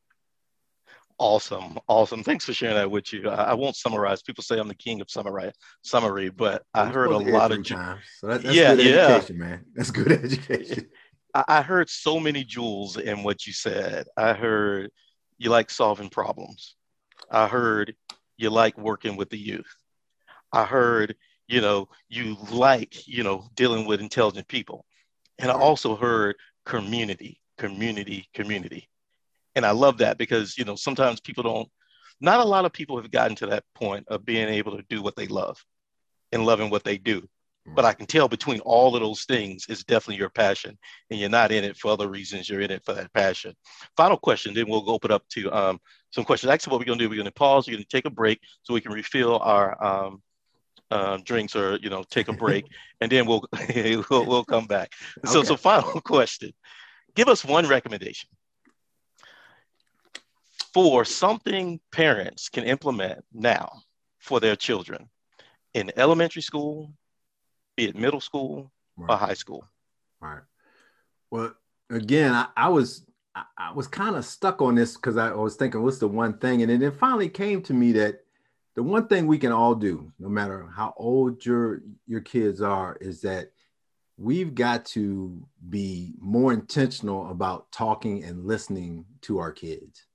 Awesome, 1.18 1.78
awesome. 1.86 2.24
Thanks 2.24 2.44
for 2.44 2.52
sharing 2.52 2.74
that 2.74 2.90
with 2.90 3.12
you. 3.12 3.28
I, 3.28 3.50
I, 3.50 3.54
won't 3.54 3.76
summarize. 3.76 4.20
People 4.20 4.42
say 4.42 4.58
I'm 4.58 4.66
the 4.66 4.74
king 4.74 5.00
of 5.00 5.08
summary, 5.08 5.52
summary, 5.82 6.28
but 6.28 6.64
I 6.74 6.86
heard 6.86 7.10
a 7.10 7.18
lot 7.18 7.52
of 7.52 7.64
times. 7.64 8.00
So 8.18 8.26
that, 8.26 8.42
that's 8.42 8.56
yeah, 8.56 8.74
good 8.74 8.84
yeah. 9.30 9.36
man. 9.36 9.64
That's 9.76 9.92
good 9.92 10.10
education. 10.24 10.88
I, 11.32 11.44
I 11.46 11.62
heard 11.62 11.88
so 11.88 12.18
many 12.18 12.42
jewels 12.42 12.96
in 12.96 13.22
what 13.22 13.46
you 13.46 13.52
said. 13.52 14.06
I 14.16 14.32
heard 14.32 14.90
you 15.38 15.50
like 15.50 15.70
solving 15.70 16.08
problems. 16.08 16.74
I 17.30 17.46
heard 17.46 17.94
you 18.36 18.50
like 18.50 18.76
working 18.76 19.16
with 19.16 19.30
the 19.30 19.38
youth. 19.38 19.72
I 20.52 20.64
heard 20.64 21.14
you 21.48 21.60
know 21.60 21.88
you 22.08 22.36
like 22.50 23.06
you 23.06 23.22
know 23.22 23.46
dealing 23.54 23.86
with 23.86 24.00
intelligent 24.00 24.48
people, 24.48 24.84
and 25.38 25.50
I 25.50 25.54
also 25.54 25.96
heard 25.96 26.36
community, 26.64 27.40
community, 27.58 28.28
community 28.34 28.88
and 29.54 29.64
I 29.64 29.70
love 29.70 29.98
that 29.98 30.18
because 30.18 30.58
you 30.58 30.64
know 30.64 30.76
sometimes 30.76 31.20
people 31.20 31.42
don't. 31.42 31.68
Not 32.20 32.40
a 32.40 32.44
lot 32.44 32.64
of 32.64 32.72
people 32.72 32.96
have 32.96 33.10
gotten 33.10 33.36
to 33.36 33.46
that 33.46 33.64
point 33.74 34.06
of 34.08 34.24
being 34.24 34.48
able 34.48 34.76
to 34.76 34.84
do 34.88 35.02
what 35.02 35.16
they 35.16 35.26
love 35.26 35.62
and 36.32 36.46
loving 36.46 36.70
what 36.70 36.84
they 36.84 36.96
do. 36.96 37.28
But 37.66 37.86
I 37.86 37.94
can 37.94 38.06
tell 38.06 38.28
between 38.28 38.60
all 38.60 38.94
of 38.94 39.00
those 39.00 39.24
things 39.24 39.66
is 39.68 39.84
definitely 39.84 40.16
your 40.16 40.28
passion, 40.28 40.78
and 41.10 41.18
you're 41.18 41.30
not 41.30 41.50
in 41.50 41.64
it 41.64 41.76
for 41.76 41.90
other 41.90 42.08
reasons. 42.08 42.48
You're 42.48 42.60
in 42.60 42.70
it 42.70 42.84
for 42.84 42.92
that 42.92 43.12
passion. 43.14 43.54
Final 43.96 44.18
question, 44.18 44.52
then 44.52 44.68
we'll 44.68 44.88
open 44.90 45.10
up 45.10 45.26
to 45.30 45.50
um, 45.50 45.80
some 46.10 46.24
questions. 46.24 46.50
Actually, 46.50 46.72
what 46.72 46.80
we're 46.80 46.84
going 46.84 46.98
to 46.98 47.04
do, 47.04 47.08
we're 47.08 47.16
going 47.16 47.24
to 47.24 47.32
pause. 47.32 47.66
We're 47.66 47.76
going 47.76 47.84
to 47.84 47.88
take 47.88 48.04
a 48.04 48.10
break 48.10 48.40
so 48.62 48.74
we 48.74 48.82
can 48.82 48.92
refill 48.92 49.38
our 49.38 49.82
um, 49.82 50.22
um, 50.94 51.22
drinks, 51.22 51.54
or 51.56 51.76
you 51.76 51.90
know, 51.90 52.04
take 52.04 52.28
a 52.28 52.32
break, 52.44 52.64
and 53.00 53.10
then 53.10 53.26
we'll 53.26 53.44
we'll, 54.10 54.26
we'll 54.26 54.44
come 54.44 54.66
back. 54.66 54.92
So, 55.26 55.40
okay. 55.40 55.48
so 55.48 55.56
final 55.56 56.00
question: 56.04 56.52
Give 57.14 57.28
us 57.28 57.44
one 57.44 57.66
recommendation 57.68 58.30
for 60.74 61.04
something 61.04 61.78
parents 61.92 62.48
can 62.48 62.64
implement 62.64 63.24
now 63.32 63.82
for 64.18 64.40
their 64.40 64.56
children 64.56 65.08
in 65.72 65.92
elementary 65.96 66.42
school, 66.42 66.92
be 67.76 67.84
it 67.84 67.96
middle 67.96 68.20
school 68.20 68.72
right. 68.96 69.14
or 69.14 69.16
high 69.16 69.34
school. 69.34 69.64
Right. 70.20 70.42
Well, 71.30 71.54
again, 71.90 72.34
I, 72.34 72.48
I 72.56 72.68
was 72.68 73.06
I, 73.36 73.44
I 73.56 73.72
was 73.72 73.86
kind 73.86 74.16
of 74.16 74.24
stuck 74.24 74.60
on 74.62 74.74
this 74.74 74.96
because 74.96 75.16
I 75.16 75.32
was 75.32 75.54
thinking, 75.54 75.82
what's 75.82 75.98
the 75.98 76.08
one 76.08 76.38
thing? 76.38 76.62
And 76.62 76.70
then 76.70 76.82
it 76.82 76.94
finally 76.94 77.28
came 77.28 77.62
to 77.62 77.74
me 77.74 77.92
that 77.92 78.23
the 78.74 78.82
one 78.82 79.06
thing 79.06 79.26
we 79.26 79.38
can 79.38 79.52
all 79.52 79.74
do, 79.74 80.12
no 80.18 80.28
matter 80.28 80.68
how 80.74 80.94
old 80.96 81.44
your 81.44 81.82
your 82.06 82.20
kids 82.20 82.60
are, 82.60 82.96
is 83.00 83.20
that 83.22 83.50
we've 84.16 84.54
got 84.54 84.84
to 84.84 85.44
be 85.70 86.14
more 86.20 86.52
intentional 86.52 87.30
about 87.30 87.70
talking 87.72 88.24
and 88.24 88.46
listening 88.46 89.04
to 89.22 89.38
our 89.38 89.52
kids. 89.52 90.06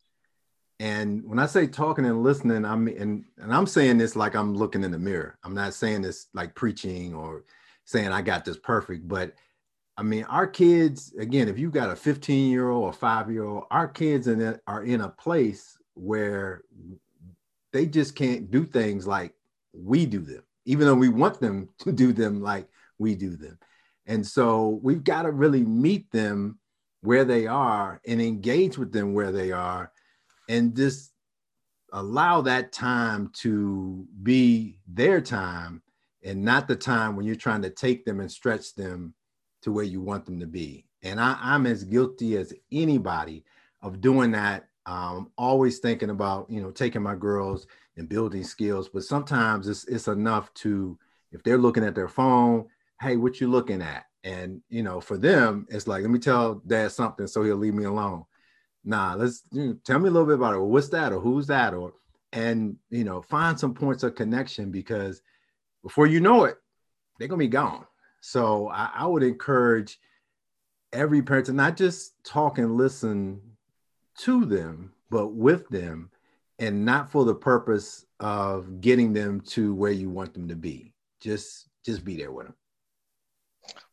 And 0.80 1.26
when 1.26 1.40
I 1.40 1.46
say 1.46 1.68
talking 1.68 2.06
and 2.06 2.24
listening, 2.24 2.64
I'm 2.64 2.88
and, 2.88 3.26
and 3.38 3.54
I'm 3.54 3.68
saying 3.68 3.98
this 3.98 4.16
like 4.16 4.36
I'm 4.36 4.56
looking 4.56 4.84
in 4.84 4.92
the 4.92 5.00
mirror. 5.00 5.38
I'm 5.44 5.54
not 5.54 5.74
saying 5.74 6.02
this 6.02 6.28
like 6.34 6.56
preaching 6.56 7.14
or 7.14 7.44
saying 7.86 8.10
I 8.10 8.22
got 8.22 8.46
this 8.46 8.58
perfect, 8.58 9.08
but 9.08 9.34
I 9.98 10.02
mean, 10.04 10.24
our 10.26 10.48
kids, 10.48 11.14
again, 11.20 11.50
if 11.50 11.60
you've 11.60 11.74
got 11.74 11.90
a 11.90 11.96
15 11.96 12.50
year 12.50 12.70
old 12.70 12.86
or 12.86 12.94
five 12.94 13.30
year 13.30 13.44
old, 13.44 13.66
our 13.70 13.88
kids 13.88 14.28
in 14.28 14.58
are 14.66 14.84
in 14.84 15.02
a 15.02 15.10
place 15.10 15.78
where 15.96 16.62
they 17.72 17.86
just 17.86 18.16
can't 18.16 18.52
do 18.52 18.66
things 18.66 19.06
like 19.08 19.34
we 19.74 20.06
do 20.06 20.20
them, 20.20 20.44
even 20.66 20.86
though 20.86 20.96
we 20.96 21.10
want 21.10 21.40
them 21.40 21.70
to 21.80 21.92
do 21.92 22.14
them 22.14 22.42
like 22.42 22.68
we 22.98 23.16
do 23.16 23.36
them. 23.36 23.58
And 24.06 24.26
so 24.26 24.80
we've 24.82 25.04
got 25.04 25.24
to 25.24 25.32
really 25.32 25.64
meet 25.64 26.12
them 26.12 26.58
where 27.02 27.24
they 27.24 27.48
are 27.48 28.02
and 28.08 28.22
engage 28.22 28.78
with 28.78 28.92
them 28.92 29.14
where 29.14 29.32
they 29.32 29.52
are 29.52 29.92
and 30.50 30.76
just 30.76 31.14
allow 31.94 32.42
that 32.42 32.72
time 32.72 33.32
to 33.34 34.06
be 34.24 34.80
their 34.88 35.22
time 35.22 35.82
and 36.24 36.44
not 36.44 36.68
the 36.68 36.76
time 36.76 37.16
when 37.16 37.26
you're 37.26 37.36
trying 37.36 37.62
to 37.62 37.70
take 37.70 38.04
them 38.04 38.20
and 38.20 38.32
stretch 38.32 38.76
them 38.76 39.14
to 39.62 39.72
where 39.72 39.86
you 39.86 40.02
want 40.02 40.26
them 40.26 40.40
to 40.40 40.48
be. 40.48 40.86
And 41.02 41.20
I, 41.20 41.38
am 41.42 41.66
as 41.66 41.84
guilty 41.84 42.38
as 42.38 42.54
anybody 42.72 43.46
of 43.82 44.02
doing 44.02 44.32
that. 44.32 44.68
Um, 44.86 45.32
always 45.38 45.80
thinking 45.80 46.10
about, 46.10 46.50
you 46.50 46.62
know, 46.62 46.72
taking 46.72 47.04
my 47.04 47.16
girls 47.16 47.68
and 47.98 48.10
building 48.10 48.44
skills, 48.44 48.90
but 48.90 49.04
sometimes 49.04 49.68
it's, 49.68 49.86
it's 49.86 50.08
enough 50.08 50.54
to, 50.56 50.98
if 51.32 51.44
they're 51.44 51.58
looking 51.58 51.84
at 51.84 51.96
their 51.96 52.08
phone, 52.08 52.66
hey, 53.02 53.18
what 53.18 53.40
you 53.40 53.50
looking 53.50 53.82
at? 53.82 54.06
And, 54.24 54.62
you 54.70 54.84
know, 54.84 55.00
for 55.00 55.18
them, 55.18 55.68
it's 55.70 55.88
like, 55.88 56.02
let 56.02 56.12
me 56.12 56.20
tell 56.20 56.56
dad 56.66 56.92
something 56.92 57.28
so 57.28 57.44
he'll 57.44 57.56
leave 57.56 57.76
me 57.76 57.86
alone 57.86 58.26
nah, 58.84 59.14
let's 59.16 59.44
you 59.52 59.68
know, 59.68 59.78
tell 59.86 60.00
me 60.00 60.10
a 60.10 60.12
little 60.12 60.28
bit 60.28 60.36
about 60.36 60.54
it. 60.54 60.58
Or 60.58 60.66
what's 60.66 60.90
that? 60.90 61.14
Or 61.14 61.20
who's 61.20 61.48
that? 61.48 61.74
Or 61.74 61.94
and 62.34 62.76
you 62.90 63.04
know, 63.04 63.22
find 63.22 63.60
some 63.60 63.74
points 63.74 64.04
of 64.04 64.16
connection 64.16 64.72
because 64.72 65.22
before 65.84 66.08
you 66.08 66.20
know 66.20 66.46
it, 66.46 66.58
they're 67.18 67.28
gonna 67.28 67.40
be 67.40 67.48
gone. 67.48 67.86
So 68.22 68.70
I, 68.70 68.90
I 68.96 69.06
would 69.06 69.24
encourage 69.24 70.00
every 70.92 71.22
parent 71.22 71.46
to 71.48 71.54
not 71.54 71.78
just 71.78 72.24
talk 72.24 72.58
and 72.58 72.76
listen 72.76 73.42
to 74.20 74.46
them, 74.46 74.94
but 75.10 75.30
with 75.30 75.68
them, 75.70 76.12
and 76.60 76.86
not 76.86 77.12
for 77.12 77.26
the 77.26 77.36
purpose 77.36 78.06
of 78.20 78.82
getting 78.82 79.14
them 79.14 79.42
to 79.42 79.74
where 79.74 79.92
you 79.92 80.10
want 80.10 80.34
them 80.34 80.48
to 80.48 80.56
be. 80.56 80.94
Just 81.22 81.70
just 81.86 82.04
be 82.04 82.18
there 82.18 82.32
with 82.32 82.48
them. 82.48 82.56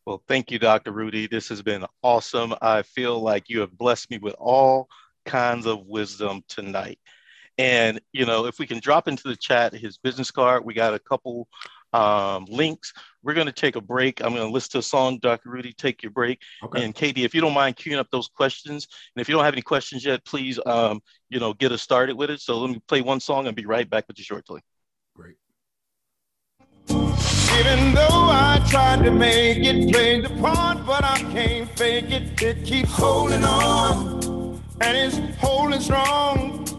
Well, 0.05 0.23
thank 0.29 0.51
you, 0.51 0.59
Dr. 0.59 0.93
Rudy. 0.93 1.27
This 1.27 1.49
has 1.49 1.63
been 1.63 1.85
awesome. 2.03 2.55
I 2.61 2.83
feel 2.83 3.21
like 3.21 3.49
you 3.49 3.61
have 3.61 3.77
blessed 3.77 4.11
me 4.11 4.19
with 4.19 4.35
all 4.39 4.89
kinds 5.25 5.67
of 5.67 5.87
wisdom 5.87 6.43
tonight. 6.49 6.99
And, 7.59 8.01
you 8.13 8.27
know, 8.27 8.47
if 8.47 8.59
we 8.59 8.67
can 8.67 8.81
drop 8.81 9.09
into 9.09 9.29
the 9.29 9.37
chat 9.37 9.73
his 9.73 9.99
business 9.99 10.31
card, 10.31 10.65
we 10.65 10.75
got 10.75 10.95
a 10.95 10.99
couple 10.99 11.49
um, 11.97 12.45
links. 12.49 12.93
We're 13.23 13.35
going 13.35 13.47
to 13.47 13.53
take 13.53 13.77
a 13.77 13.81
break. 13.81 14.23
I'm 14.23 14.35
going 14.35 14.47
to 14.47 14.53
listen 14.53 14.73
to 14.73 14.79
a 14.79 14.83
song, 14.83 15.19
Dr. 15.19 15.51
Rudy, 15.51 15.73
take 15.73 16.03
your 16.03 16.13
break. 16.13 16.41
Okay. 16.63 16.85
And 16.85 16.95
Katie, 16.95 17.25
if 17.25 17.35
you 17.35 17.41
don't 17.41 17.55
mind 17.55 17.77
queuing 17.77 17.99
up 17.99 18.09
those 18.13 18.29
questions, 18.29 18.87
and 19.15 19.21
if 19.21 19.29
you 19.29 19.35
don't 19.35 19.45
have 19.45 19.55
any 19.55 19.63
questions 19.63 20.05
yet, 20.05 20.25
please, 20.25 20.61
um, 20.67 21.01
you 21.29 21.41
know, 21.41 21.55
get 21.55 21.73
us 21.73 21.83
started 21.83 22.17
with 22.17 22.31
it. 22.31 22.41
So 22.41 22.59
let 22.59 22.71
me 22.71 22.81
play 22.87 23.01
one 23.01 23.21
song 23.21 23.47
and 23.47 23.57
be 23.57 23.67
right 23.67 23.89
back 23.89 24.07
with 24.07 24.19
you 24.19 24.25
shortly. 24.25 24.61
Great. 25.15 25.37
Even 27.59 27.95
though 27.95 28.29
I 28.31 28.65
tried 28.69 29.03
to 29.05 29.11
make 29.11 29.59
it, 29.59 29.93
played 29.93 30.25
the 30.25 30.31
part, 30.41 30.85
but 30.87 31.03
I 31.03 31.19
can't 31.33 31.69
fake 31.71 32.11
it. 32.11 32.41
It 32.41 32.65
keeps 32.65 32.93
holding 32.93 33.43
on, 33.43 34.61
and 34.83 34.97
it's 34.97 35.19
holding 35.41 35.81
strong. 35.81 36.76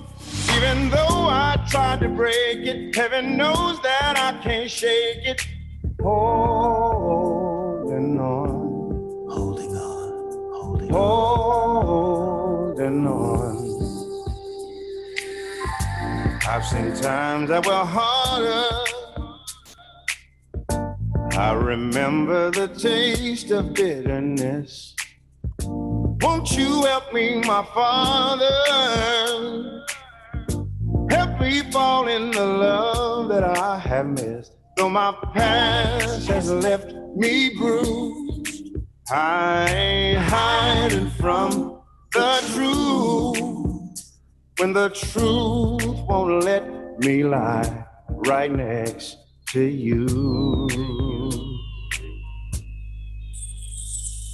Even 0.55 0.89
though 0.89 1.27
I 1.29 1.63
tried 1.69 1.99
to 2.01 2.09
break 2.09 2.65
it, 2.65 2.95
heaven 2.95 3.37
knows 3.37 3.79
that 3.81 4.17
I 4.17 4.41
can't 4.43 4.69
shake 4.69 5.25
it. 5.25 5.47
Holding 6.01 8.19
on, 8.19 8.49
holding 9.29 9.75
on, 9.75 10.51
holding 10.53 10.93
on, 10.93 11.85
holding 11.85 13.07
on. 13.07 13.57
I've 16.47 16.65
seen 16.65 16.93
times 16.95 17.49
that 17.49 17.65
were 17.65 17.85
harder. 17.85 18.63
I 21.37 21.53
remember 21.53 22.49
the 22.49 22.67
taste 22.67 23.51
of 23.51 23.73
bitterness. 23.73 24.95
Won't 25.63 26.51
you 26.57 26.85
help 26.85 27.13
me, 27.13 27.41
my 27.41 27.63
father? 27.73 29.76
Help 31.38 31.49
let 31.51 31.65
me 31.65 31.71
fall 31.71 32.07
in 32.07 32.31
the 32.31 32.45
love 32.45 33.29
that 33.29 33.43
I 33.43 33.77
have 33.77 34.07
missed. 34.07 34.53
Though 34.75 34.89
my 34.89 35.13
past 35.33 36.27
has 36.29 36.49
left 36.49 36.91
me 37.15 37.55
bruised, 37.55 38.77
I 39.11 39.69
ain't 39.69 40.19
hiding 40.19 41.09
from 41.11 41.81
the 42.13 42.41
truth. 42.53 43.91
When 44.57 44.73
the 44.73 44.89
truth 44.89 45.85
won't 46.07 46.43
let 46.43 46.99
me 46.99 47.23
lie 47.23 47.85
right 48.09 48.51
next 48.51 49.17
to 49.49 49.61
you. 49.61 50.07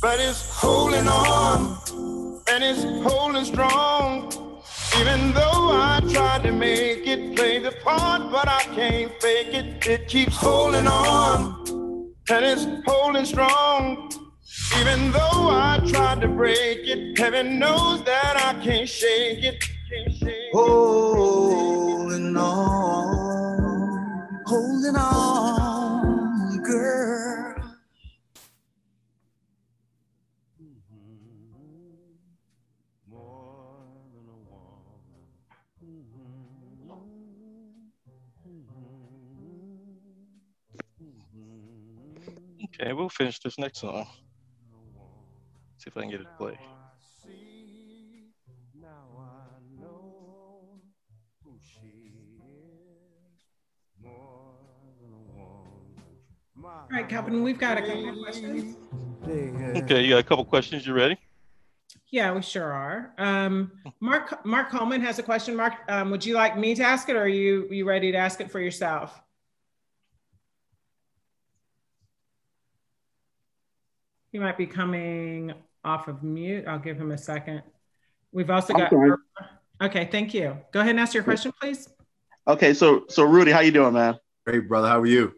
But 0.02 0.20
it's 0.22 0.50
holding 0.50 1.08
on 1.08 1.78
and 2.50 2.64
it's 2.64 2.84
holding 3.04 3.46
strong. 3.46 4.32
Even 5.00 5.34
though 5.34 5.53
I 5.86 6.00
tried 6.14 6.44
to 6.44 6.52
make 6.52 7.06
it 7.06 7.36
play 7.36 7.60
the 7.60 7.72
part, 7.84 8.32
but 8.32 8.48
I 8.48 8.62
can't 8.74 9.12
fake 9.22 9.54
it. 9.54 9.86
It 9.86 10.08
keeps 10.08 10.36
holding 10.36 10.88
on 10.88 11.64
and 12.30 12.46
it's 12.46 12.66
holding 12.86 13.26
strong. 13.26 14.12
Even 14.80 15.12
though 15.12 15.50
I 15.52 15.82
tried 15.86 16.22
to 16.22 16.28
break 16.28 16.88
it, 16.88 17.18
heaven 17.18 17.60
knows 17.60 18.04
that 18.06 18.38
I 18.38 18.64
can't 18.64 18.88
shake 18.88 19.44
it. 19.44 19.62
Can't 19.90 20.14
shake 20.14 20.30
it. 20.30 20.54
Holding 20.54 22.38
on, 22.38 24.42
holding 24.46 24.96
on, 24.96 25.23
Okay, 42.80 42.92
we'll 42.94 43.10
finish 43.10 43.40
this 43.40 43.60
next 43.60 43.80
song. 43.80 44.08
See 45.78 45.88
if 45.88 45.98
I 45.98 46.02
can 46.02 46.10
get 46.10 46.22
it 46.22 46.24
to 46.24 46.30
play. 46.38 46.58
All 56.66 57.00
right, 57.00 57.10
Calvin, 57.10 57.44
we've 57.44 57.58
got 57.58 57.78
a 57.78 57.82
couple 57.82 58.10
of 58.10 58.18
questions. 58.20 58.78
Okay, 59.28 60.04
you 60.04 60.10
got 60.10 60.20
a 60.20 60.24
couple 60.24 60.46
questions. 60.46 60.86
You 60.86 60.94
ready? 60.94 61.18
Yeah, 62.12 62.34
we 62.34 62.42
sure 62.42 62.72
are. 62.72 63.14
Um, 63.18 63.72
Mark 64.00 64.46
Mark 64.46 64.70
Coleman 64.70 65.02
has 65.02 65.18
a 65.18 65.24
question. 65.24 65.56
Mark, 65.56 65.74
um, 65.90 66.12
would 66.12 66.26
you 66.26 66.36
like 66.36 66.58
me 66.58 66.76
to 66.76 66.84
ask 66.84 67.10
it, 67.10 67.16
or 67.16 67.24
are 67.24 67.28
you 67.28 67.68
you 67.72 67.86
ready 67.86 68.12
to 68.12 68.18
ask 68.18 68.40
it 68.42 68.52
for 68.52 68.60
yourself? 68.60 69.23
He 74.34 74.40
might 74.40 74.58
be 74.58 74.66
coming 74.66 75.54
off 75.86 76.08
of 76.08 76.24
mute. 76.24 76.66
I'll 76.68 76.80
give 76.80 76.98
him 76.98 77.12
a 77.12 77.18
second. 77.20 77.62
We've 78.32 78.50
also 78.50 78.74
got. 78.74 78.92
Okay, 79.80 80.10
thank 80.12 80.34
you. 80.34 80.58
Go 80.72 80.80
ahead 80.80 80.90
and 80.90 81.00
ask 81.00 81.14
your 81.14 81.24
question, 81.24 81.54
please. 81.62 81.88
Okay, 82.48 82.74
so 82.74 83.06
so 83.10 83.24
Rudy, 83.24 83.52
how 83.52 83.60
you 83.60 83.72
doing, 83.72 83.94
man? 83.94 84.18
Great, 84.44 84.68
brother. 84.68 84.88
How 84.88 85.00
are 85.00 85.06
you? 85.06 85.36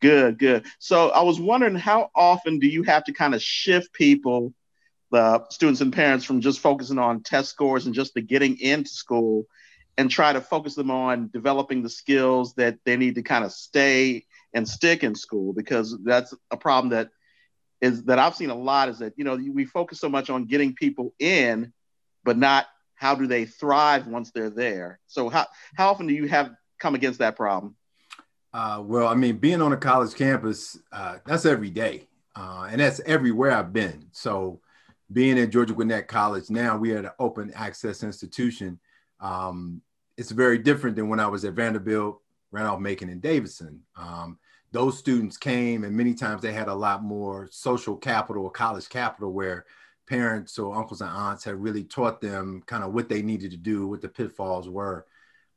Good, 0.00 0.38
good. 0.38 0.64
So 0.78 1.10
I 1.10 1.22
was 1.22 1.40
wondering 1.40 1.74
how 1.74 2.10
often 2.14 2.60
do 2.60 2.68
you 2.68 2.84
have 2.84 3.02
to 3.04 3.12
kind 3.12 3.34
of 3.34 3.42
shift 3.42 3.92
people, 3.92 4.54
the 5.10 5.44
students 5.50 5.80
and 5.80 5.92
parents, 5.92 6.24
from 6.24 6.40
just 6.40 6.60
focusing 6.60 7.00
on 7.00 7.24
test 7.24 7.50
scores 7.50 7.86
and 7.86 7.94
just 7.96 8.14
the 8.14 8.20
getting 8.20 8.60
into 8.60 8.90
school, 8.90 9.46
and 9.98 10.08
try 10.08 10.32
to 10.32 10.40
focus 10.40 10.76
them 10.76 10.92
on 10.92 11.30
developing 11.32 11.82
the 11.82 11.90
skills 11.90 12.54
that 12.54 12.78
they 12.84 12.96
need 12.96 13.16
to 13.16 13.22
kind 13.22 13.44
of 13.44 13.50
stay 13.50 14.24
and 14.54 14.68
stick 14.68 15.02
in 15.02 15.16
school 15.16 15.52
because 15.52 15.98
that's 16.04 16.32
a 16.52 16.56
problem 16.56 16.90
that 16.90 17.08
is 17.80 18.04
that 18.04 18.18
I've 18.18 18.34
seen 18.34 18.50
a 18.50 18.54
lot 18.54 18.88
is 18.88 18.98
that 19.00 19.14
you 19.16 19.24
know 19.24 19.36
we 19.36 19.64
focus 19.64 20.00
so 20.00 20.08
much 20.08 20.30
on 20.30 20.46
getting 20.46 20.74
people 20.74 21.14
in, 21.18 21.72
but 22.24 22.38
not 22.38 22.66
how 22.94 23.14
do 23.14 23.26
they 23.26 23.44
thrive 23.44 24.06
once 24.06 24.30
they're 24.30 24.50
there. 24.50 24.98
So 25.06 25.28
how 25.28 25.46
how 25.76 25.90
often 25.90 26.06
do 26.06 26.14
you 26.14 26.26
have 26.28 26.50
come 26.78 26.94
against 26.94 27.18
that 27.18 27.36
problem? 27.36 27.76
Uh, 28.52 28.82
well, 28.82 29.06
I 29.06 29.14
mean, 29.14 29.36
being 29.36 29.60
on 29.60 29.72
a 29.72 29.76
college 29.76 30.14
campus, 30.14 30.78
uh, 30.90 31.18
that's 31.26 31.44
every 31.44 31.70
day. 31.70 32.08
Uh, 32.34 32.68
and 32.70 32.80
that's 32.80 33.00
everywhere 33.06 33.50
I've 33.52 33.72
been. 33.72 34.08
So 34.12 34.60
being 35.12 35.38
at 35.38 35.50
Georgia 35.50 35.72
Gwinnett 35.72 36.08
College 36.08 36.50
now, 36.50 36.76
we 36.76 36.92
are 36.92 36.98
an 36.98 37.10
open 37.18 37.52
access 37.54 38.02
institution. 38.02 38.78
Um, 39.20 39.80
it's 40.16 40.30
very 40.30 40.58
different 40.58 40.96
than 40.96 41.08
when 41.08 41.20
I 41.20 41.26
was 41.28 41.44
at 41.44 41.54
Vanderbilt, 41.54 42.20
Randolph 42.50 42.80
Macon, 42.80 43.08
and 43.08 43.22
Davidson. 43.22 43.82
Um, 43.96 44.38
those 44.76 44.98
students 44.98 45.38
came 45.38 45.84
and 45.84 45.96
many 45.96 46.12
times 46.12 46.42
they 46.42 46.52
had 46.52 46.68
a 46.68 46.74
lot 46.74 47.02
more 47.02 47.48
social 47.50 47.96
capital 47.96 48.44
or 48.44 48.50
college 48.50 48.90
capital 48.90 49.32
where 49.32 49.64
parents 50.06 50.58
or 50.58 50.76
uncles 50.76 51.00
and 51.00 51.08
aunts 51.08 51.44
had 51.44 51.54
really 51.54 51.82
taught 51.82 52.20
them 52.20 52.62
kind 52.66 52.84
of 52.84 52.92
what 52.92 53.08
they 53.08 53.22
needed 53.22 53.50
to 53.50 53.56
do, 53.56 53.88
what 53.88 54.02
the 54.02 54.08
pitfalls 54.08 54.68
were. 54.68 55.06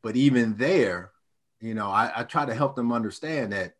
But 0.02 0.16
even 0.16 0.56
there, 0.56 1.12
you 1.60 1.74
know, 1.74 1.90
I, 1.90 2.10
I 2.16 2.24
try 2.24 2.46
to 2.46 2.56
help 2.56 2.78
them 2.78 2.94
understand 2.94 3.52
that 3.52 3.74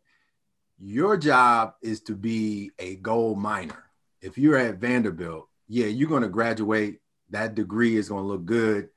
your 0.78 1.16
job 1.16 1.72
is 1.80 2.02
to 2.02 2.14
be 2.14 2.72
a 2.78 2.96
gold 2.96 3.38
miner. 3.38 3.84
If 4.20 4.36
you're 4.36 4.58
at 4.58 4.76
Vanderbilt, 4.76 5.48
yeah, 5.68 5.86
you're 5.86 6.10
going 6.10 6.20
to 6.22 6.28
graduate. 6.28 7.00
That 7.30 7.54
degree 7.54 7.96
is 7.96 8.10
going 8.10 8.24
to 8.24 8.28
look 8.28 8.44
good. 8.44 8.90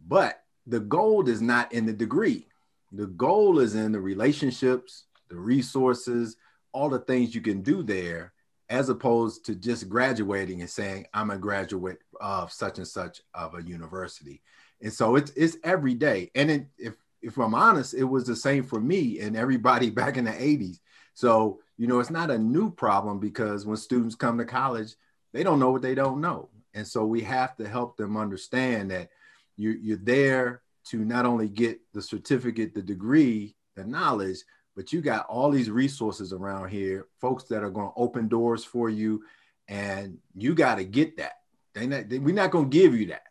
But 0.00 0.42
the 0.66 0.80
gold 0.80 1.28
is 1.28 1.42
not 1.42 1.74
in 1.74 1.84
the 1.84 1.92
degree. 1.92 2.46
The 2.90 3.06
goal 3.06 3.58
is 3.58 3.74
in 3.74 3.92
the 3.92 4.00
relationships, 4.00 5.04
the 5.28 5.36
resources, 5.36 6.36
all 6.72 6.88
the 6.88 6.98
things 7.00 7.34
you 7.34 7.40
can 7.40 7.62
do 7.62 7.82
there, 7.82 8.32
as 8.68 8.88
opposed 8.88 9.46
to 9.46 9.54
just 9.54 9.88
graduating 9.88 10.60
and 10.60 10.68
saying, 10.68 11.06
I'm 11.14 11.30
a 11.30 11.38
graduate 11.38 11.98
of 12.20 12.52
such 12.52 12.78
and 12.78 12.86
such 12.86 13.22
of 13.34 13.54
a 13.54 13.62
university. 13.62 14.42
And 14.82 14.92
so 14.92 15.16
it's 15.16 15.30
it's 15.32 15.56
every 15.64 15.94
day. 15.94 16.30
And 16.34 16.50
it, 16.50 16.66
if 16.76 16.94
if 17.22 17.36
I'm 17.38 17.54
honest, 17.54 17.94
it 17.94 18.04
was 18.04 18.24
the 18.24 18.36
same 18.36 18.62
for 18.62 18.80
me 18.80 19.20
and 19.20 19.36
everybody 19.36 19.90
back 20.00 20.16
in 20.16 20.24
the 20.24 20.32
80s. 20.32 20.80
So, 21.14 21.60
you 21.76 21.86
know, 21.86 21.98
it's 21.98 22.10
not 22.10 22.30
a 22.30 22.38
new 22.38 22.70
problem 22.70 23.18
because 23.18 23.66
when 23.66 23.76
students 23.76 24.14
come 24.14 24.38
to 24.38 24.44
college, 24.44 24.94
they 25.32 25.42
don't 25.42 25.58
know 25.58 25.70
what 25.70 25.82
they 25.82 25.94
don't 25.94 26.20
know. 26.20 26.48
And 26.74 26.86
so 26.86 27.04
we 27.04 27.22
have 27.22 27.56
to 27.56 27.68
help 27.68 27.96
them 27.96 28.16
understand 28.16 28.90
that 28.92 29.08
you're, 29.56 29.76
you're 29.76 29.96
there 29.96 30.62
to 30.86 31.04
not 31.04 31.26
only 31.26 31.48
get 31.48 31.80
the 31.92 32.00
certificate, 32.00 32.74
the 32.74 32.82
degree, 32.82 33.56
the 33.74 33.84
knowledge, 33.84 34.38
but 34.78 34.92
you 34.92 35.00
got 35.00 35.26
all 35.26 35.50
these 35.50 35.70
resources 35.70 36.32
around 36.32 36.68
here, 36.68 37.08
folks 37.20 37.42
that 37.46 37.64
are 37.64 37.70
going 37.70 37.88
to 37.88 38.00
open 38.00 38.28
doors 38.28 38.62
for 38.62 38.88
you, 38.88 39.24
and 39.66 40.18
you 40.36 40.54
got 40.54 40.76
to 40.76 40.84
get 40.84 41.16
that. 41.16 41.32
They 41.74 41.88
not, 41.88 42.08
they, 42.08 42.20
we're 42.20 42.32
not 42.32 42.52
going 42.52 42.70
to 42.70 42.78
give 42.78 42.94
you 42.94 43.06
that. 43.06 43.24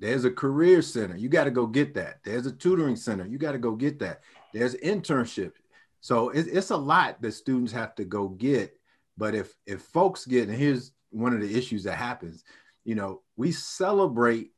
There's 0.00 0.24
a 0.24 0.30
career 0.30 0.80
center. 0.80 1.14
You 1.14 1.28
got 1.28 1.44
to 1.44 1.50
go 1.50 1.66
get 1.66 1.92
that. 1.96 2.20
There's 2.24 2.46
a 2.46 2.50
tutoring 2.50 2.96
center. 2.96 3.26
You 3.26 3.36
got 3.36 3.52
to 3.52 3.58
go 3.58 3.72
get 3.72 3.98
that. 3.98 4.22
There's 4.54 4.74
internships. 4.76 5.60
So 6.00 6.30
it's, 6.30 6.48
it's 6.48 6.70
a 6.70 6.76
lot 6.78 7.20
that 7.20 7.32
students 7.32 7.72
have 7.72 7.94
to 7.96 8.06
go 8.06 8.28
get. 8.28 8.74
But 9.18 9.34
if 9.34 9.54
if 9.66 9.82
folks 9.82 10.24
get, 10.24 10.48
and 10.48 10.56
here's 10.56 10.92
one 11.10 11.34
of 11.34 11.42
the 11.42 11.58
issues 11.58 11.84
that 11.84 11.96
happens, 11.96 12.42
you 12.86 12.94
know, 12.94 13.20
we 13.36 13.52
celebrate 13.52 14.52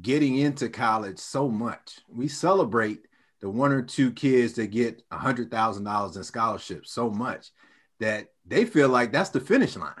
getting 0.00 0.38
into 0.38 0.70
college 0.70 1.18
so 1.18 1.50
much. 1.50 2.00
We 2.08 2.28
celebrate 2.28 3.00
the 3.44 3.50
one 3.50 3.72
or 3.72 3.82
two 3.82 4.10
kids 4.10 4.54
that 4.54 4.68
get 4.68 5.02
a 5.10 5.18
hundred 5.18 5.50
thousand 5.50 5.84
dollars 5.84 6.16
in 6.16 6.24
scholarships 6.24 6.90
so 6.90 7.10
much 7.10 7.50
that 8.00 8.28
they 8.46 8.64
feel 8.64 8.88
like 8.88 9.12
that's 9.12 9.28
the 9.28 9.38
finish 9.38 9.76
line. 9.76 9.92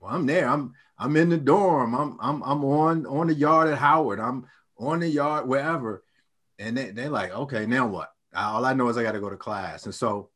Well, 0.00 0.14
I'm 0.14 0.26
there. 0.26 0.46
I'm 0.46 0.74
I'm 0.98 1.16
in 1.16 1.30
the 1.30 1.38
dorm. 1.38 1.94
I'm 1.94 2.18
I'm 2.20 2.42
I'm 2.42 2.62
on 2.62 3.06
on 3.06 3.28
the 3.28 3.34
yard 3.34 3.70
at 3.70 3.78
Howard. 3.78 4.20
I'm 4.20 4.46
on 4.78 5.00
the 5.00 5.08
yard 5.08 5.48
wherever, 5.48 6.04
and 6.58 6.76
they 6.76 6.90
they're 6.90 7.08
like, 7.08 7.34
okay, 7.34 7.64
now 7.64 7.86
what? 7.86 8.12
All 8.34 8.66
I 8.66 8.74
know 8.74 8.90
is 8.90 8.98
I 8.98 9.02
got 9.02 9.12
to 9.12 9.20
go 9.20 9.30
to 9.30 9.36
class. 9.38 9.86
And 9.86 9.94
so, 9.94 10.28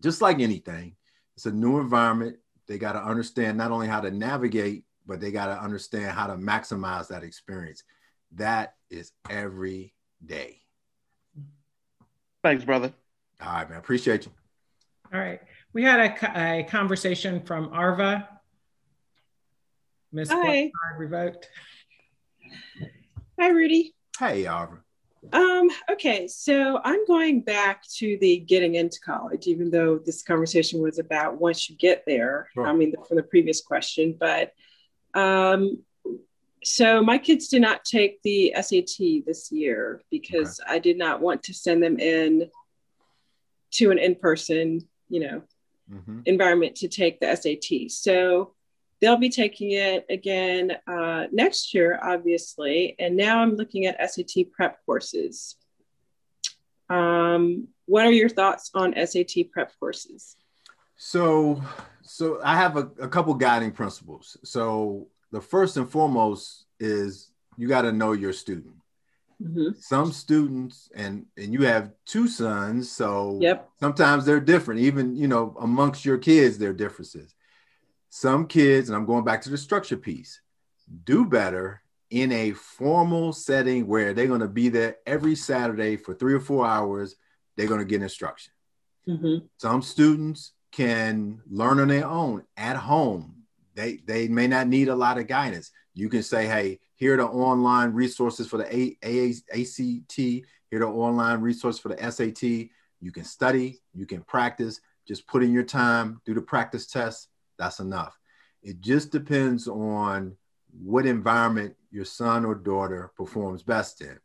just 0.00 0.22
like 0.22 0.38
anything, 0.38 0.94
it's 1.34 1.46
a 1.46 1.50
new 1.50 1.80
environment. 1.80 2.36
They 2.68 2.78
got 2.78 2.92
to 2.92 3.02
understand 3.02 3.58
not 3.58 3.72
only 3.72 3.88
how 3.88 4.02
to 4.02 4.12
navigate, 4.12 4.84
but 5.04 5.20
they 5.20 5.32
got 5.32 5.46
to 5.46 5.60
understand 5.60 6.12
how 6.12 6.28
to 6.28 6.36
maximize 6.36 7.08
that 7.08 7.24
experience. 7.24 7.82
That 8.36 8.74
is 8.88 9.10
every 9.28 9.94
day. 10.24 10.60
Thanks, 12.46 12.64
brother. 12.64 12.92
All 13.42 13.52
right, 13.52 13.68
man. 13.68 13.80
Appreciate 13.80 14.24
you. 14.24 14.30
All 15.12 15.18
right. 15.18 15.40
We 15.72 15.82
had 15.82 15.98
a, 15.98 16.58
a 16.60 16.62
conversation 16.62 17.40
from 17.40 17.70
Arva. 17.72 18.28
Miss 20.12 20.30
Hi. 20.30 20.70
Card 20.70 21.00
revoked. 21.00 21.48
Hi, 23.40 23.48
Rudy. 23.48 23.96
Hey, 24.16 24.46
Arva. 24.46 24.78
Um, 25.32 25.68
okay, 25.90 26.28
so 26.28 26.78
I'm 26.84 27.04
going 27.06 27.40
back 27.40 27.82
to 27.96 28.16
the 28.20 28.38
getting 28.38 28.76
into 28.76 29.00
college, 29.00 29.48
even 29.48 29.68
though 29.68 29.98
this 29.98 30.22
conversation 30.22 30.80
was 30.80 31.00
about 31.00 31.40
once 31.40 31.68
you 31.68 31.74
get 31.74 32.04
there. 32.06 32.48
Sure. 32.54 32.68
I 32.68 32.72
mean, 32.74 32.94
from 33.08 33.16
the 33.16 33.24
previous 33.24 33.60
question, 33.60 34.16
but 34.20 34.52
um, 35.14 35.82
so 36.66 37.00
my 37.00 37.16
kids 37.16 37.46
did 37.46 37.62
not 37.62 37.84
take 37.84 38.20
the 38.22 38.52
SAT 38.60 39.24
this 39.24 39.52
year 39.52 40.02
because 40.10 40.60
I 40.68 40.80
did 40.80 40.98
not 40.98 41.20
want 41.20 41.44
to 41.44 41.54
send 41.54 41.80
them 41.80 41.96
in 42.00 42.50
to 43.74 43.92
an 43.92 43.98
in-person, 43.98 44.80
you 45.08 45.20
know, 45.20 45.42
Mhm. 45.88 46.26
environment 46.26 46.74
to 46.78 46.88
take 46.88 47.20
the 47.20 47.28
SAT. 47.28 47.88
So 47.88 48.56
they'll 49.00 49.16
be 49.16 49.28
taking 49.28 49.70
it 49.70 50.06
again 50.10 50.76
uh, 50.88 51.28
next 51.30 51.72
year, 51.72 52.00
obviously. 52.02 52.96
And 52.98 53.16
now 53.16 53.38
I'm 53.38 53.54
looking 53.54 53.86
at 53.86 54.00
SAT 54.00 54.42
prep 54.50 54.84
courses. 54.84 55.54
Um, 56.90 57.68
what 57.84 58.06
are 58.06 58.12
your 58.12 58.28
thoughts 58.28 58.72
on 58.74 58.92
SAT 58.96 59.44
prep 59.52 59.70
courses? 59.78 60.34
So, 60.96 61.62
so 62.02 62.40
I 62.42 62.56
have 62.56 62.76
a, 62.76 62.90
a 63.00 63.08
couple 63.08 63.34
guiding 63.34 63.70
principles. 63.70 64.36
So 64.42 65.06
the 65.32 65.40
first 65.40 65.76
and 65.76 65.88
foremost 65.90 66.66
is 66.78 67.30
you 67.56 67.68
got 67.68 67.82
to 67.82 67.92
know 67.92 68.12
your 68.12 68.32
student. 68.32 68.74
Mhm. 69.42 69.76
Some 69.76 70.12
students, 70.12 70.90
and 70.94 71.26
and 71.36 71.52
you 71.52 71.62
have 71.66 71.92
two 72.06 72.26
sons, 72.26 72.90
so 72.90 73.38
Yep. 73.42 73.70
sometimes 73.80 74.24
they're 74.24 74.40
different. 74.40 74.80
Even 74.80 75.14
you 75.14 75.28
know 75.28 75.54
amongst 75.60 76.04
your 76.06 76.16
kids, 76.18 76.56
there 76.56 76.70
are 76.70 76.74
differences. 76.74 77.34
Some 78.08 78.46
kids, 78.46 78.88
and 78.88 78.96
I'm 78.96 79.04
going 79.04 79.24
back 79.24 79.42
to 79.42 79.50
the 79.50 79.58
structure 79.58 79.96
piece, 79.98 80.40
do 81.04 81.26
better 81.26 81.82
in 82.08 82.32
a 82.32 82.52
formal 82.52 83.32
setting 83.32 83.86
where 83.86 84.14
they're 84.14 84.28
going 84.28 84.40
to 84.40 84.48
be 84.48 84.68
there 84.70 84.96
every 85.06 85.34
Saturday 85.34 85.96
for 85.96 86.14
three 86.14 86.32
or 86.32 86.40
four 86.40 86.64
hours. 86.66 87.16
They're 87.56 87.66
going 87.68 87.80
to 87.80 87.84
get 87.86 88.00
instruction. 88.00 88.52
Mhm. 89.06 89.48
Some 89.58 89.82
students 89.82 90.52
can 90.70 91.42
learn 91.50 91.78
on 91.80 91.88
their 91.88 92.06
own 92.06 92.44
at 92.56 92.76
home. 92.76 93.35
They 93.76 93.98
they 94.06 94.26
may 94.26 94.48
not 94.48 94.66
need 94.66 94.88
a 94.88 94.96
lot 94.96 95.18
of 95.18 95.28
guidance. 95.28 95.70
You 95.94 96.08
can 96.08 96.22
say, 96.22 96.46
hey, 96.46 96.80
here 96.96 97.14
are 97.14 97.18
the 97.18 97.26
online 97.26 97.92
resources 97.92 98.48
for 98.48 98.56
the 98.56 98.74
A- 98.74 98.98
A- 99.04 99.34
ACT. 99.52 100.16
Here 100.16 100.44
are 100.72 100.78
the 100.80 100.86
online 100.86 101.40
resources 101.42 101.80
for 101.80 101.90
the 101.90 102.02
SAT. 102.02 102.70
You 103.00 103.12
can 103.12 103.24
study, 103.24 103.80
you 103.94 104.06
can 104.06 104.22
practice. 104.22 104.80
Just 105.06 105.26
put 105.28 105.44
in 105.44 105.52
your 105.52 105.62
time, 105.62 106.20
do 106.24 106.34
the 106.34 106.40
practice 106.40 106.86
test. 106.86 107.28
That's 107.58 107.78
enough. 107.78 108.18
It 108.62 108.80
just 108.80 109.12
depends 109.12 109.68
on 109.68 110.36
what 110.82 111.06
environment 111.06 111.76
your 111.90 112.04
son 112.04 112.44
or 112.44 112.54
daughter 112.54 113.12
performs 113.16 113.62
best 113.62 114.00
in. 114.00 114.18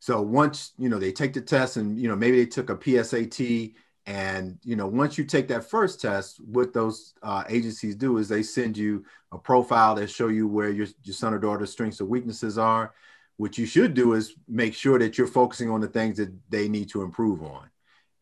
So 0.00 0.20
once 0.20 0.72
you 0.76 0.88
know 0.88 0.98
they 0.98 1.12
take 1.12 1.32
the 1.32 1.40
test, 1.40 1.76
and 1.76 1.98
you 1.98 2.08
know 2.08 2.16
maybe 2.16 2.38
they 2.38 2.46
took 2.46 2.68
a 2.68 2.76
PSAT, 2.76 3.74
and 4.08 4.58
you 4.64 4.74
know 4.74 4.86
once 4.86 5.18
you 5.18 5.24
take 5.24 5.48
that 5.48 5.68
first 5.68 6.00
test, 6.00 6.40
what 6.40 6.72
those 6.72 7.12
uh, 7.22 7.44
agencies 7.50 7.94
do 7.94 8.16
is 8.16 8.26
they 8.26 8.42
send 8.42 8.76
you 8.76 9.04
a 9.32 9.38
profile 9.38 9.94
that 9.96 10.08
show 10.08 10.28
you 10.28 10.48
where 10.48 10.70
your, 10.70 10.86
your 11.04 11.14
son 11.14 11.34
or 11.34 11.38
daughter's 11.38 11.70
strengths 11.70 12.00
or 12.00 12.06
weaknesses 12.06 12.56
are. 12.56 12.94
What 13.36 13.58
you 13.58 13.66
should 13.66 13.92
do 13.92 14.14
is 14.14 14.34
make 14.48 14.74
sure 14.74 14.98
that 14.98 15.18
you're 15.18 15.26
focusing 15.26 15.68
on 15.68 15.82
the 15.82 15.88
things 15.88 16.16
that 16.16 16.32
they 16.48 16.70
need 16.70 16.88
to 16.88 17.02
improve 17.02 17.42
on, 17.42 17.68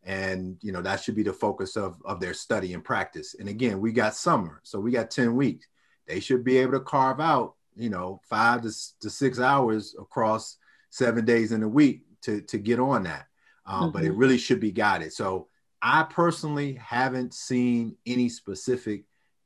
and 0.03 0.57
you 0.61 0.73
know 0.73 0.81
that 0.81 1.01
should 1.01 1.15
be 1.15 1.23
the 1.23 1.31
focus 1.31 1.77
of 1.77 1.95
of 2.03 2.19
their 2.19 2.33
study 2.33 2.73
and 2.73 2.83
practice. 2.83 3.37
And 3.39 3.47
again, 3.47 3.79
we 3.79 3.93
got 3.93 4.13
summer, 4.13 4.59
so 4.63 4.81
we 4.81 4.91
got 4.91 5.09
ten 5.09 5.37
weeks. 5.37 5.67
They 6.05 6.19
should 6.19 6.43
be 6.43 6.57
able 6.57 6.73
to 6.73 6.81
carve 6.81 7.21
out 7.21 7.55
you 7.77 7.89
know 7.89 8.19
five 8.27 8.61
to, 8.63 8.71
to 8.99 9.09
six 9.09 9.39
hours 9.39 9.95
across 9.97 10.57
seven 10.89 11.23
days 11.23 11.53
in 11.53 11.63
a 11.63 11.67
week 11.67 12.03
to 12.23 12.41
to 12.41 12.57
get 12.57 12.77
on 12.77 13.03
that 13.03 13.27
um, 13.65 13.91
but 13.91 14.03
it 14.03 14.13
really 14.13 14.37
should 14.37 14.59
be 14.59 14.71
guided 14.71 15.13
so 15.13 15.47
i 15.87 16.03
personally 16.03 16.73
haven't 16.73 17.33
seen 17.33 17.95
any 18.05 18.27
specific 18.27 19.05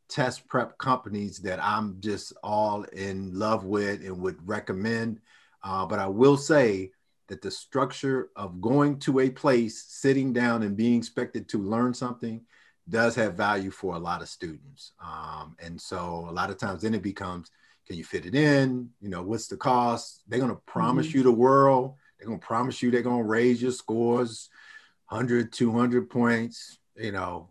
test 0.10 0.48
prep 0.48 0.76
companies 0.80 1.38
that 1.38 1.64
i'm 1.64 1.98
just 2.00 2.34
all 2.44 2.84
in 2.94 3.32
love 3.38 3.64
with 3.64 4.02
and 4.02 4.20
would 4.20 4.36
recommend. 4.48 5.20
Uh, 5.64 5.86
but 5.86 6.00
i 6.00 6.08
will 6.08 6.38
say 6.38 6.92
that 7.28 7.44
the 7.44 7.52
structure 7.52 8.30
of 8.36 8.60
going 8.60 8.98
to 8.98 9.20
a 9.20 9.30
place 9.30 9.86
sitting 9.88 10.34
down 10.34 10.64
and 10.64 10.76
being 10.76 10.98
expected 10.98 11.48
to 11.48 11.60
learn 11.60 11.94
something 11.94 12.42
does 12.89 13.14
have 13.16 13.36
value 13.36 13.70
for 13.70 13.96
a 13.96 14.00
lot 14.00 14.22
of 14.22 14.28
students. 14.28 14.94
Um, 15.02 15.56
and 15.64 15.80
so 15.80 16.26
a 16.28 16.34
lot 16.34 16.50
of 16.50 16.58
times 16.58 16.82
then 16.82 16.96
it 16.96 17.04
becomes 17.04 17.52
can 17.88 17.96
you 17.96 18.04
fit 18.04 18.26
it 18.26 18.36
in? 18.36 18.89
You 19.00 19.10
know 19.10 19.22
what's 19.22 19.48
the 19.48 19.58
cost? 19.58 20.24
They're 20.28 20.39
going 20.39 20.52
to 20.52 20.62
promise 20.66 21.14
you 21.14 21.24
the 21.24 21.32
world. 21.32 21.96
They're 22.18 22.28
going 22.28 22.39
to 22.39 22.46
promise 22.46 22.82
you 22.82 22.89
they're 22.89 23.02
going 23.02 23.24
to 23.24 23.30
raise 23.30 23.62
your 23.62 23.72
scores 23.72 24.50
100 25.12 25.51
200 25.51 26.09
points 26.09 26.80
you 26.95 27.12
know 27.12 27.49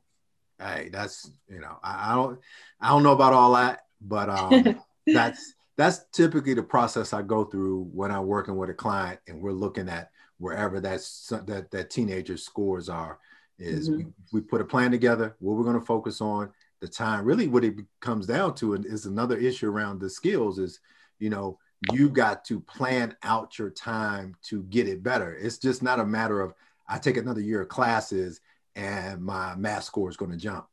hey 0.59 0.89
that's 0.93 1.31
you 1.49 1.61
know 1.61 1.79
i, 1.83 2.13
I 2.13 2.15
don't 2.15 2.39
i 2.81 2.89
don't 2.89 3.03
know 3.03 3.13
about 3.13 3.33
all 3.33 3.53
that 3.55 3.81
but 4.01 4.29
um 4.29 4.81
that's 5.07 5.55
that's 5.77 6.05
typically 6.13 6.55
the 6.55 6.63
process 6.63 7.13
i 7.13 7.23
go 7.23 7.45
through 7.45 7.91
when 7.93 8.11
i'm 8.11 8.27
working 8.27 8.57
with 8.57 8.71
a 8.71 8.75
client 8.75 9.21
and 9.29 9.41
we're 9.41 9.53
looking 9.53 9.89
at 9.89 10.11
wherever 10.39 10.81
that's 10.81 11.33
that 11.47 11.71
that 11.71 11.91
teenager's 11.91 12.43
scores 12.43 12.89
are 12.89 13.19
is 13.59 13.91
we, 13.91 14.07
we 14.33 14.41
put 14.41 14.63
a 14.63 14.65
plan 14.65 14.91
together 14.91 15.37
what 15.39 15.55
we're 15.55 15.65
going 15.65 15.79
to 15.79 15.85
focus 15.85 16.23
on 16.23 16.51
the 16.81 16.89
time. 16.89 17.25
Really 17.25 17.49
what 17.49 17.65
it 17.65 17.75
comes 18.01 18.27
down 18.27 18.55
to 18.57 18.75
and 18.75 18.85
is 18.85 19.07
another 19.07 19.37
issue 19.37 19.71
around 19.71 20.01
the 20.01 20.11
skills 20.11 20.59
is 20.59 20.81
you 21.19 21.31
know 21.31 21.59
you 21.93 22.11
got 22.11 22.45
to 22.47 22.61
plan 22.61 23.17
out 23.23 23.59
your 23.59 23.71
time 23.71 24.35
to 24.45 24.63
get 24.65 24.89
it 24.89 25.03
better. 25.03 25.35
It's 25.35 25.59
just 25.59 25.83
not 25.83 26.01
a 26.01 26.05
matter 26.05 26.41
of 26.41 26.55
i 26.91 26.99
take 26.99 27.17
another 27.17 27.41
year 27.41 27.63
of 27.63 27.69
classes 27.69 28.41
and 28.77 29.23
my 29.23 29.55
math 29.57 29.85
score 29.85 30.11
is 30.11 30.17
going 30.17 30.31
to 30.31 30.37
jump 30.37 30.67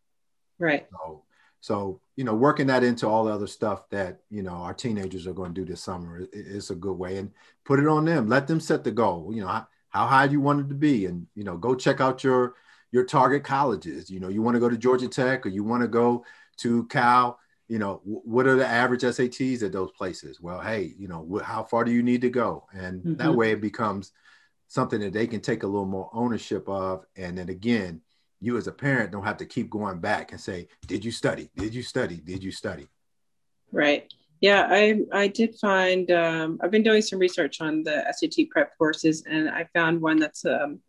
Right. 0.60 0.88
so 0.92 1.24
so 1.62 2.02
you 2.16 2.24
know 2.24 2.34
working 2.36 2.68
that 2.68 2.84
into 2.84 3.08
all 3.08 3.24
the 3.26 3.32
other 3.34 3.48
stuff 3.48 3.88
that 3.90 4.20
you 4.30 4.42
know 4.44 4.52
our 4.54 4.74
teenagers 4.74 5.28
are 5.28 5.34
going 5.34 5.54
to 5.54 5.62
do 5.62 5.66
this 5.72 5.82
summer 5.82 6.22
i- 6.22 6.28
is 6.34 6.72
a 6.72 6.76
good 6.76 6.98
way 6.98 7.18
and 7.18 7.32
put 7.64 7.80
it 7.80 7.88
on 7.88 8.06
them 8.06 8.28
let 8.28 8.48
them 8.48 8.60
set 8.60 8.84
the 8.84 8.92
goal 8.92 9.32
you 9.34 9.42
know 9.42 9.48
how, 9.48 9.68
how 9.90 10.08
high 10.08 10.28
do 10.28 10.34
you 10.34 10.42
want 10.42 10.60
it 10.60 10.68
to 10.70 10.76
be 10.76 11.06
and 11.06 11.28
you 11.36 11.44
know 11.44 11.56
go 11.58 11.74
check 11.76 12.02
out 12.02 12.24
your 12.24 12.56
your 12.94 13.04
target 13.04 13.44
colleges. 13.44 14.10
You 14.10 14.22
know, 14.22 14.30
you 14.30 14.42
want 14.42 14.56
to 14.56 14.62
go 14.62 14.70
to 14.70 14.78
Georgia 14.78 15.10
Tech 15.10 15.46
or 15.46 15.50
you 15.50 15.62
want 15.62 15.82
to 15.82 15.90
go 15.90 16.24
to 16.60 16.86
Cal. 16.86 17.38
You 17.68 17.80
know, 17.80 17.96
wh- 18.06 18.26
what 18.26 18.48
are 18.48 18.56
the 18.56 18.66
average 18.66 19.02
SATs 19.02 19.62
at 19.62 19.74
those 19.74 19.92
places? 19.92 20.40
Well, 20.40 20.62
hey, 20.62 20.94
you 20.98 21.10
know, 21.10 21.28
wh- 21.30 21.44
how 21.44 21.64
far 21.66 21.84
do 21.84 21.92
you 21.92 22.02
need 22.02 22.22
to 22.22 22.30
go? 22.30 22.66
And 22.74 23.04
that 23.18 23.28
Mhm. 23.32 23.36
way 23.36 23.52
it 23.52 23.60
becomes 23.60 24.14
something 24.68 25.00
that 25.00 25.14
they 25.14 25.28
can 25.28 25.42
take 25.42 25.64
a 25.64 25.68
little 25.68 25.86
more 25.88 26.10
ownership 26.14 26.68
of. 26.68 27.06
And 27.16 27.38
then 27.38 27.50
again, 27.50 28.02
you 28.40 28.58
as 28.58 28.68
a 28.68 28.72
parent 28.72 29.12
don't 29.12 29.24
have 29.24 29.38
to 29.38 29.46
keep 29.46 29.70
going 29.70 30.00
back 30.00 30.32
and 30.32 30.40
say, 30.40 30.68
"Did 30.86 31.04
you 31.04 31.12
study? 31.12 31.50
Did 31.56 31.74
you 31.74 31.82
study? 31.82 32.18
Did 32.18 32.44
you 32.44 32.52
study?" 32.52 32.88
Right. 33.72 34.12
Yeah, 34.42 34.68
I 34.70 35.02
I 35.12 35.28
did 35.28 35.56
find 35.60 36.12
um, 36.12 36.60
I've 36.62 36.70
been 36.70 36.84
doing 36.84 37.02
some 37.02 37.18
research 37.18 37.60
on 37.60 37.84
the 37.84 38.06
SAT 38.12 38.50
prep 38.52 38.78
courses, 38.78 39.24
and 39.26 39.50
I 39.50 39.68
found 39.74 40.00
one 40.00 40.20
that's 40.20 40.46
um, 40.46 40.80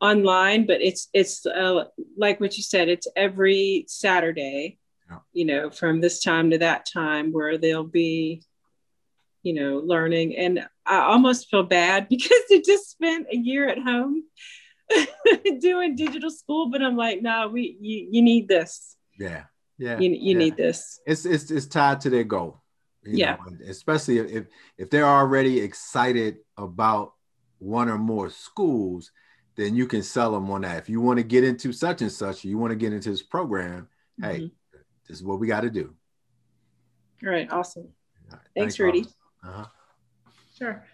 online, 0.00 0.66
but 0.66 0.80
it's 0.80 1.08
it's 1.12 1.44
uh, 1.46 1.84
like 2.16 2.38
what 2.40 2.56
you 2.56 2.62
said. 2.62 2.88
It's 2.88 3.08
every 3.16 3.86
Saturday, 3.88 4.78
Yeah. 5.10 5.18
you 5.32 5.44
know, 5.46 5.70
from 5.70 6.00
this 6.00 6.22
time 6.22 6.50
to 6.50 6.58
that 6.58 6.86
time, 6.86 7.32
where 7.32 7.58
they'll 7.58 7.82
be, 7.82 8.42
you 9.46 9.54
know, 9.54 9.78
learning. 9.78 10.36
And 10.36 10.66
I 10.84 10.98
almost 10.98 11.48
feel 11.48 11.62
bad 11.62 12.08
because 12.14 12.42
they 12.50 12.60
just 12.60 12.90
spent 12.90 13.28
a 13.32 13.36
year 13.36 13.68
at 13.68 13.78
home 13.78 14.24
doing 15.60 15.94
digital 15.96 16.30
school, 16.30 16.70
but 16.70 16.82
I'm 16.82 16.96
like, 16.96 17.22
no, 17.22 17.48
we 17.48 17.76
you 17.80 18.08
you 18.10 18.22
need 18.22 18.48
this. 18.48 18.96
Yeah, 19.18 19.44
yeah. 19.78 19.98
You 19.98 20.10
you 20.10 20.32
yeah. 20.32 20.38
need 20.38 20.56
this. 20.56 21.00
it's 21.06 21.24
it's 21.24 21.50
it's 21.50 21.66
tied 21.66 22.00
to 22.02 22.10
their 22.10 22.24
goal. 22.24 22.60
you 23.04 23.18
Yeah. 23.18 23.36
know, 23.36 23.56
especially 23.68 24.18
if 24.18 24.46
if 24.78 24.90
they're 24.90 25.06
already 25.06 25.60
excited 25.60 26.38
about 26.56 27.14
one 27.58 27.88
or 27.88 27.98
more 27.98 28.28
schools, 28.30 29.12
then 29.56 29.74
you 29.76 29.86
can 29.86 30.02
sell 30.02 30.32
them 30.32 30.50
on 30.50 30.62
that. 30.62 30.78
If 30.78 30.88
you 30.88 31.00
want 31.00 31.18
to 31.18 31.22
get 31.24 31.44
into 31.44 31.72
such 31.72 32.02
and 32.02 32.12
such, 32.12 32.44
you 32.44 32.58
want 32.58 32.72
to 32.72 32.76
get 32.76 32.92
into 32.92 33.10
this 33.10 33.22
program, 33.22 33.88
hey, 34.20 34.38
Mhm. 34.40 34.50
this 35.08 35.16
is 35.18 35.22
what 35.24 35.38
we 35.40 35.46
got 35.46 35.62
to 35.62 35.70
do. 35.70 35.94
All 37.24 37.30
right, 37.30 37.50
awesome. 37.50 37.88
All 38.30 38.36
right, 38.38 38.40
Thanks, 38.54 38.76
thanks, 38.76 38.78
Rudy. 38.78 39.06
Uh-huh. 39.46 39.66
Sure. 40.58 40.84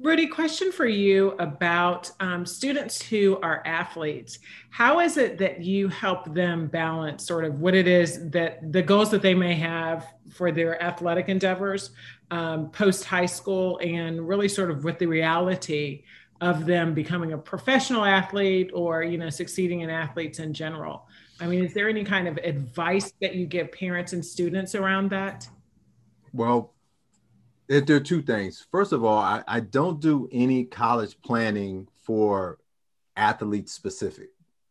Rudy, 0.00 0.26
question 0.26 0.72
for 0.72 0.86
you 0.86 1.30
about 1.38 2.10
um, 2.18 2.44
students 2.44 3.00
who 3.00 3.38
are 3.42 3.62
athletes. 3.64 4.40
How 4.70 4.98
is 4.98 5.16
it 5.16 5.38
that 5.38 5.62
you 5.62 5.86
help 5.86 6.34
them 6.34 6.66
balance 6.66 7.24
sort 7.24 7.44
of 7.44 7.60
what 7.60 7.74
it 7.74 7.86
is 7.86 8.28
that 8.30 8.72
the 8.72 8.82
goals 8.82 9.12
that 9.12 9.22
they 9.22 9.34
may 9.34 9.54
have 9.54 10.04
for 10.32 10.50
their 10.50 10.82
athletic 10.82 11.28
endeavors 11.28 11.90
um, 12.32 12.70
post 12.70 13.04
high 13.04 13.26
school 13.26 13.78
and 13.78 14.26
really 14.26 14.48
sort 14.48 14.72
of 14.72 14.82
with 14.82 14.98
the 14.98 15.06
reality 15.06 16.02
of 16.40 16.66
them 16.66 16.92
becoming 16.92 17.32
a 17.32 17.38
professional 17.38 18.04
athlete 18.04 18.72
or, 18.74 19.04
you 19.04 19.16
know, 19.16 19.30
succeeding 19.30 19.82
in 19.82 19.90
athletes 19.90 20.40
in 20.40 20.52
general? 20.52 21.06
I 21.40 21.46
mean, 21.46 21.64
is 21.64 21.72
there 21.72 21.88
any 21.88 22.02
kind 22.02 22.26
of 22.26 22.36
advice 22.38 23.12
that 23.20 23.36
you 23.36 23.46
give 23.46 23.70
parents 23.70 24.12
and 24.12 24.24
students 24.24 24.74
around 24.74 25.10
that? 25.10 25.48
Well, 26.32 26.73
it, 27.68 27.86
there 27.86 27.96
are 27.96 28.00
two 28.00 28.22
things. 28.22 28.66
First 28.70 28.92
of 28.92 29.04
all, 29.04 29.18
I, 29.18 29.42
I 29.46 29.60
don't 29.60 30.00
do 30.00 30.28
any 30.32 30.64
college 30.64 31.20
planning 31.22 31.88
for 32.02 32.58
athletes 33.16 33.72
specific. 33.72 34.30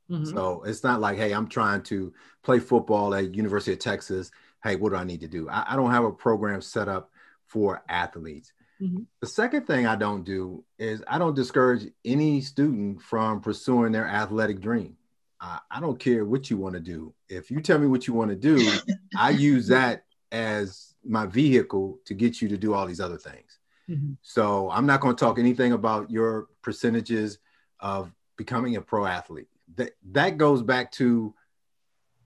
Mhm. 0.10 0.28
So 0.34 0.64
it's 0.64 0.84
not 0.84 1.00
like, 1.02 1.18
hey, 1.18 1.32
I'm 1.32 1.48
trying 1.48 1.82
to 1.84 2.14
play 2.44 2.60
football 2.60 3.16
at 3.16 3.34
University 3.36 3.74
of 3.74 3.80
Texas. 3.80 4.32
Hey, 4.64 4.76
what 4.76 4.90
do 4.90 4.96
I 4.96 5.04
need 5.04 5.22
to 5.22 5.28
do? 5.28 5.50
I, 5.50 5.74
I 5.74 5.76
don't 5.76 5.92
have 5.92 6.04
a 6.04 6.12
program 6.12 6.62
set 6.62 6.88
up 6.88 7.10
for 7.48 7.84
athletes. 7.88 8.52
Mhm. 8.82 9.06
The 9.22 9.28
second 9.28 9.66
thing 9.66 9.88
I 9.88 9.96
don't 9.96 10.24
do 10.24 10.64
is 10.78 11.02
I 11.08 11.18
don't 11.18 11.36
discourage 11.36 11.88
any 12.04 12.42
student 12.42 13.02
from 13.02 13.42
pursuing 13.42 13.92
their 13.92 14.08
athletic 14.08 14.60
dream. 14.60 14.98
I, 15.40 15.60
I 15.72 15.80
don't 15.80 16.00
care 16.00 16.26
what 16.26 16.50
you 16.50 16.58
want 16.58 16.76
to 16.76 16.82
do. 16.82 17.14
If 17.30 17.50
you 17.50 17.62
tell 17.62 17.80
me 17.80 17.88
what 17.88 18.08
you 18.08 18.14
want 18.14 18.30
to 18.32 18.36
do, 18.36 18.72
I 19.18 19.32
use 19.32 19.68
that 19.70 20.04
as 20.34 20.96
my 21.06 21.26
vehicle 21.26 22.00
to 22.06 22.14
get 22.14 22.42
you 22.42 22.50
to 22.50 22.58
do 22.58 22.74
all 22.74 22.86
these 22.86 23.00
other 23.00 23.18
things. 23.18 23.60
Mhm. 23.90 24.18
So 24.22 24.70
I'm 24.72 24.86
not 24.86 25.00
going 25.00 25.16
to 25.16 25.20
talk 25.20 25.38
anything 25.40 25.74
about 25.74 26.10
your 26.10 26.48
percentages 26.62 27.38
of 27.80 28.12
becoming 28.36 28.76
a 28.76 28.82
pro 28.82 29.06
athlete. 29.06 29.48
That 29.76 29.92
that 30.12 30.38
goes 30.38 30.62
back 30.62 30.92
to 30.94 31.34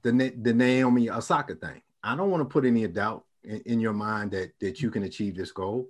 the 0.04 0.34
the 0.42 0.54
Naomi 0.54 1.10
Osaka 1.10 1.56
thing. 1.56 1.82
I 2.04 2.16
don't 2.16 2.32
want 2.32 2.42
to 2.42 2.52
put 2.52 2.66
any 2.66 2.88
doubt 2.88 3.26
in, 3.44 3.60
in 3.62 3.80
your 3.80 3.94
mind 3.94 4.32
that 4.32 4.52
that 4.60 4.82
you 4.82 4.90
can 4.90 5.04
achieve 5.04 5.36
this 5.36 5.52
goal. 5.52 5.90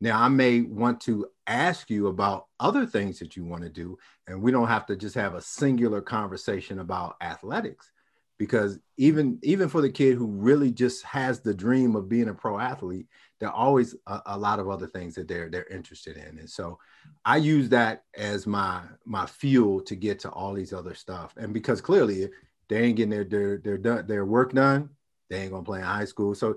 Now 0.00 0.22
I 0.22 0.28
may 0.28 0.62
want 0.62 1.00
to 1.02 1.26
ask 1.46 1.90
you 1.90 2.06
about 2.06 2.46
other 2.60 2.86
things 2.86 3.18
that 3.18 3.36
you 3.36 3.44
want 3.44 3.64
to 3.64 3.68
do, 3.68 3.98
and 4.26 4.40
we 4.40 4.52
don't 4.52 4.68
have 4.68 4.86
to 4.86 4.96
just 4.96 5.16
have 5.16 5.34
a 5.34 5.40
singular 5.40 6.00
conversation 6.00 6.78
about 6.78 7.16
athletics, 7.20 7.90
because 8.38 8.78
even 8.96 9.38
even 9.42 9.68
for 9.68 9.80
the 9.80 9.90
kid 9.90 10.16
who 10.16 10.26
really 10.26 10.70
just 10.70 11.04
has 11.04 11.40
the 11.40 11.52
dream 11.52 11.96
of 11.96 12.08
being 12.08 12.28
a 12.28 12.34
pro 12.34 12.58
athlete, 12.58 13.06
there 13.40 13.48
are 13.48 13.54
always 13.54 13.96
a, 14.06 14.20
a 14.26 14.38
lot 14.38 14.60
of 14.60 14.68
other 14.68 14.86
things 14.86 15.14
that 15.16 15.28
they're 15.28 15.50
they're 15.50 15.66
interested 15.66 16.16
in, 16.16 16.38
and 16.38 16.48
so 16.48 16.78
I 17.24 17.38
use 17.38 17.68
that 17.70 18.04
as 18.16 18.46
my 18.46 18.82
my 19.04 19.26
fuel 19.26 19.80
to 19.82 19.96
get 19.96 20.20
to 20.20 20.30
all 20.30 20.54
these 20.54 20.72
other 20.72 20.94
stuff. 20.94 21.34
And 21.36 21.52
because 21.52 21.80
clearly 21.80 22.28
they 22.68 22.82
ain't 22.82 22.96
getting 22.96 23.10
their 23.10 23.24
their 23.24 23.58
their 23.58 24.02
their 24.02 24.24
work 24.24 24.52
done, 24.52 24.90
they 25.28 25.42
ain't 25.42 25.52
gonna 25.52 25.64
play 25.64 25.80
in 25.80 25.84
high 25.84 26.04
school. 26.04 26.34
So 26.34 26.56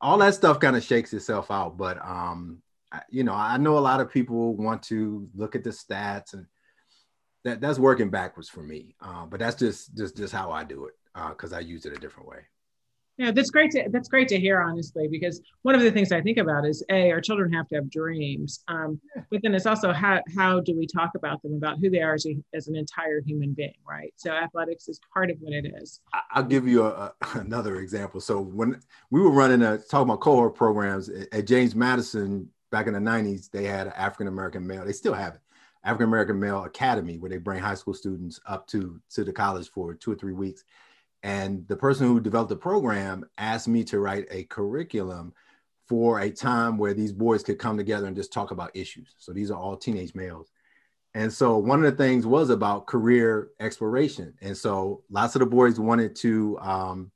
all 0.00 0.18
that 0.18 0.34
stuff 0.34 0.60
kind 0.60 0.76
of 0.76 0.84
shakes 0.84 1.12
itself 1.12 1.50
out. 1.50 1.76
But 1.76 1.98
um, 2.04 2.62
you 3.10 3.22
know, 3.22 3.34
I 3.34 3.58
know 3.58 3.76
a 3.76 3.80
lot 3.80 4.00
of 4.00 4.10
people 4.10 4.56
want 4.56 4.82
to 4.84 5.28
look 5.34 5.54
at 5.54 5.64
the 5.64 5.70
stats 5.70 6.32
and 6.32 6.46
that 7.44 7.60
that's 7.60 7.78
working 7.78 8.08
backwards 8.08 8.48
for 8.48 8.62
me. 8.62 8.94
Uh, 9.00 9.26
but 9.26 9.40
that's 9.40 9.56
just 9.56 9.94
just 9.94 10.16
just 10.16 10.32
how 10.32 10.50
I 10.50 10.64
do 10.64 10.86
it 10.86 10.94
because 11.28 11.52
I 11.52 11.60
use 11.60 11.86
it 11.86 11.92
a 11.92 12.00
different 12.00 12.28
way. 12.28 12.40
Yeah, 13.18 13.32
that's 13.32 13.50
great 13.50 13.72
to 13.72 13.88
that's 13.90 14.08
great 14.08 14.28
to 14.28 14.38
hear, 14.38 14.60
honestly, 14.60 15.08
because 15.08 15.40
one 15.62 15.74
of 15.74 15.80
the 15.80 15.90
things 15.90 16.12
I 16.12 16.20
think 16.20 16.38
about 16.38 16.64
is 16.64 16.84
a 16.88 17.10
our 17.10 17.20
children 17.20 17.52
have 17.52 17.66
to 17.68 17.74
have 17.74 17.90
dreams, 17.90 18.62
um, 18.68 19.00
but 19.28 19.40
then 19.42 19.56
it's 19.56 19.66
also 19.66 19.92
how 19.92 20.22
how 20.36 20.60
do 20.60 20.78
we 20.78 20.86
talk 20.86 21.10
about 21.16 21.42
them 21.42 21.54
about 21.54 21.80
who 21.80 21.90
they 21.90 22.00
are 22.00 22.14
as, 22.14 22.26
a, 22.26 22.36
as 22.54 22.68
an 22.68 22.76
entire 22.76 23.20
human 23.20 23.54
being, 23.54 23.74
right? 23.86 24.14
So 24.14 24.30
athletics 24.30 24.86
is 24.86 25.00
part 25.12 25.32
of 25.32 25.38
what 25.40 25.52
it 25.52 25.66
is. 25.82 26.00
I'll 26.30 26.44
give 26.44 26.68
you 26.68 26.84
a, 26.84 27.12
another 27.34 27.80
example. 27.80 28.20
So 28.20 28.40
when 28.40 28.80
we 29.10 29.20
were 29.20 29.32
running 29.32 29.62
a 29.62 29.78
talking 29.78 30.10
about 30.10 30.20
cohort 30.20 30.54
programs 30.54 31.08
at, 31.08 31.34
at 31.34 31.46
James 31.48 31.74
Madison 31.74 32.48
back 32.70 32.86
in 32.86 32.92
the 32.92 33.00
90s, 33.00 33.50
they 33.50 33.64
had 33.64 33.88
an 33.88 33.94
African 33.94 34.28
American 34.28 34.64
male. 34.64 34.84
They 34.84 34.92
still 34.92 35.14
have 35.14 35.34
it, 35.34 35.40
African 35.82 36.06
American 36.06 36.38
male 36.38 36.62
academy 36.62 37.18
where 37.18 37.30
they 37.30 37.38
bring 37.38 37.58
high 37.58 37.74
school 37.74 37.94
students 37.94 38.38
up 38.46 38.68
to 38.68 39.00
to 39.10 39.24
the 39.24 39.32
college 39.32 39.70
for 39.70 39.92
two 39.94 40.12
or 40.12 40.14
three 40.14 40.34
weeks. 40.34 40.62
And 41.22 41.66
the 41.68 41.76
person 41.76 42.06
who 42.06 42.20
developed 42.20 42.50
the 42.50 42.56
program 42.56 43.24
asked 43.38 43.68
me 43.68 43.84
to 43.84 43.98
write 43.98 44.26
a 44.30 44.44
curriculum 44.44 45.34
for 45.88 46.20
a 46.20 46.30
time 46.30 46.78
where 46.78 46.94
these 46.94 47.12
boys 47.12 47.42
could 47.42 47.58
come 47.58 47.76
together 47.76 48.06
and 48.06 48.16
just 48.16 48.32
talk 48.32 48.50
about 48.50 48.70
issues. 48.74 49.14
So 49.18 49.32
these 49.32 49.50
are 49.50 49.58
all 49.58 49.76
teenage 49.76 50.14
males. 50.14 50.52
And 51.14 51.32
so 51.32 51.56
one 51.56 51.84
of 51.84 51.90
the 51.90 51.96
things 51.96 52.26
was 52.26 52.50
about 52.50 52.86
career 52.86 53.48
exploration. 53.58 54.34
And 54.42 54.56
so 54.56 55.02
lots 55.10 55.34
of 55.34 55.40
the 55.40 55.46
boys 55.46 55.80
wanted 55.80 56.14
to 56.16 56.58
um, 56.60 57.10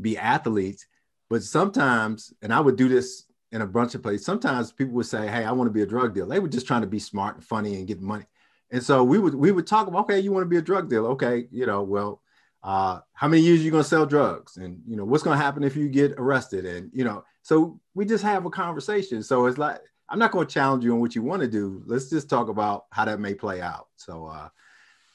be 0.00 0.16
athletes, 0.16 0.86
but 1.28 1.42
sometimes, 1.42 2.32
and 2.40 2.52
I 2.52 2.60
would 2.60 2.76
do 2.76 2.88
this 2.88 3.24
in 3.50 3.60
a 3.60 3.66
bunch 3.66 3.94
of 3.94 4.02
places, 4.02 4.24
sometimes 4.24 4.72
people 4.72 4.94
would 4.94 5.06
say, 5.06 5.28
Hey, 5.28 5.44
I 5.44 5.52
want 5.52 5.68
to 5.68 5.72
be 5.72 5.82
a 5.82 5.86
drug 5.86 6.14
dealer. 6.14 6.28
They 6.28 6.40
were 6.40 6.48
just 6.48 6.66
trying 6.66 6.80
to 6.82 6.86
be 6.86 6.98
smart 6.98 7.36
and 7.36 7.44
funny 7.44 7.74
and 7.76 7.86
get 7.86 8.00
money. 8.00 8.24
And 8.70 8.82
so 8.82 9.04
we 9.04 9.18
would 9.18 9.34
we 9.34 9.52
would 9.52 9.66
talk 9.66 9.86
about, 9.86 10.04
okay, 10.04 10.20
you 10.20 10.32
want 10.32 10.44
to 10.44 10.48
be 10.48 10.56
a 10.56 10.62
drug 10.62 10.88
dealer. 10.88 11.10
Okay, 11.10 11.46
you 11.50 11.66
know, 11.66 11.82
well, 11.82 12.21
uh, 12.62 13.00
how 13.12 13.28
many 13.28 13.42
years 13.42 13.60
are 13.60 13.64
you 13.64 13.70
going 13.70 13.82
to 13.82 13.88
sell 13.88 14.06
drugs? 14.06 14.56
And 14.56 14.82
you 14.86 14.96
know, 14.96 15.04
what's 15.04 15.22
going 15.22 15.36
to 15.36 15.42
happen 15.44 15.64
if 15.64 15.76
you 15.76 15.88
get 15.88 16.12
arrested? 16.12 16.64
And 16.64 16.90
you 16.92 17.04
know, 17.04 17.24
so 17.42 17.80
we 17.94 18.04
just 18.04 18.24
have 18.24 18.46
a 18.46 18.50
conversation. 18.50 19.22
So 19.22 19.46
it's 19.46 19.58
like 19.58 19.80
I'm 20.08 20.18
not 20.18 20.30
going 20.32 20.46
to 20.46 20.52
challenge 20.52 20.84
you 20.84 20.92
on 20.92 21.00
what 21.00 21.14
you 21.14 21.22
want 21.22 21.42
to 21.42 21.48
do. 21.48 21.82
Let's 21.86 22.10
just 22.10 22.28
talk 22.28 22.48
about 22.48 22.86
how 22.90 23.04
that 23.04 23.18
may 23.18 23.34
play 23.34 23.60
out. 23.60 23.88
So 23.96 24.26
uh, 24.26 24.48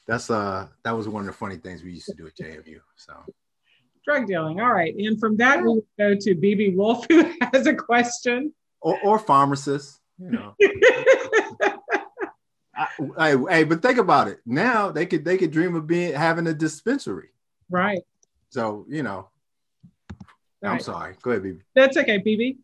that's 0.06 0.30
uh 0.30 0.68
that 0.84 0.96
was 0.96 1.08
one 1.08 1.22
of 1.22 1.26
the 1.26 1.32
funny 1.32 1.56
things 1.56 1.82
we 1.82 1.92
used 1.92 2.06
to 2.06 2.14
do 2.14 2.26
at 2.26 2.36
JMU. 2.36 2.80
So 2.96 3.12
Drug 4.04 4.26
dealing. 4.26 4.60
All 4.60 4.72
right, 4.72 4.94
and 4.96 5.20
from 5.20 5.36
that 5.36 5.62
we 5.62 5.82
go 5.98 6.14
to 6.14 6.34
BB 6.34 6.76
Wolf, 6.76 7.06
who 7.08 7.30
has 7.52 7.66
a 7.66 7.74
question. 7.74 8.54
or, 8.80 8.98
or 9.02 9.18
pharmacists, 9.18 10.00
you 10.18 10.30
know. 10.30 10.54
Hey, 13.16 13.64
but 13.64 13.82
think 13.82 13.98
about 13.98 14.28
it. 14.28 14.40
Now 14.46 14.90
they 14.90 15.06
could 15.06 15.24
they 15.24 15.36
could 15.36 15.50
dream 15.50 15.74
of 15.74 15.86
being 15.86 16.14
having 16.14 16.46
a 16.46 16.54
dispensary. 16.54 17.30
Right. 17.70 18.00
So 18.50 18.86
you 18.88 19.02
know, 19.02 19.28
I'm 20.62 20.80
sorry. 20.80 21.14
Go 21.22 21.30
ahead, 21.32 21.42
BB. 21.42 21.60
That's 21.74 21.96
okay, 21.96 22.18
BB. 22.18 22.58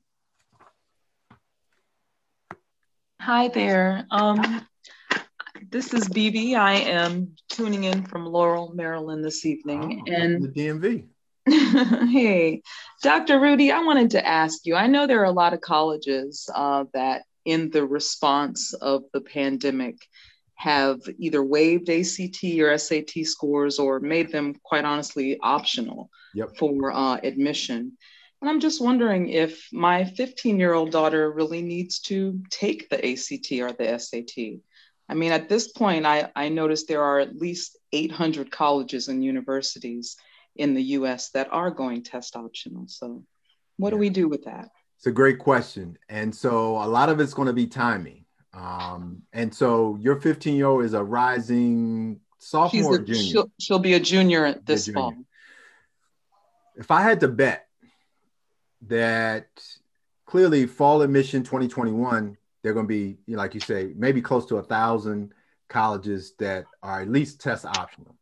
Hi 3.21 3.49
there. 3.49 4.07
Um, 4.11 4.67
this 5.71 5.95
is 5.95 6.09
BB. 6.09 6.57
I 6.57 6.75
am 6.75 7.37
tuning 7.49 7.85
in 7.85 8.05
from 8.05 8.27
Laurel, 8.27 8.73
Maryland 8.75 9.25
this 9.25 9.47
evening. 9.47 10.05
Oh, 10.07 10.13
and 10.13 10.43
the 10.43 10.49
DMV. 10.49 11.07
hey, 12.11 12.63
Dr. 13.03 13.39
Rudy, 13.39 13.71
I 13.71 13.81
wanted 13.81 14.11
to 14.13 14.27
ask 14.27 14.65
you 14.65 14.75
I 14.75 14.87
know 14.87 15.07
there 15.07 15.21
are 15.21 15.25
a 15.25 15.33
lot 15.33 15.53
of 15.53 15.61
colleges 15.61 16.49
uh, 16.55 16.85
that, 16.95 17.23
in 17.45 17.71
the 17.71 17.85
response 17.85 18.73
of 18.73 19.03
the 19.13 19.21
pandemic, 19.21 19.97
have 20.55 21.01
either 21.19 21.43
waived 21.43 21.91
ACT 21.91 22.45
or 22.61 22.77
SAT 22.79 23.11
scores 23.25 23.79
or 23.79 24.01
made 24.01 24.31
them, 24.31 24.55
quite 24.63 24.85
honestly, 24.85 25.39
optional 25.41 26.11
Yep. 26.35 26.57
for 26.59 26.93
uh, 26.93 27.17
admission. 27.23 27.97
And 28.41 28.51
I'm 28.51 28.61
just 28.61 28.81
wondering 28.81 29.31
if 29.31 29.69
my 29.73 30.05
15 30.05 30.59
year 30.59 30.75
old 30.75 30.91
daughter 30.91 31.33
really 31.33 31.63
needs 31.63 32.01
to 32.01 32.43
take 32.51 32.89
the 32.91 32.99
ACT 32.99 33.53
or 33.53 33.73
the 33.73 33.99
SAT. 33.99 34.61
I 35.09 35.15
mean, 35.15 35.33
at 35.33 35.49
this 35.49 35.69
point, 35.69 36.07
I, 36.07 36.31
I 36.35 36.49
noticed 36.49 36.89
there 36.89 37.03
are 37.03 37.21
at 37.21 37.37
least 37.37 37.79
800 37.93 38.51
colleges 38.51 39.09
and 39.09 39.25
universities 39.25 40.17
in 40.57 40.75
the 40.75 40.83
US 40.83 41.31
that 41.31 41.49
are 41.53 41.71
going 41.71 42.03
test 42.03 42.37
optional. 42.37 42.85
So, 42.89 43.25
what 43.77 43.91
do 43.91 43.97
we 43.97 44.09
do 44.09 44.29
with 44.29 44.45
that? 44.45 44.71
It's 44.99 45.07
a 45.07 45.13
great 45.13 45.39
question, 45.39 45.99
and 46.09 46.35
so 46.35 46.77
a 46.77 46.87
lot 46.87 47.09
of 47.09 47.21
it's 47.21 47.35
going 47.35 47.47
to 47.47 47.53
be 47.53 47.67
timing. 47.67 48.24
Um, 48.55 49.23
and 49.33 49.53
so 49.53 49.97
your 50.01 50.21
15 50.21 50.57
year 50.57 50.67
old 50.67 50.85
is 50.85 50.95
a 50.95 51.03
rising 51.03 52.21
sophomore, 52.39 52.95
or 52.95 52.97
a, 52.97 53.05
junior. 53.05 53.23
she'll, 53.23 53.51
she'll 53.59 53.79
be 53.79 53.95
a 53.95 54.01
junior 54.01 54.55
this 54.65 54.87
junior. 54.87 55.01
fall. 55.01 55.15
if 56.77 56.91
I 56.91 57.03
had 57.03 57.21
to 57.21 57.29
bet 57.29 57.67
that 58.87 59.49
clearly 60.27 60.67
fall 60.67 61.03
admission 61.03 61.43
2021, 61.43 62.37
they're 62.63 62.75
going 62.75 62.87
to 62.87 62.89
be, 62.89 63.19
you 63.27 63.37
know, 63.37 63.39
like 63.39 63.55
you 63.55 63.61
say, 63.61 63.93
maybe 63.97 64.23
close 64.23 64.47
to 64.47 64.57
a 64.57 64.63
thousand 64.63 65.33
colleges 65.69 66.35
that 66.39 66.67
are 66.83 67.03
at 67.03 67.09
least 67.09 67.41
test 67.41 67.65
optional. 67.65 68.15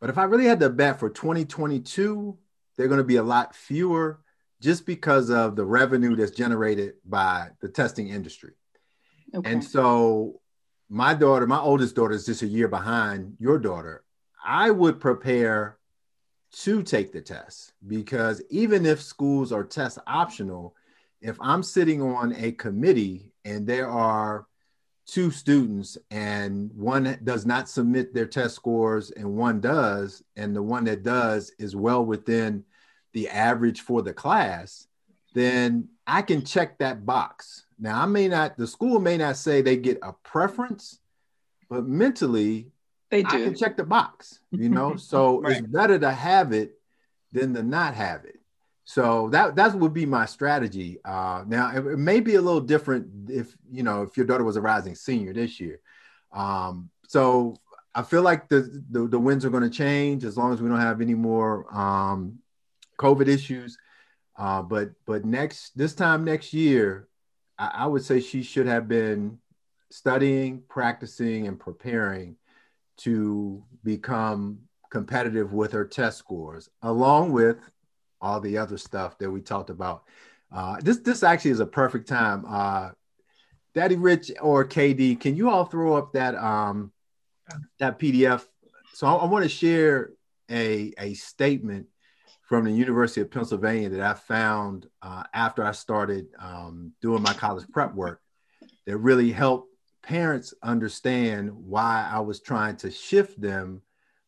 But 0.00 0.10
if 0.10 0.18
I 0.18 0.24
really 0.24 0.46
had 0.46 0.60
to 0.60 0.70
bet 0.70 0.98
for 0.98 1.10
2022, 1.10 2.36
they're 2.76 2.88
going 2.88 2.98
to 2.98 3.04
be 3.04 3.16
a 3.16 3.22
lot 3.22 3.54
fewer 3.54 4.20
just 4.60 4.86
because 4.86 5.30
of 5.30 5.56
the 5.56 5.64
revenue 5.64 6.16
that's 6.16 6.30
generated 6.30 6.94
by 7.04 7.48
the 7.60 7.68
testing 7.68 8.08
industry. 8.08 8.52
Okay. 9.34 9.50
And 9.50 9.64
so 9.64 10.40
my 10.88 11.14
daughter, 11.14 11.46
my 11.46 11.58
oldest 11.58 11.96
daughter 11.96 12.14
is 12.14 12.26
just 12.26 12.42
a 12.42 12.46
year 12.46 12.68
behind 12.68 13.36
your 13.38 13.58
daughter. 13.58 14.04
I 14.44 14.70
would 14.70 15.00
prepare 15.00 15.78
to 16.52 16.82
take 16.82 17.12
the 17.12 17.20
test 17.20 17.72
because 17.86 18.42
even 18.50 18.86
if 18.86 19.02
schools 19.02 19.50
are 19.50 19.64
test 19.64 19.98
optional, 20.06 20.76
if 21.20 21.36
I'm 21.40 21.62
sitting 21.62 22.00
on 22.00 22.34
a 22.36 22.52
committee 22.52 23.32
and 23.44 23.66
there 23.66 23.88
are 23.88 24.46
two 25.06 25.30
students 25.30 25.98
and 26.10 26.70
one 26.74 27.18
does 27.24 27.44
not 27.44 27.68
submit 27.68 28.14
their 28.14 28.26
test 28.26 28.54
scores 28.54 29.10
and 29.10 29.36
one 29.36 29.60
does, 29.60 30.22
and 30.36 30.54
the 30.54 30.62
one 30.62 30.84
that 30.84 31.02
does 31.02 31.50
is 31.58 31.74
well 31.74 32.04
within 32.04 32.64
the 33.12 33.28
average 33.28 33.80
for 33.80 34.02
the 34.02 34.12
class, 34.12 34.86
then 35.34 35.88
I 36.06 36.22
can 36.22 36.44
check 36.44 36.78
that 36.78 37.04
box. 37.04 37.63
Now, 37.84 38.00
I 38.00 38.06
may 38.06 38.28
not, 38.28 38.56
the 38.56 38.66
school 38.66 38.98
may 38.98 39.18
not 39.18 39.36
say 39.36 39.60
they 39.60 39.76
get 39.76 39.98
a 40.00 40.14
preference, 40.14 41.00
but 41.68 41.86
mentally, 41.86 42.68
they 43.10 43.22
I 43.22 43.30
do. 43.30 43.44
can 43.44 43.54
check 43.54 43.76
the 43.76 43.84
box, 43.84 44.40
you 44.50 44.70
know. 44.70 44.96
So 44.98 45.44
it's 45.44 45.60
better 45.60 45.98
to 45.98 46.10
have 46.10 46.52
it 46.52 46.78
than 47.30 47.52
to 47.52 47.62
not 47.62 47.92
have 47.94 48.24
it. 48.24 48.40
So 48.86 49.28
that 49.32 49.56
that 49.56 49.74
would 49.74 49.92
be 49.92 50.06
my 50.06 50.24
strategy. 50.24 50.98
Uh, 51.04 51.44
now 51.46 51.72
it, 51.76 51.86
it 51.86 51.98
may 51.98 52.20
be 52.20 52.36
a 52.36 52.40
little 52.40 52.62
different 52.62 53.30
if 53.30 53.54
you 53.70 53.82
know 53.82 54.02
if 54.02 54.16
your 54.16 54.24
daughter 54.24 54.44
was 54.44 54.56
a 54.56 54.62
rising 54.62 54.94
senior 54.94 55.34
this 55.34 55.60
year. 55.60 55.80
Um, 56.32 56.88
so 57.06 57.56
I 57.94 58.02
feel 58.02 58.22
like 58.22 58.48
the 58.48 58.82
the, 58.90 59.08
the 59.08 59.18
winds 59.18 59.44
are 59.44 59.50
going 59.50 59.62
to 59.62 59.76
change 59.84 60.24
as 60.24 60.38
long 60.38 60.54
as 60.54 60.62
we 60.62 60.70
don't 60.70 60.80
have 60.80 61.02
any 61.02 61.14
more 61.14 61.66
um, 61.74 62.38
COVID 62.98 63.28
issues. 63.28 63.76
Uh, 64.38 64.62
but 64.62 64.92
but 65.04 65.26
next 65.26 65.76
this 65.76 65.94
time 65.94 66.24
next 66.24 66.54
year, 66.54 67.08
I, 67.58 67.70
I 67.74 67.86
would 67.86 68.04
say 68.04 68.20
she 68.20 68.42
should 68.42 68.66
have 68.66 68.88
been 68.88 69.38
studying, 69.90 70.62
practicing, 70.68 71.46
and 71.46 71.58
preparing 71.58 72.36
to 72.98 73.62
become 73.82 74.60
competitive 74.90 75.52
with 75.52 75.72
her 75.72 75.84
test 75.84 76.18
scores, 76.18 76.68
along 76.82 77.32
with 77.32 77.58
all 78.20 78.40
the 78.40 78.58
other 78.58 78.78
stuff 78.78 79.18
that 79.18 79.30
we 79.30 79.40
talked 79.40 79.70
about. 79.70 80.04
Uh, 80.52 80.76
this 80.80 80.98
this 80.98 81.22
actually 81.22 81.50
is 81.50 81.60
a 81.60 81.66
perfect 81.66 82.08
time. 82.08 82.44
Uh, 82.48 82.90
Daddy 83.74 83.96
Rich 83.96 84.30
or 84.40 84.64
KD, 84.64 85.18
can 85.18 85.36
you 85.36 85.50
all 85.50 85.64
throw 85.64 85.96
up 85.96 86.12
that 86.12 86.36
um, 86.36 86.92
that 87.78 87.98
PDF? 87.98 88.44
So 88.94 89.06
I, 89.06 89.14
I 89.14 89.24
want 89.24 89.44
to 89.44 89.48
share 89.48 90.10
a 90.50 90.92
a 90.98 91.14
statement 91.14 91.86
from 92.44 92.64
the 92.64 92.70
University 92.70 93.20
of 93.20 93.30
Pennsylvania 93.30 93.88
that 93.88 94.00
I 94.00 94.14
found 94.14 94.86
uh, 95.02 95.24
after 95.32 95.64
I 95.64 95.72
started 95.72 96.26
um, 96.38 96.92
doing 97.00 97.22
my 97.22 97.32
college 97.32 97.66
prep 97.72 97.94
work 97.94 98.20
that 98.86 98.98
really 98.98 99.32
helped 99.32 99.68
parents 100.02 100.52
understand 100.62 101.50
why 101.50 102.08
I 102.10 102.20
was 102.20 102.40
trying 102.40 102.76
to 102.76 102.90
shift 102.90 103.40
them 103.40 103.80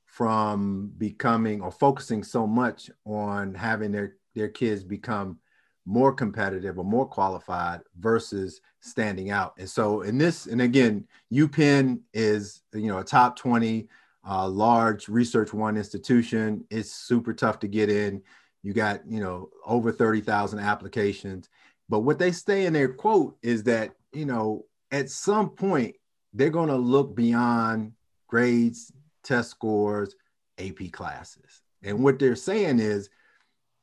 from 0.06 0.92
becoming 0.96 1.60
or 1.60 1.70
focusing 1.70 2.24
so 2.24 2.46
much 2.46 2.90
on 3.04 3.54
having 3.54 3.92
their, 3.92 4.16
their 4.34 4.48
kids 4.48 4.82
become 4.82 5.38
more 5.84 6.12
competitive 6.12 6.78
or 6.78 6.84
more 6.84 7.06
qualified 7.06 7.80
versus 7.98 8.62
standing 8.80 9.30
out. 9.30 9.52
And 9.58 9.68
so 9.68 10.00
in 10.00 10.16
this, 10.16 10.46
and 10.46 10.62
again, 10.62 11.06
UPenn 11.30 12.00
is, 12.14 12.62
you 12.72 12.88
know, 12.88 12.98
a 12.98 13.04
top 13.04 13.36
20 13.36 13.88
uh, 14.29 14.49
large 14.49 15.09
research 15.09 15.53
one 15.53 15.77
institution. 15.77 16.64
It's 16.70 16.91
super 16.91 17.33
tough 17.33 17.61
to 17.61 17.68
get 17.68 17.91
in. 17.91 18.22
You 18.62 18.72
got, 18.72 19.07
you 19.09 19.20
know, 19.20 19.51
over 19.64 19.93
30,000 19.93 20.59
applications. 20.59 21.49
But 21.89 22.01
what 22.01 22.18
they 22.18 22.33
say 22.33 22.66
in 22.66 22.72
their 22.72 22.93
quote 22.93 23.37
is 23.43 23.62
that, 23.64 23.93
you 24.12 24.27
know, 24.27 24.64
at 24.91 25.11
some 25.11 25.51
point, 25.51 25.97
they're 26.33 26.51
going 26.51 26.68
to 26.68 26.77
look 26.77 27.14
beyond 27.14 27.93
grades, 28.27 28.93
test 29.22 29.51
scores, 29.51 30.14
AP 30.59 30.91
classes. 30.93 31.62
And 31.83 32.03
what 32.03 32.18
they're 32.18 32.37
saying 32.37 32.81
is 32.81 33.09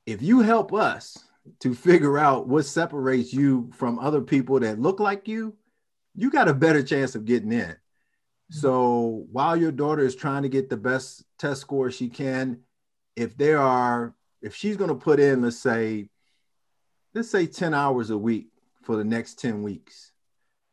if 0.05 0.21
you 0.21 0.41
help 0.41 0.73
us 0.73 1.17
to 1.59 1.73
figure 1.73 2.17
out 2.17 2.47
what 2.47 2.65
separates 2.65 3.33
you 3.33 3.71
from 3.73 3.99
other 3.99 4.21
people 4.21 4.59
that 4.59 4.79
look 4.79 4.99
like 4.99 5.27
you, 5.27 5.55
you 6.15 6.29
got 6.29 6.49
a 6.49 6.53
better 6.53 6.83
chance 6.83 7.15
of 7.15 7.25
getting 7.25 7.51
in. 7.51 7.75
Mm-hmm. 8.51 8.59
So 8.59 9.25
while 9.31 9.55
your 9.55 9.71
daughter 9.71 10.03
is 10.03 10.15
trying 10.15 10.43
to 10.43 10.49
get 10.49 10.69
the 10.69 10.77
best 10.77 11.23
test 11.37 11.61
score 11.61 11.91
she 11.91 12.09
can, 12.09 12.59
if 13.15 13.37
there 13.37 13.59
are, 13.59 14.15
if 14.41 14.55
she's 14.55 14.77
going 14.77 14.89
to 14.89 14.95
put 14.95 15.19
in, 15.19 15.41
let's 15.41 15.59
say, 15.59 16.09
let's 17.13 17.29
say 17.29 17.45
10 17.45 17.73
hours 17.73 18.09
a 18.09 18.17
week 18.17 18.47
for 18.83 18.95
the 18.95 19.03
next 19.03 19.39
10 19.39 19.61
weeks, 19.61 20.11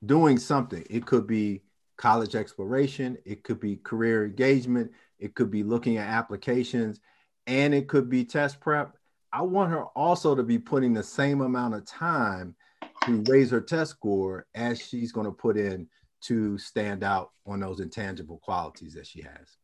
doing 0.04 0.38
something, 0.38 0.84
it 0.88 1.06
could 1.06 1.26
be 1.26 1.62
college 1.96 2.34
exploration, 2.34 3.18
it 3.26 3.44
could 3.44 3.60
be 3.60 3.76
career 3.76 4.24
engagement, 4.24 4.90
it 5.18 5.34
could 5.34 5.50
be 5.50 5.62
looking 5.62 5.98
at 5.98 6.08
applications, 6.08 6.98
and 7.46 7.74
it 7.74 7.88
could 7.88 8.08
be 8.08 8.24
test 8.24 8.58
prep. 8.60 8.96
I 9.32 9.42
want 9.42 9.70
her 9.70 9.84
also 9.84 10.34
to 10.34 10.42
be 10.42 10.58
putting 10.58 10.94
the 10.94 11.02
same 11.02 11.40
amount 11.40 11.74
of 11.74 11.84
time 11.84 12.56
to 13.04 13.22
raise 13.28 13.50
her 13.50 13.60
test 13.60 13.92
score 13.92 14.46
as 14.54 14.80
she's 14.80 15.12
going 15.12 15.26
to 15.26 15.32
put 15.32 15.56
in 15.56 15.88
to 16.22 16.58
stand 16.58 17.02
out 17.02 17.30
on 17.46 17.60
those 17.60 17.80
intangible 17.80 18.38
qualities 18.38 18.94
that 18.94 19.06
she 19.06 19.22
has. 19.22 19.56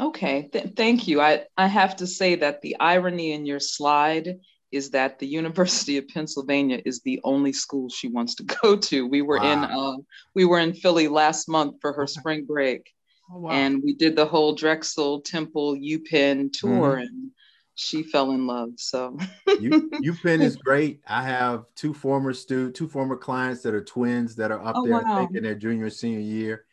Okay, 0.00 0.48
Th- 0.52 0.72
thank 0.76 1.06
you. 1.06 1.20
I, 1.20 1.44
I 1.56 1.66
have 1.66 1.96
to 1.96 2.06
say 2.06 2.34
that 2.36 2.62
the 2.62 2.76
irony 2.80 3.32
in 3.32 3.44
your 3.44 3.60
slide 3.60 4.38
is 4.72 4.90
that 4.90 5.18
the 5.18 5.26
University 5.40 5.98
of 5.98 6.08
Pennsylvania 6.08 6.80
is 6.84 7.00
the 7.00 7.20
only 7.24 7.52
school 7.52 7.88
she 7.88 8.08
wants 8.08 8.34
to 8.36 8.44
go 8.44 8.76
to. 8.76 9.06
We 9.06 9.22
were 9.22 9.38
wow. 9.38 9.52
in 9.52 9.58
uh, 9.58 9.96
we 10.34 10.44
were 10.44 10.58
in 10.58 10.72
Philly 10.72 11.08
last 11.08 11.48
month 11.48 11.76
for 11.80 11.92
her 11.92 12.06
spring 12.18 12.46
break, 12.46 12.90
oh, 13.32 13.40
wow. 13.40 13.50
and 13.50 13.82
we 13.82 13.94
did 13.94 14.16
the 14.16 14.26
whole 14.26 14.54
Drexel, 14.54 15.20
Temple, 15.20 15.76
UPenn 15.76 16.50
tour, 16.52 16.96
mm-hmm. 16.96 17.02
and 17.02 17.30
she 17.74 18.02
fell 18.02 18.32
in 18.32 18.46
love. 18.46 18.70
So 18.76 19.18
U, 19.60 19.90
UPenn 20.02 20.40
is 20.42 20.56
great. 20.56 21.00
I 21.06 21.22
have 21.22 21.64
two 21.74 21.94
former 21.94 22.32
student, 22.32 22.74
two 22.74 22.88
former 22.88 23.16
clients 23.16 23.62
that 23.62 23.74
are 23.74 23.84
twins 23.84 24.36
that 24.36 24.50
are 24.50 24.64
up 24.64 24.76
oh, 24.76 24.84
there 24.84 25.02
wow. 25.02 25.28
in 25.32 25.42
their 25.42 25.54
junior 25.54 25.90
senior 25.90 26.20
year, 26.20 26.64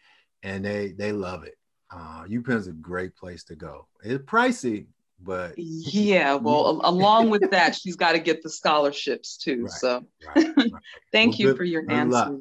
and 0.43 0.64
they 0.64 0.93
they 0.98 1.12
love 1.12 1.43
it. 1.43 1.56
Uh, 1.91 2.26
UPenn 2.26 2.58
is 2.58 2.68
a 2.68 2.74
great 2.74 3.16
place 3.16 3.43
to 3.45 3.56
go. 3.56 3.88
It's 4.04 4.24
pricey, 4.26 4.88
but 5.22 5.54
yeah 5.58 6.34
well 6.41 6.82
along 6.84 7.30
with 7.30 7.50
that 7.52 7.76
she's 7.76 7.95
got 7.95 8.12
to 8.12 8.20
get 8.20 8.43
the 8.43 8.50
scholarships 8.50 9.38
too 9.38 9.64
right, 9.64 9.72
so 9.72 10.04
right, 10.36 10.58
right. 10.58 10.72
thank 11.12 11.32
well, 11.32 11.39
you 11.39 11.48
good, 11.48 11.58
for 11.58 11.64
your 11.64 11.91
answer 11.91 12.38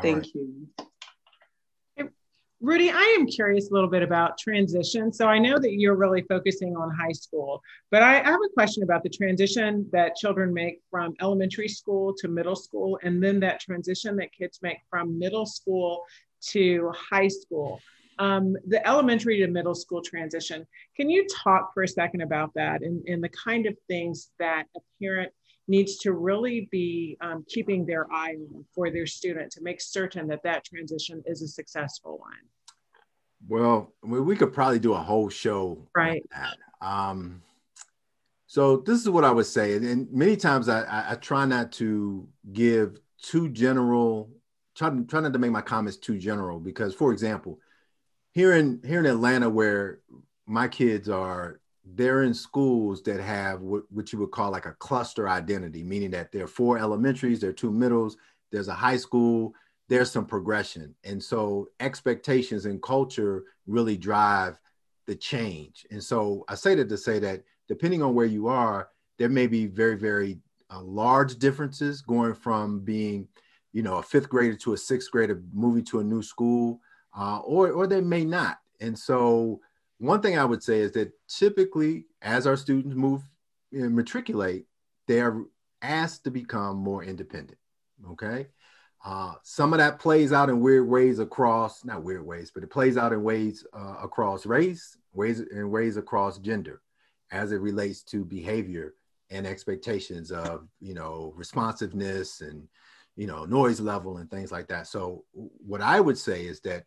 thank 0.00 0.34
you 0.34 0.66
Rudy, 2.64 2.90
I 2.90 3.16
am 3.18 3.26
curious 3.26 3.70
a 3.70 3.74
little 3.74 3.90
bit 3.90 4.02
about 4.02 4.38
transition. 4.38 5.12
So 5.12 5.26
I 5.26 5.38
know 5.38 5.58
that 5.58 5.74
you're 5.74 5.96
really 5.96 6.22
focusing 6.22 6.74
on 6.76 6.90
high 6.90 7.12
school, 7.12 7.60
but 7.90 8.02
I, 8.02 8.22
I, 8.22 8.24
have 8.24 8.40
a 8.42 8.54
question 8.54 8.82
about 8.82 9.02
the 9.02 9.10
transition 9.10 9.86
that 9.92 10.16
children 10.16 10.54
make 10.54 10.80
from 10.90 11.12
elementary 11.20 11.68
school 11.68 12.14
to 12.18 12.26
middle 12.28 12.56
school, 12.56 12.98
and 13.02 13.22
then 13.22 13.38
that 13.40 13.60
transition 13.60 14.16
that 14.16 14.32
kids 14.32 14.60
make 14.62 14.78
from 14.88 15.18
middle 15.18 15.44
school 15.44 16.04
to 16.52 16.90
high 17.10 17.28
school 17.28 17.80
um, 18.18 18.56
the 18.66 18.86
elementary 18.86 19.38
to 19.40 19.46
middle 19.46 19.74
school 19.74 20.00
transition. 20.00 20.66
Can 20.96 21.10
you 21.10 21.26
talk 21.44 21.74
for 21.74 21.82
a 21.82 21.88
second 21.88 22.22
about 22.22 22.52
that 22.54 22.82
and, 22.82 23.06
and 23.06 23.22
the 23.22 23.28
kind 23.28 23.66
of 23.66 23.76
things 23.88 24.30
that 24.38 24.64
a 24.76 24.80
parent 25.02 25.32
needs 25.66 25.98
to 25.98 26.12
really 26.12 26.68
be 26.70 27.16
um, 27.20 27.44
keeping 27.48 27.84
their 27.84 28.06
eye 28.12 28.36
on 28.38 28.64
for 28.74 28.90
their 28.90 29.06
student 29.06 29.50
to 29.52 29.62
make 29.62 29.80
certain 29.80 30.28
that 30.28 30.42
that 30.44 30.64
transition 30.64 31.22
is 31.26 31.42
a 31.42 31.48
successful 31.48 32.18
one? 32.18 32.32
Well, 33.48 33.92
we 34.02 34.36
could 34.36 34.52
probably 34.52 34.78
do 34.78 34.94
a 34.94 34.98
whole 34.98 35.28
show. 35.28 35.86
Right. 35.94 36.22
Um, 36.80 37.42
so 38.46 38.78
this 38.78 39.00
is 39.00 39.10
what 39.10 39.24
I 39.24 39.32
would 39.32 39.46
say, 39.46 39.74
and 39.74 40.10
many 40.12 40.36
times 40.36 40.68
I, 40.68 40.82
I, 40.82 41.12
I 41.12 41.14
try 41.16 41.44
not 41.44 41.72
to 41.72 42.28
give 42.52 43.00
too 43.20 43.48
general, 43.48 44.30
try, 44.76 44.90
try 45.08 45.20
not 45.20 45.32
to 45.32 45.38
make 45.38 45.50
my 45.50 45.60
comments 45.60 45.96
too 45.96 46.18
general 46.18 46.60
because, 46.60 46.94
for 46.94 47.12
example, 47.12 47.58
here 48.32 48.52
in 48.52 48.80
here 48.84 49.00
in 49.00 49.06
Atlanta, 49.06 49.50
where 49.50 50.00
my 50.46 50.68
kids 50.68 51.08
are, 51.08 51.60
they're 51.84 52.22
in 52.22 52.34
schools 52.34 53.02
that 53.02 53.20
have 53.20 53.60
what, 53.60 53.82
what 53.90 54.12
you 54.12 54.18
would 54.20 54.30
call 54.30 54.50
like 54.50 54.66
a 54.66 54.72
cluster 54.72 55.28
identity, 55.28 55.82
meaning 55.82 56.10
that 56.10 56.30
there 56.30 56.44
are 56.44 56.48
four 56.48 56.78
elementaries, 56.78 57.40
there 57.40 57.50
are 57.50 57.54
two 57.54 57.72
middles, 57.72 58.16
there's 58.52 58.68
a 58.68 58.74
high 58.74 58.96
school, 58.96 59.52
there's 59.88 60.10
some 60.10 60.26
progression. 60.26 60.94
And 61.04 61.22
so 61.22 61.68
expectations 61.80 62.64
and 62.64 62.82
culture 62.82 63.44
really 63.66 63.96
drive 63.96 64.58
the 65.06 65.14
change. 65.14 65.86
And 65.90 66.02
so 66.02 66.44
I 66.48 66.54
say 66.54 66.74
that 66.76 66.88
to 66.88 66.96
say 66.96 67.18
that 67.20 67.42
depending 67.68 68.02
on 68.02 68.14
where 68.14 68.26
you 68.26 68.48
are, 68.48 68.88
there 69.18 69.28
may 69.28 69.46
be 69.46 69.66
very, 69.66 69.96
very 69.96 70.38
uh, 70.70 70.82
large 70.82 71.36
differences 71.36 72.00
going 72.00 72.34
from 72.34 72.80
being, 72.80 73.28
you 73.72 73.82
know, 73.82 73.98
a 73.98 74.02
fifth 74.02 74.28
grader 74.28 74.56
to 74.56 74.72
a 74.72 74.78
sixth 74.78 75.10
grader 75.10 75.42
moving 75.52 75.84
to 75.84 76.00
a 76.00 76.04
new 76.04 76.22
school 76.22 76.80
uh, 77.16 77.38
or, 77.38 77.70
or 77.70 77.86
they 77.86 78.00
may 78.00 78.24
not. 78.24 78.58
And 78.80 78.98
so, 78.98 79.60
one 79.98 80.20
thing 80.20 80.36
I 80.36 80.44
would 80.44 80.62
say 80.62 80.80
is 80.80 80.92
that 80.92 81.12
typically, 81.28 82.06
as 82.20 82.46
our 82.46 82.56
students 82.56 82.96
move 82.96 83.22
and 83.72 83.94
matriculate, 83.94 84.66
they 85.06 85.20
are 85.20 85.44
asked 85.80 86.24
to 86.24 86.30
become 86.30 86.76
more 86.76 87.04
independent. 87.04 87.58
Okay. 88.10 88.48
Uh, 89.04 89.34
some 89.42 89.74
of 89.74 89.78
that 89.78 89.98
plays 89.98 90.32
out 90.32 90.48
in 90.48 90.60
weird 90.60 90.88
ways 90.88 91.18
across, 91.18 91.84
not 91.84 92.02
weird 92.02 92.24
ways, 92.24 92.50
but 92.52 92.62
it 92.62 92.70
plays 92.70 92.96
out 92.96 93.12
in 93.12 93.22
ways 93.22 93.66
uh, 93.74 93.96
across 94.02 94.46
race, 94.46 94.96
ways 95.12 95.40
in 95.40 95.70
ways 95.70 95.98
across 95.98 96.38
gender, 96.38 96.80
as 97.30 97.52
it 97.52 97.60
relates 97.60 98.02
to 98.02 98.24
behavior 98.24 98.94
and 99.30 99.46
expectations 99.46 100.32
of, 100.32 100.66
you 100.80 100.94
know, 100.94 101.34
responsiveness 101.36 102.40
and, 102.40 102.66
you 103.16 103.26
know, 103.26 103.44
noise 103.44 103.78
level 103.78 104.16
and 104.16 104.30
things 104.30 104.50
like 104.50 104.68
that. 104.68 104.86
So, 104.86 105.24
what 105.32 105.82
I 105.82 106.00
would 106.00 106.16
say 106.16 106.46
is 106.46 106.60
that 106.60 106.84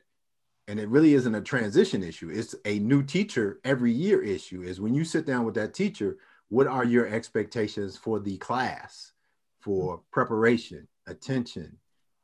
and 0.68 0.80
it 0.80 0.89
really 0.89 1.13
isn't 1.13 1.36
a 1.36 1.41
transition 1.41 2.03
issue 2.03 2.30
it's 2.30 2.53
a 2.65 2.78
new 2.80 3.01
teacher 3.01 3.61
every 3.63 3.91
year 3.91 4.22
issue 4.22 4.63
is 4.63 4.82
when 4.82 4.93
you 4.93 5.05
sit 5.05 5.26
down 5.26 5.45
with 5.45 5.55
that 5.55 5.74
teacher 5.74 6.18
what 6.49 6.68
are 6.68 6.84
your 6.84 7.07
expectations 7.07 7.95
for 7.95 8.20
the 8.20 8.38
class 8.38 9.13
for 9.61 10.01
preparation 10.11 10.86
attention 11.07 11.78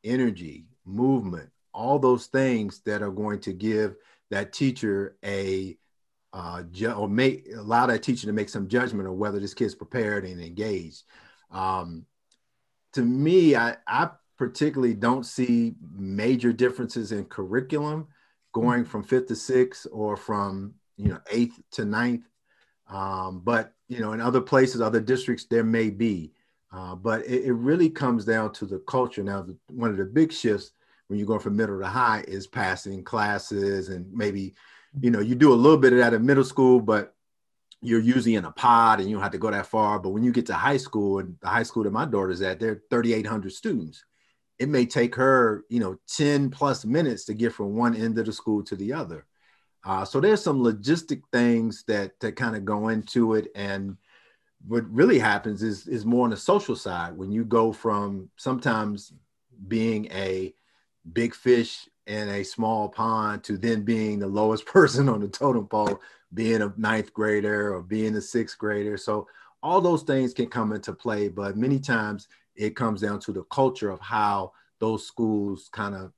energy 0.04 0.66
movement 0.84 1.50
all 1.72 1.98
those 1.98 2.26
things 2.26 2.80
that 2.84 3.02
are 3.02 3.10
going 3.10 3.40
to 3.40 3.52
give 3.52 3.96
that 4.30 4.52
teacher 4.52 5.16
a 5.24 5.76
uh, 6.32 6.62
ju- 6.70 6.92
or 6.92 7.08
make 7.08 7.46
allow 7.56 7.86
that 7.86 8.02
teacher 8.02 8.26
to 8.26 8.32
make 8.32 8.48
some 8.48 8.68
judgment 8.68 9.08
of 9.08 9.14
whether 9.14 9.38
this 9.38 9.54
kid's 9.54 9.74
prepared 9.74 10.24
and 10.24 10.40
engaged 10.40 11.04
um, 11.50 12.04
to 12.92 13.02
me 13.02 13.56
I, 13.56 13.76
I 13.86 14.10
particularly 14.36 14.94
don't 14.94 15.24
see 15.24 15.74
major 15.92 16.52
differences 16.52 17.12
in 17.12 17.24
curriculum 17.24 18.08
going 18.52 18.84
from 18.84 19.02
fifth 19.02 19.26
to 19.26 19.36
sixth 19.36 19.86
or 19.92 20.16
from 20.16 20.74
you 20.96 21.08
know 21.08 21.20
eighth 21.30 21.60
to 21.72 21.84
ninth. 21.84 22.24
Um, 22.88 23.40
but 23.44 23.72
you 23.88 24.00
know, 24.00 24.12
in 24.12 24.20
other 24.20 24.40
places, 24.40 24.80
other 24.80 25.00
districts, 25.00 25.46
there 25.50 25.64
may 25.64 25.90
be. 25.90 26.32
Uh, 26.74 26.94
but 26.94 27.24
it, 27.24 27.44
it, 27.44 27.52
really 27.52 27.88
comes 27.88 28.24
down 28.24 28.52
to 28.52 28.66
the 28.66 28.80
culture. 28.80 29.22
Now, 29.22 29.42
the, 29.42 29.56
one 29.68 29.90
of 29.90 29.96
the 29.96 30.04
big 30.04 30.32
shifts 30.32 30.72
when 31.06 31.20
you 31.20 31.26
go 31.26 31.38
from 31.38 31.56
middle 31.56 31.78
to 31.78 31.86
high 31.86 32.24
is 32.26 32.48
passing 32.48 33.04
classes 33.04 33.90
and 33.90 34.12
maybe, 34.12 34.54
you 35.00 35.10
know, 35.10 35.20
you 35.20 35.36
do 35.36 35.52
a 35.52 35.54
little 35.54 35.78
bit 35.78 35.92
of 35.92 36.00
that 36.00 36.14
in 36.14 36.26
middle 36.26 36.42
school, 36.42 36.80
but 36.80 37.14
you're 37.80 38.00
usually 38.00 38.34
in 38.34 38.44
a 38.44 38.50
pod 38.50 38.98
and 38.98 39.08
you 39.08 39.14
don't 39.14 39.22
have 39.22 39.32
to 39.32 39.38
go 39.38 39.50
that 39.52 39.66
far. 39.66 40.00
But 40.00 40.10
when 40.10 40.24
you 40.24 40.32
get 40.32 40.46
to 40.46 40.54
high 40.54 40.78
school 40.78 41.20
and 41.20 41.36
the 41.40 41.48
high 41.48 41.62
school 41.62 41.84
that 41.84 41.92
my 41.92 42.06
daughter's 42.06 42.42
at, 42.42 42.58
there 42.58 42.72
are 42.72 42.82
3,800 42.90 43.52
students. 43.52 44.04
It 44.58 44.68
may 44.68 44.86
take 44.86 45.14
her, 45.14 45.64
you 45.68 45.78
know, 45.78 45.96
10 46.08 46.50
plus 46.50 46.84
minutes 46.84 47.24
to 47.26 47.34
get 47.34 47.52
from 47.52 47.76
one 47.76 47.94
end 47.94 48.18
of 48.18 48.26
the 48.26 48.32
school 48.32 48.64
to 48.64 48.74
the 48.74 48.94
other. 48.94 49.26
Uh, 49.84 50.04
so 50.04 50.18
there's 50.18 50.42
some 50.42 50.60
logistic 50.60 51.22
things 51.30 51.84
that 51.86 52.18
that 52.20 52.36
kind 52.36 52.56
of 52.56 52.64
go 52.64 52.88
into 52.88 53.34
it. 53.34 53.48
And 53.54 53.98
what 54.66 54.88
really 54.90 55.18
happens 55.18 55.62
is 55.62 55.86
is 55.86 56.04
more 56.04 56.24
on 56.24 56.30
the 56.30 56.36
social 56.36 56.76
side 56.76 57.16
when 57.16 57.30
you 57.30 57.44
go 57.44 57.72
from 57.72 58.30
sometimes 58.36 59.12
being 59.68 60.06
a 60.12 60.54
big 61.12 61.34
fish 61.34 61.88
in 62.06 62.28
a 62.28 62.42
small 62.42 62.88
pond 62.88 63.42
to 63.44 63.56
then 63.56 63.82
being 63.82 64.18
the 64.18 64.26
lowest 64.26 64.66
person 64.76 65.08
on 65.08 65.20
the 65.20 65.28
totem 65.28 65.66
pole, 65.66 66.00
being 66.32 66.62
a 66.62 66.72
ninth 66.76 67.12
grader 67.12 67.74
or 67.74 67.82
being 67.82 68.16
a 68.16 68.20
sixth 68.20 68.58
grader. 68.58 68.96
So 68.96 69.26
all 69.62 69.80
those 69.80 70.02
things 70.02 70.34
can 70.34 70.46
come 70.46 70.72
into 70.72 70.92
play, 70.92 71.28
but 71.28 71.56
many 71.56 71.78
times 71.78 72.28
it 72.54 72.76
comes 72.76 73.00
down 73.00 73.18
to 73.20 73.32
the 73.32 73.44
culture 73.44 73.90
of 73.90 74.00
how 74.00 74.52
those 74.78 75.06
schools 75.06 75.68
kind 75.72 75.94
of 75.94 76.12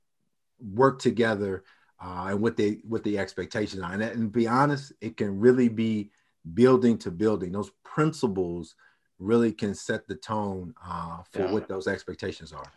work 0.59 0.99
together 0.99 1.63
uh, 2.03 2.27
and 2.29 2.41
what 2.41 2.57
they 2.57 2.79
what 2.83 3.03
the 3.03 3.17
expectations 3.17 3.81
are. 3.81 3.93
And, 3.93 4.03
and 4.03 4.31
be 4.31 4.47
honest, 4.47 4.93
it 5.01 5.17
can 5.17 5.39
really 5.39 5.69
be 5.69 6.11
building 6.53 6.97
to 6.99 7.11
building. 7.11 7.51
Those 7.51 7.71
principals 7.83 8.75
really 9.19 9.51
can 9.51 9.73
set 9.73 10.07
the 10.07 10.15
tone 10.15 10.73
uh, 10.85 11.23
for 11.31 11.43
yeah. 11.43 11.51
what 11.51 11.67
those 11.67 11.87
expectations 11.87 12.53
are. 12.53 12.71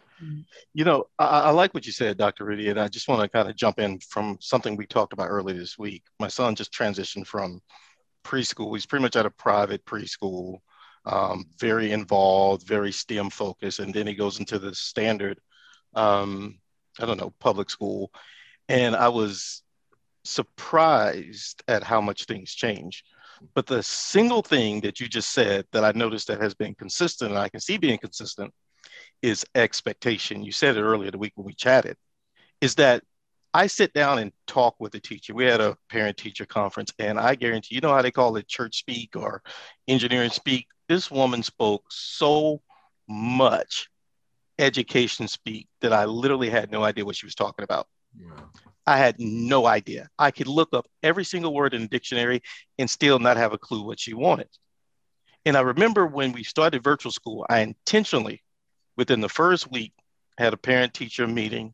You 0.74 0.84
know, 0.84 1.06
I, 1.18 1.24
I, 1.24 1.50
like 1.50 1.72
what 1.72 1.86
you 1.86 1.92
said, 1.92 2.18
Dr. 2.18 2.44
Rudy, 2.44 2.68
and 2.68 2.78
I 2.78 2.88
just 2.88 3.08
want 3.08 3.22
to 3.22 3.28
kind 3.28 3.48
of 3.48 3.56
jump 3.56 3.78
in 3.78 3.98
from 4.00 4.36
something 4.40 4.76
we 4.76 4.86
talked 4.86 5.14
about 5.14 5.28
earlier 5.28 5.56
this 5.56 5.78
week. 5.78 6.02
My 6.18 6.28
son 6.28 6.54
just 6.54 6.72
transitioned 6.72 7.26
from 7.26 7.60
preschool. 8.24 8.74
He's 8.74 8.86
pretty 8.86 9.02
much 9.02 9.16
at 9.16 9.24
a 9.24 9.30
private 9.30 9.84
preschool, 9.86 10.58
um, 11.06 11.46
very 11.58 11.92
involved, 11.92 12.66
very 12.66 12.92
STEM 12.92 13.30
focused, 13.30 13.78
and 13.78 13.94
then 13.94 14.06
he 14.06 14.14
goes 14.14 14.38
into 14.38 14.58
the 14.58 14.74
standard, 14.74 15.40
um, 15.94 16.58
I 16.98 17.06
don't 17.06 17.18
know, 17.18 17.32
public 17.40 17.70
school. 17.70 18.12
And 18.68 18.94
I 18.94 19.08
was 19.08 19.62
surprised 20.24 21.62
at 21.66 21.82
how 21.82 22.00
much 22.00 22.26
things 22.26 22.54
change. 22.54 23.04
But 23.54 23.66
the 23.66 23.82
single 23.82 24.42
thing 24.42 24.80
that 24.82 25.00
you 25.00 25.08
just 25.08 25.32
said 25.32 25.66
that 25.72 25.84
I 25.84 25.92
noticed 25.92 26.28
that 26.28 26.40
has 26.40 26.54
been 26.54 26.74
consistent, 26.74 27.30
and 27.30 27.38
I 27.38 27.48
can 27.48 27.60
see 27.60 27.78
being 27.78 27.98
consistent, 27.98 28.52
is 29.22 29.44
expectation. 29.54 30.42
You 30.42 30.52
said 30.52 30.76
it 30.76 30.82
earlier 30.82 31.10
the 31.10 31.18
week 31.18 31.32
when 31.34 31.46
we 31.46 31.54
chatted, 31.54 31.96
is 32.60 32.74
that 32.76 33.02
I 33.52 33.66
sit 33.66 33.92
down 33.92 34.18
and 34.18 34.32
talk 34.46 34.76
with 34.78 34.92
the 34.92 35.00
teacher. 35.00 35.34
We 35.34 35.44
had 35.44 35.60
a 35.60 35.76
parent 35.88 36.16
teacher 36.16 36.46
conference, 36.46 36.92
and 36.98 37.18
I 37.18 37.34
guarantee 37.34 37.74
you 37.74 37.80
know 37.80 37.92
how 37.92 38.02
they 38.02 38.12
call 38.12 38.36
it 38.36 38.46
church 38.46 38.78
speak 38.78 39.16
or 39.16 39.42
engineering 39.88 40.30
speak. 40.30 40.66
This 40.88 41.10
woman 41.10 41.42
spoke 41.42 41.84
so 41.90 42.62
much 43.08 43.88
education 44.58 45.26
speak 45.26 45.68
that 45.80 45.92
I 45.92 46.04
literally 46.04 46.50
had 46.50 46.70
no 46.70 46.84
idea 46.84 47.04
what 47.04 47.16
she 47.16 47.26
was 47.26 47.34
talking 47.34 47.64
about. 47.64 47.88
Yeah. 48.16 48.28
I 48.90 48.96
had 48.96 49.20
no 49.20 49.66
idea. 49.66 50.08
I 50.18 50.30
could 50.32 50.48
look 50.48 50.70
up 50.72 50.86
every 51.02 51.24
single 51.24 51.54
word 51.54 51.74
in 51.74 51.82
the 51.82 51.88
dictionary 51.88 52.42
and 52.78 52.90
still 52.90 53.18
not 53.18 53.36
have 53.36 53.52
a 53.52 53.58
clue 53.58 53.82
what 53.82 54.00
she 54.00 54.14
wanted. 54.14 54.48
And 55.44 55.56
I 55.56 55.60
remember 55.60 56.06
when 56.06 56.32
we 56.32 56.42
started 56.42 56.82
virtual 56.82 57.12
school, 57.12 57.46
I 57.48 57.60
intentionally 57.60 58.42
within 58.96 59.20
the 59.20 59.28
first 59.28 59.70
week, 59.70 59.92
had 60.36 60.52
a 60.52 60.58
parent 60.58 60.92
teacher 60.92 61.26
meeting, 61.26 61.72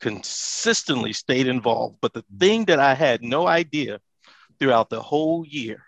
consistently 0.00 1.12
stayed 1.12 1.46
involved. 1.46 1.98
But 2.00 2.12
the 2.12 2.24
thing 2.38 2.64
that 2.64 2.80
I 2.80 2.94
had 2.94 3.22
no 3.22 3.46
idea 3.46 4.00
throughout 4.58 4.90
the 4.90 5.00
whole 5.00 5.46
year 5.46 5.84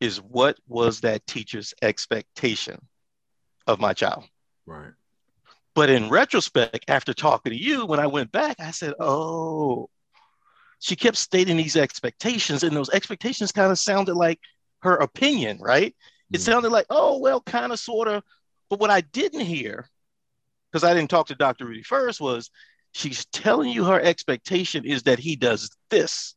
is 0.00 0.18
what 0.18 0.56
was 0.68 1.00
that 1.00 1.26
teacher's 1.26 1.74
expectation 1.82 2.78
of 3.66 3.80
my 3.80 3.92
child. 3.92 4.24
Right. 4.66 4.92
But 5.74 5.88
in 5.88 6.10
retrospect, 6.10 6.84
after 6.88 7.14
talking 7.14 7.52
to 7.52 7.58
you, 7.58 7.86
when 7.86 8.00
I 8.00 8.06
went 8.06 8.30
back, 8.30 8.56
I 8.60 8.72
said, 8.72 8.94
oh, 9.00 9.88
she 10.80 10.96
kept 10.96 11.16
stating 11.16 11.56
these 11.56 11.76
expectations, 11.76 12.62
and 12.62 12.76
those 12.76 12.90
expectations 12.90 13.52
kind 13.52 13.70
of 13.70 13.78
sounded 13.78 14.14
like 14.14 14.38
her 14.80 14.96
opinion, 14.96 15.58
right? 15.60 15.94
It 16.32 16.38
mm. 16.38 16.40
sounded 16.40 16.70
like, 16.70 16.86
oh, 16.90 17.18
well, 17.18 17.40
kind 17.40 17.72
of, 17.72 17.78
sort 17.78 18.08
of, 18.08 18.22
but 18.68 18.80
what 18.80 18.90
I 18.90 19.00
didn't 19.00 19.40
hear, 19.40 19.88
because 20.70 20.84
I 20.84 20.92
didn't 20.92 21.10
talk 21.10 21.28
to 21.28 21.34
Dr. 21.34 21.66
Rudy 21.66 21.82
first, 21.82 22.20
was 22.20 22.50
she's 22.92 23.24
telling 23.26 23.70
you 23.70 23.84
her 23.84 24.00
expectation 24.00 24.84
is 24.84 25.04
that 25.04 25.18
he 25.18 25.36
does 25.36 25.70
this. 25.88 26.34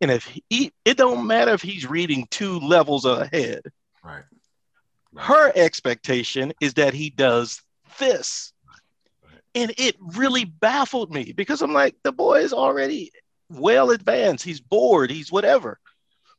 And 0.00 0.10
if 0.10 0.30
he, 0.50 0.72
it 0.84 0.96
don't 0.96 1.26
matter 1.26 1.52
if 1.52 1.62
he's 1.62 1.88
reading 1.88 2.26
two 2.30 2.58
levels 2.60 3.04
ahead. 3.04 3.62
Right. 4.04 4.24
right. 5.12 5.24
Her 5.24 5.52
expectation 5.54 6.52
is 6.60 6.74
that 6.74 6.92
he 6.92 7.10
does 7.10 7.62
this. 7.98 8.52
And 9.54 9.72
it 9.78 9.96
really 10.00 10.44
baffled 10.44 11.12
me 11.12 11.32
because 11.32 11.62
I'm 11.62 11.72
like, 11.72 11.96
the 12.02 12.12
boy 12.12 12.40
is 12.40 12.52
already 12.52 13.12
well 13.48 13.90
advanced. 13.90 14.44
He's 14.44 14.60
bored. 14.60 15.10
He's 15.10 15.30
whatever 15.30 15.78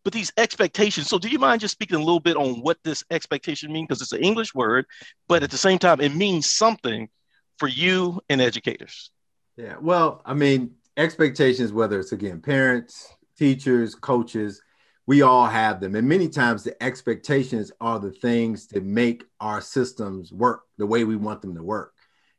but 0.06 0.14
these 0.14 0.32
expectations. 0.38 1.08
So, 1.08 1.20
do 1.20 1.28
you 1.28 1.40
mind 1.40 1.60
just 1.60 1.74
speaking 1.74 1.98
a 1.98 2.00
little 2.00 2.22
bit 2.22 2.38
on 2.38 2.62
what 2.62 2.78
this 2.84 3.04
expectation 3.10 3.74
means? 3.74 3.88
Because 3.88 4.02
it's 4.02 4.14
an 4.14 4.24
English 4.24 4.56
word, 4.56 4.86
but 5.28 5.44
at 5.44 5.52
the 5.52 5.58
same 5.58 5.80
time, 5.80 6.00
it 6.00 6.16
means 6.16 6.54
something 6.54 7.10
for 7.58 7.68
you 7.68 8.22
and 8.30 8.40
educators. 8.40 9.12
Yeah. 9.58 9.76
Well, 9.82 10.22
I 10.24 10.34
mean, 10.34 10.76
expectations, 10.96 11.74
whether 11.74 12.00
it's 12.00 12.12
again 12.12 12.40
parents, 12.40 13.14
teachers, 13.38 13.96
coaches, 13.96 14.62
we 15.08 15.22
all 15.22 15.46
have 15.46 15.80
them. 15.80 15.96
And 15.96 16.08
many 16.08 16.28
times 16.28 16.64
the 16.64 16.82
expectations 16.82 17.72
are 17.80 18.00
the 18.00 18.12
things 18.12 18.68
that 18.68 18.84
make 18.84 19.24
our 19.40 19.62
systems 19.62 20.32
work 20.32 20.64
the 20.78 20.86
way 20.86 21.04
we 21.04 21.16
want 21.16 21.42
them 21.42 21.56
to 21.56 21.64
work. 21.64 21.94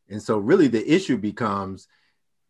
And 0.08 0.22
so, 0.22 0.38
really, 0.38 0.68
the 0.68 0.88
issue 0.92 1.16
becomes 1.16 1.88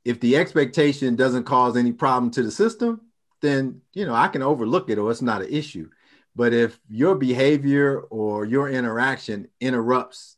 if 0.04 0.20
the 0.20 0.36
expectation 0.36 1.16
doesn't 1.16 1.44
cause 1.44 1.76
any 1.76 1.92
problem 1.92 2.30
to 2.32 2.42
the 2.42 2.50
system, 2.50 3.00
then 3.42 3.80
you 3.92 4.06
know 4.06 4.14
I 4.14 4.28
can 4.28 4.42
overlook 4.42 4.88
it 4.90 4.98
or 4.98 5.10
it's 5.10 5.22
not 5.22 5.42
an 5.42 5.48
issue. 5.48 5.90
But 6.34 6.52
if 6.52 6.78
your 6.88 7.14
behavior 7.14 8.00
or 8.00 8.44
your 8.44 8.68
interaction 8.68 9.48
interrupts 9.58 10.36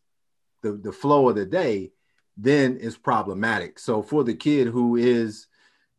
the, 0.63 0.73
the 0.73 0.93
flow 0.93 1.29
of 1.29 1.35
the 1.35 1.45
day, 1.45 1.91
then 2.37 2.79
it's 2.81 2.97
problematic. 2.97 3.81
So 3.81 4.03
for 4.03 4.23
the 4.23 4.35
kid 4.35 4.69
who 4.69 4.95
is 4.95 5.48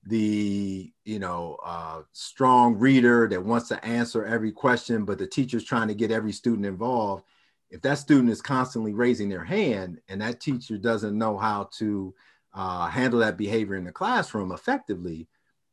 the 0.03 0.91
you 1.03 1.19
know 1.19 1.57
uh, 1.65 2.01
strong 2.13 2.75
reader 2.75 3.27
that 3.29 3.43
wants 3.43 3.67
to 3.69 3.85
answer 3.85 4.25
every 4.25 4.51
question, 4.51 5.05
but 5.05 5.17
the 5.17 5.27
teacher's 5.27 5.63
trying 5.63 5.87
to 5.87 5.95
get 5.95 6.11
every 6.11 6.31
student 6.31 6.65
involved, 6.65 7.23
if 7.69 7.81
that 7.81 7.99
student 7.99 8.29
is 8.29 8.41
constantly 8.41 8.93
raising 8.93 9.29
their 9.29 9.43
hand 9.43 9.99
and 10.07 10.21
that 10.21 10.41
teacher 10.41 10.77
doesn't 10.77 11.17
know 11.17 11.37
how 11.37 11.69
to 11.77 12.13
uh, 12.53 12.87
handle 12.87 13.19
that 13.19 13.37
behavior 13.37 13.75
in 13.75 13.83
the 13.83 13.91
classroom 13.91 14.51
effectively, 14.51 15.27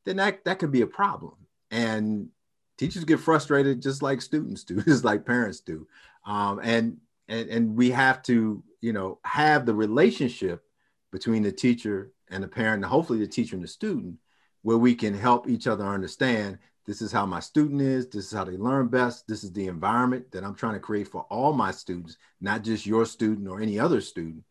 then 0.05 0.17
that, 0.17 0.45
that 0.45 0.59
could 0.59 0.71
be 0.71 0.83
a 0.83 0.87
problem. 0.87 1.35
And 1.71 2.29
teachers 2.77 3.05
get 3.05 3.21
frustrated 3.21 3.81
just 3.81 4.03
like 4.03 4.21
students 4.21 4.65
do, 4.65 4.81
just 4.83 5.05
like 5.05 5.25
parents 5.25 5.61
do. 5.61 5.87
Um, 6.27 6.61
and, 6.63 6.99
and, 7.29 7.49
and 7.49 7.77
we 7.77 7.91
have 7.91 8.23
to, 8.25 8.63
you 8.81 8.93
know, 8.93 9.19
have 9.25 9.65
the 9.65 9.75
relationship 9.75 10.63
between 11.13 11.43
the 11.43 11.53
teacher 11.53 12.13
and 12.31 12.43
the 12.43 12.49
parent, 12.49 12.83
and 12.83 12.91
hopefully 12.91 13.19
the 13.19 13.27
teacher 13.27 13.55
and 13.55 13.65
the 13.65 13.69
student, 13.69 14.17
where 14.63 14.79
we 14.79 14.95
can 14.95 15.15
help 15.15 15.49
each 15.49 15.67
other 15.67 15.85
understand 15.85 16.59
this 16.87 17.03
is 17.03 17.11
how 17.11 17.27
my 17.27 17.41
student 17.41 17.83
is, 17.83 18.07
this 18.09 18.27
is 18.27 18.33
how 18.33 18.45
they 18.45 18.57
learn 18.57 18.87
best, 18.87 19.27
this 19.27 19.43
is 19.43 19.53
the 19.53 19.67
environment 19.67 20.31
that 20.31 20.45
I'm 20.45 20.55
trying 20.55 20.75
to 20.75 20.81
create 20.81 21.09
for 21.09 21.23
all 21.23 21.53
my 21.53 21.73
students, 21.73 22.17
not 22.41 22.63
just 22.63 22.87
your 22.87 23.05
student 23.05 23.49
or 23.49 23.61
any 23.61 23.79
other 23.79 24.01
student. 24.01 24.45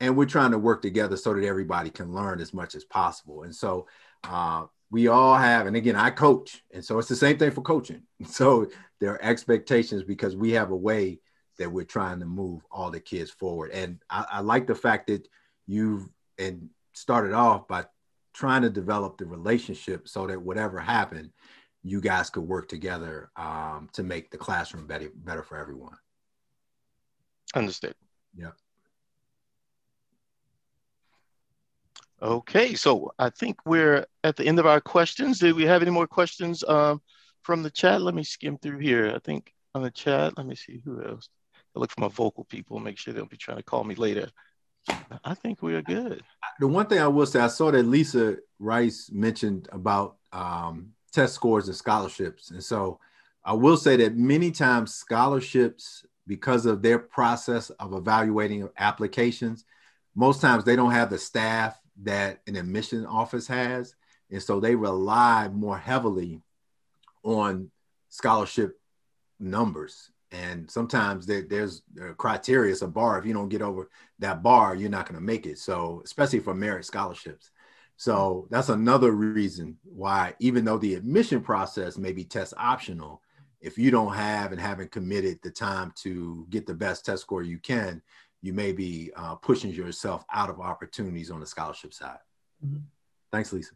And 0.00 0.16
we're 0.16 0.24
trying 0.24 0.50
to 0.52 0.58
work 0.58 0.82
together 0.82 1.16
so 1.16 1.34
that 1.34 1.44
everybody 1.44 1.90
can 1.90 2.12
learn 2.12 2.40
as 2.40 2.54
much 2.54 2.74
as 2.74 2.84
possible. 2.84 3.42
And 3.42 3.54
so 3.54 3.86
uh, 4.24 4.64
we 4.90 5.08
all 5.08 5.36
have, 5.36 5.66
and 5.66 5.76
again, 5.76 5.94
I 5.94 6.10
coach, 6.10 6.64
and 6.72 6.84
so 6.84 6.98
it's 6.98 7.08
the 7.08 7.14
same 7.14 7.38
thing 7.38 7.50
for 7.50 7.62
coaching. 7.62 8.02
So 8.26 8.68
there 9.00 9.12
are 9.12 9.22
expectations 9.22 10.02
because 10.02 10.34
we 10.34 10.52
have 10.52 10.70
a 10.70 10.76
way 10.76 11.20
that 11.58 11.70
we're 11.70 11.84
trying 11.84 12.20
to 12.20 12.26
move 12.26 12.62
all 12.70 12.90
the 12.90 13.00
kids 13.00 13.30
forward. 13.30 13.70
And 13.72 14.02
I, 14.08 14.24
I 14.30 14.40
like 14.40 14.66
the 14.66 14.74
fact 14.74 15.08
that 15.08 15.28
you've 15.66 16.08
and 16.38 16.70
started 16.92 17.32
off 17.32 17.68
by 17.68 17.84
trying 18.34 18.62
to 18.62 18.70
develop 18.70 19.18
the 19.18 19.26
relationship 19.26 20.08
so 20.08 20.26
that 20.26 20.40
whatever 20.40 20.78
happened, 20.78 21.30
you 21.82 22.00
guys 22.00 22.30
could 22.30 22.44
work 22.44 22.68
together 22.68 23.30
um, 23.36 23.88
to 23.92 24.02
make 24.02 24.30
the 24.30 24.38
classroom 24.38 24.86
better 24.86 25.10
better 25.14 25.42
for 25.42 25.58
everyone. 25.58 25.96
Understood. 27.54 27.94
Yeah. 28.36 28.52
Okay, 32.22 32.74
so 32.74 33.12
I 33.18 33.30
think 33.30 33.58
we're 33.66 34.06
at 34.22 34.36
the 34.36 34.46
end 34.46 34.60
of 34.60 34.66
our 34.66 34.80
questions. 34.80 35.40
Do 35.40 35.56
we 35.56 35.64
have 35.64 35.82
any 35.82 35.90
more 35.90 36.06
questions 36.06 36.62
um, 36.68 37.02
from 37.42 37.64
the 37.64 37.70
chat? 37.70 38.00
Let 38.00 38.14
me 38.14 38.22
skim 38.22 38.58
through 38.58 38.78
here. 38.78 39.12
I 39.12 39.18
think 39.18 39.52
on 39.74 39.82
the 39.82 39.90
chat, 39.90 40.38
let 40.38 40.46
me 40.46 40.54
see 40.54 40.80
who 40.84 41.04
else. 41.04 41.28
I 41.74 41.80
look 41.80 41.90
for 41.90 42.00
my 42.00 42.08
vocal 42.08 42.44
people, 42.44 42.78
make 42.78 42.96
sure 42.96 43.12
they'll 43.12 43.26
be 43.26 43.36
trying 43.36 43.56
to 43.56 43.62
call 43.64 43.82
me 43.82 43.96
later. 43.96 44.28
I 45.24 45.34
think 45.34 45.62
we 45.62 45.74
are 45.74 45.82
good. 45.82 46.22
The 46.60 46.68
one 46.68 46.86
thing 46.86 46.98
I 46.98 47.08
will 47.08 47.26
say, 47.26 47.40
I 47.40 47.48
saw 47.48 47.70
that 47.70 47.82
Lisa 47.82 48.36
Rice 48.58 49.10
mentioned 49.12 49.68
about 49.72 50.16
um, 50.32 50.92
test 51.12 51.34
scores 51.34 51.66
and 51.68 51.76
scholarships. 51.76 52.50
And 52.50 52.62
so 52.62 53.00
I 53.44 53.52
will 53.52 53.76
say 53.76 53.96
that 53.96 54.16
many 54.16 54.50
times 54.50 54.94
scholarships, 54.94 56.06
because 56.26 56.66
of 56.66 56.82
their 56.82 56.98
process 56.98 57.70
of 57.70 57.92
evaluating 57.92 58.68
applications, 58.78 59.64
most 60.14 60.40
times 60.40 60.64
they 60.64 60.76
don't 60.76 60.92
have 60.92 61.10
the 61.10 61.18
staff 61.18 61.80
that 62.02 62.40
an 62.46 62.56
admission 62.56 63.06
office 63.06 63.46
has. 63.48 63.96
And 64.30 64.42
so 64.42 64.60
they 64.60 64.74
rely 64.74 65.48
more 65.48 65.76
heavily 65.76 66.40
on 67.24 67.70
scholarship 68.08 68.78
numbers. 69.40 70.10
And 70.32 70.70
sometimes 70.70 71.26
there, 71.26 71.42
there's 71.42 71.82
a 72.00 72.14
criteria, 72.14 72.72
it's 72.72 72.82
a 72.82 72.88
bar. 72.88 73.18
If 73.18 73.26
you 73.26 73.34
don't 73.34 73.50
get 73.50 73.62
over 73.62 73.88
that 74.18 74.42
bar, 74.42 74.74
you're 74.74 74.90
not 74.90 75.06
going 75.06 75.20
to 75.20 75.24
make 75.24 75.46
it. 75.46 75.58
So, 75.58 76.02
especially 76.04 76.40
for 76.40 76.54
merit 76.54 76.86
scholarships. 76.86 77.50
So, 77.96 78.48
that's 78.50 78.70
another 78.70 79.12
reason 79.12 79.76
why, 79.84 80.34
even 80.40 80.64
though 80.64 80.78
the 80.78 80.94
admission 80.94 81.42
process 81.42 81.98
may 81.98 82.12
be 82.12 82.24
test 82.24 82.54
optional, 82.56 83.20
if 83.60 83.76
you 83.78 83.90
don't 83.90 84.14
have 84.14 84.52
and 84.52 84.60
haven't 84.60 84.90
committed 84.90 85.38
the 85.42 85.50
time 85.50 85.92
to 86.02 86.46
get 86.50 86.66
the 86.66 86.74
best 86.74 87.04
test 87.04 87.22
score 87.22 87.42
you 87.42 87.58
can, 87.58 88.02
you 88.40 88.52
may 88.52 88.72
be 88.72 89.12
uh, 89.16 89.36
pushing 89.36 89.70
yourself 89.70 90.24
out 90.32 90.50
of 90.50 90.60
opportunities 90.60 91.30
on 91.30 91.40
the 91.40 91.46
scholarship 91.46 91.94
side. 91.94 92.18
Mm-hmm. 92.64 92.78
Thanks, 93.30 93.52
Lisa. 93.52 93.74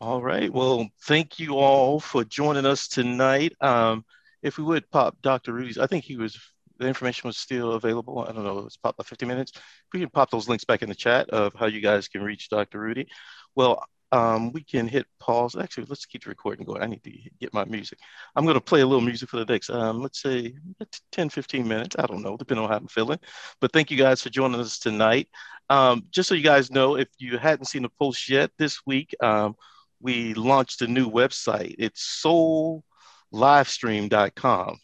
All 0.00 0.22
right. 0.22 0.52
Well, 0.52 0.88
thank 1.04 1.38
you 1.38 1.54
all 1.56 2.00
for 2.00 2.22
joining 2.24 2.66
us 2.66 2.86
tonight. 2.88 3.54
Um, 3.62 4.04
if 4.42 4.58
we 4.58 4.64
would 4.64 4.90
pop 4.90 5.16
Dr. 5.22 5.52
Rudy's, 5.54 5.78
I 5.78 5.86
think 5.86 6.04
he 6.04 6.16
was, 6.16 6.38
the 6.78 6.86
information 6.86 7.28
was 7.28 7.38
still 7.38 7.72
available. 7.72 8.20
I 8.28 8.32
don't 8.32 8.44
know, 8.44 8.58
it's 8.66 8.76
popped 8.76 8.98
about 8.98 9.06
50 9.06 9.24
minutes. 9.24 9.52
If 9.54 9.62
We 9.94 10.00
can 10.00 10.10
pop 10.10 10.30
those 10.30 10.48
links 10.48 10.64
back 10.64 10.82
in 10.82 10.90
the 10.90 10.94
chat 10.94 11.30
of 11.30 11.54
how 11.54 11.66
you 11.66 11.80
guys 11.80 12.08
can 12.08 12.22
reach 12.22 12.50
Dr. 12.50 12.78
Rudy. 12.78 13.08
Well, 13.54 13.82
um, 14.12 14.52
we 14.52 14.62
can 14.62 14.86
hit 14.86 15.06
pause. 15.18 15.56
Actually, 15.56 15.86
let's 15.88 16.04
keep 16.04 16.24
the 16.24 16.28
recording 16.30 16.66
going. 16.66 16.82
I 16.82 16.86
need 16.86 17.02
to 17.04 17.10
get 17.40 17.54
my 17.54 17.64
music. 17.64 17.98
I'm 18.36 18.44
going 18.44 18.54
to 18.54 18.60
play 18.60 18.82
a 18.82 18.86
little 18.86 19.00
music 19.04 19.30
for 19.30 19.38
the 19.38 19.46
next, 19.46 19.70
um, 19.70 20.02
let's 20.02 20.20
say 20.20 20.54
10, 21.10 21.30
15 21.30 21.66
minutes. 21.66 21.96
I 21.98 22.06
don't 22.06 22.22
know, 22.22 22.36
depending 22.36 22.64
on 22.64 22.70
how 22.70 22.76
I'm 22.76 22.86
feeling. 22.86 23.18
But 23.60 23.72
thank 23.72 23.90
you 23.90 23.96
guys 23.96 24.22
for 24.22 24.28
joining 24.28 24.60
us 24.60 24.78
tonight. 24.78 25.28
Um, 25.70 26.04
just 26.10 26.28
so 26.28 26.34
you 26.34 26.44
guys 26.44 26.70
know, 26.70 26.96
if 26.96 27.08
you 27.18 27.38
hadn't 27.38 27.64
seen 27.64 27.82
the 27.82 27.88
post 27.98 28.28
yet 28.28 28.50
this 28.58 28.80
week, 28.86 29.14
um, 29.20 29.56
we 30.00 30.34
launched 30.34 30.82
a 30.82 30.86
new 30.86 31.10
website. 31.10 31.74
It's 31.78 32.22
soullivestream.com. 32.24 34.78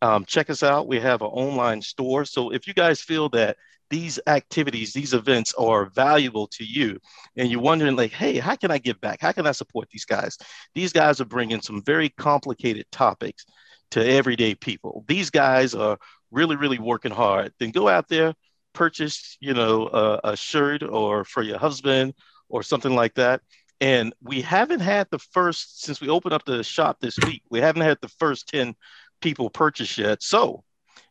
Um, 0.00 0.24
check 0.24 0.48
us 0.50 0.62
out. 0.62 0.86
We 0.86 1.00
have 1.00 1.22
an 1.22 1.28
online 1.28 1.82
store. 1.82 2.24
So 2.24 2.50
if 2.50 2.68
you 2.68 2.74
guys 2.74 3.00
feel 3.00 3.28
that 3.30 3.56
these 3.90 4.20
activities, 4.26 4.92
these 4.92 5.14
events 5.14 5.54
are 5.54 5.86
valuable 5.86 6.46
to 6.48 6.64
you, 6.64 6.98
and 7.36 7.50
you're 7.50 7.60
wondering, 7.60 7.96
like, 7.96 8.12
hey, 8.12 8.38
how 8.38 8.54
can 8.54 8.70
I 8.70 8.78
give 8.78 9.00
back? 9.00 9.20
How 9.20 9.32
can 9.32 9.46
I 9.46 9.52
support 9.52 9.88
these 9.90 10.04
guys? 10.04 10.36
These 10.74 10.92
guys 10.92 11.20
are 11.20 11.26
bringing 11.26 11.62
some 11.62 11.82
very 11.82 12.10
complicated 12.10 12.86
topics 12.92 13.46
to 13.92 14.06
everyday 14.06 14.54
people. 14.54 15.04
These 15.08 15.30
guys 15.30 15.74
are 15.74 15.98
really, 16.30 16.56
really 16.56 16.78
working 16.78 17.12
hard. 17.12 17.52
Then 17.58 17.70
go 17.70 17.88
out 17.88 18.08
there, 18.08 18.34
purchase, 18.74 19.38
you 19.40 19.54
know, 19.54 19.88
a, 19.88 20.32
a 20.32 20.36
shirt 20.36 20.82
or 20.82 21.24
for 21.24 21.42
your 21.42 21.58
husband 21.58 22.14
or 22.48 22.62
something 22.62 22.94
like 22.94 23.14
that. 23.14 23.40
And 23.80 24.12
we 24.20 24.40
haven't 24.40 24.80
had 24.80 25.06
the 25.10 25.18
first, 25.18 25.82
since 25.82 26.00
we 26.00 26.08
opened 26.08 26.34
up 26.34 26.44
the 26.44 26.64
shop 26.64 26.98
this 27.00 27.16
week, 27.24 27.42
we 27.48 27.60
haven't 27.60 27.82
had 27.82 27.98
the 28.00 28.08
first 28.08 28.48
10 28.48 28.74
people 29.20 29.50
purchase 29.50 29.96
yet. 29.96 30.22
So 30.22 30.64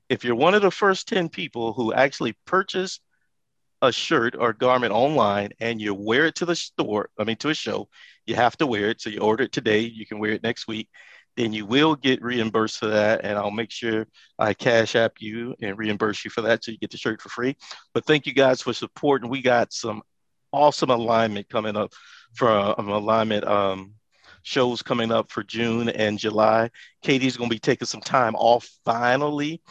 if 0.10 0.24
you're 0.24 0.36
one 0.36 0.54
of 0.54 0.62
the 0.62 0.72
first 0.72 1.08
10 1.08 1.30
people 1.30 1.74
who 1.74 1.94
actually 1.94 2.36
purchase 2.46 3.00
a 3.82 3.92
shirt 3.92 4.36
or 4.38 4.54
garment 4.54 4.92
online 4.92 5.50
and 5.60 5.80
you 5.80 5.94
wear 5.94 6.26
it 6.26 6.36
to 6.36 6.46
the 6.46 6.56
store, 6.56 7.10
I 7.18 7.24
mean, 7.24 7.38
to 7.38 7.50
a 7.50 7.54
show, 7.54 7.88
you 8.26 8.36
have 8.36 8.58
to 8.58 8.68
wear 8.68 8.90
it. 8.90 9.02
So 9.02 9.10
you 9.10 9.20
order 9.20 9.44
it 9.44 9.52
today, 9.52 9.80
you 9.80 10.06
can 10.06 10.20
wear 10.20 10.32
it 10.32 10.44
next 10.44 10.68
week. 10.68 10.90
Then 11.38 11.54
you 11.54 11.66
will 11.66 11.96
get 11.96 12.22
reimbursed 12.22 12.80
for 12.80 12.88
that. 12.88 13.22
And 13.24 13.38
I'll 13.38 13.52
make 13.52 13.72
sure 13.72 14.08
I 14.40 14.54
cash 14.54 14.96
app 14.96 15.14
you 15.20 15.56
and 15.62 15.78
reimburse 15.78 16.26
you 16.26 16.32
for 16.32 16.42
that 16.42 16.64
so 16.64 16.72
you 16.72 16.80
get 16.80 16.92
the 16.92 16.98
shirt 16.98 17.22
for 17.22 17.30
free. 17.30 17.56
But 17.94 18.06
thank 18.06 18.26
you 18.26 18.34
guys 18.34 18.62
for 18.62 18.74
supporting. 18.74 19.30
We 19.30 19.42
got 19.42 19.72
some 19.72 20.02
awesome 20.52 20.90
alignment 20.90 21.50
coming 21.50 21.76
up 21.76 21.94
for 22.34 22.50
um, 22.50 22.90
alignment 22.90 23.46
um, 23.46 23.94
shows 24.44 24.82
coming 24.82 25.12
up 25.12 25.32
for 25.32 25.44
June 25.44 25.90
and 25.90 26.18
July. 26.18 26.70
Katie's 27.02 27.38
going 27.38 27.50
to 27.50 27.56
be 27.56 27.60
taking 27.60 27.86
some 27.86 28.02
time 28.02 28.36
off 28.36 28.70
finally, 28.86 29.62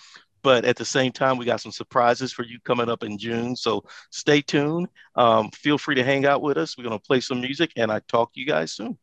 but 0.42 0.64
at 0.64 0.76
the 0.76 0.84
same 0.84 1.12
time, 1.12 1.38
we 1.38 1.44
got 1.44 1.60
some 1.60 1.72
surprises 1.72 2.32
for 2.32 2.44
you 2.44 2.58
coming 2.64 2.88
up 2.88 3.02
in 3.02 3.18
June. 3.18 3.56
So 3.56 3.84
stay 4.10 4.42
tuned. 4.42 4.88
Um, 5.14 5.50
feel 5.50 5.78
free 5.78 5.94
to 5.96 6.04
hang 6.04 6.26
out 6.26 6.42
with 6.42 6.56
us. 6.56 6.76
We're 6.76 6.84
going 6.84 6.98
to 6.98 7.04
play 7.04 7.20
some 7.20 7.40
music, 7.40 7.72
and 7.76 7.90
I 7.90 8.00
talk 8.08 8.34
to 8.34 8.40
you 8.40 8.46
guys 8.46 8.72
soon. 8.72 8.98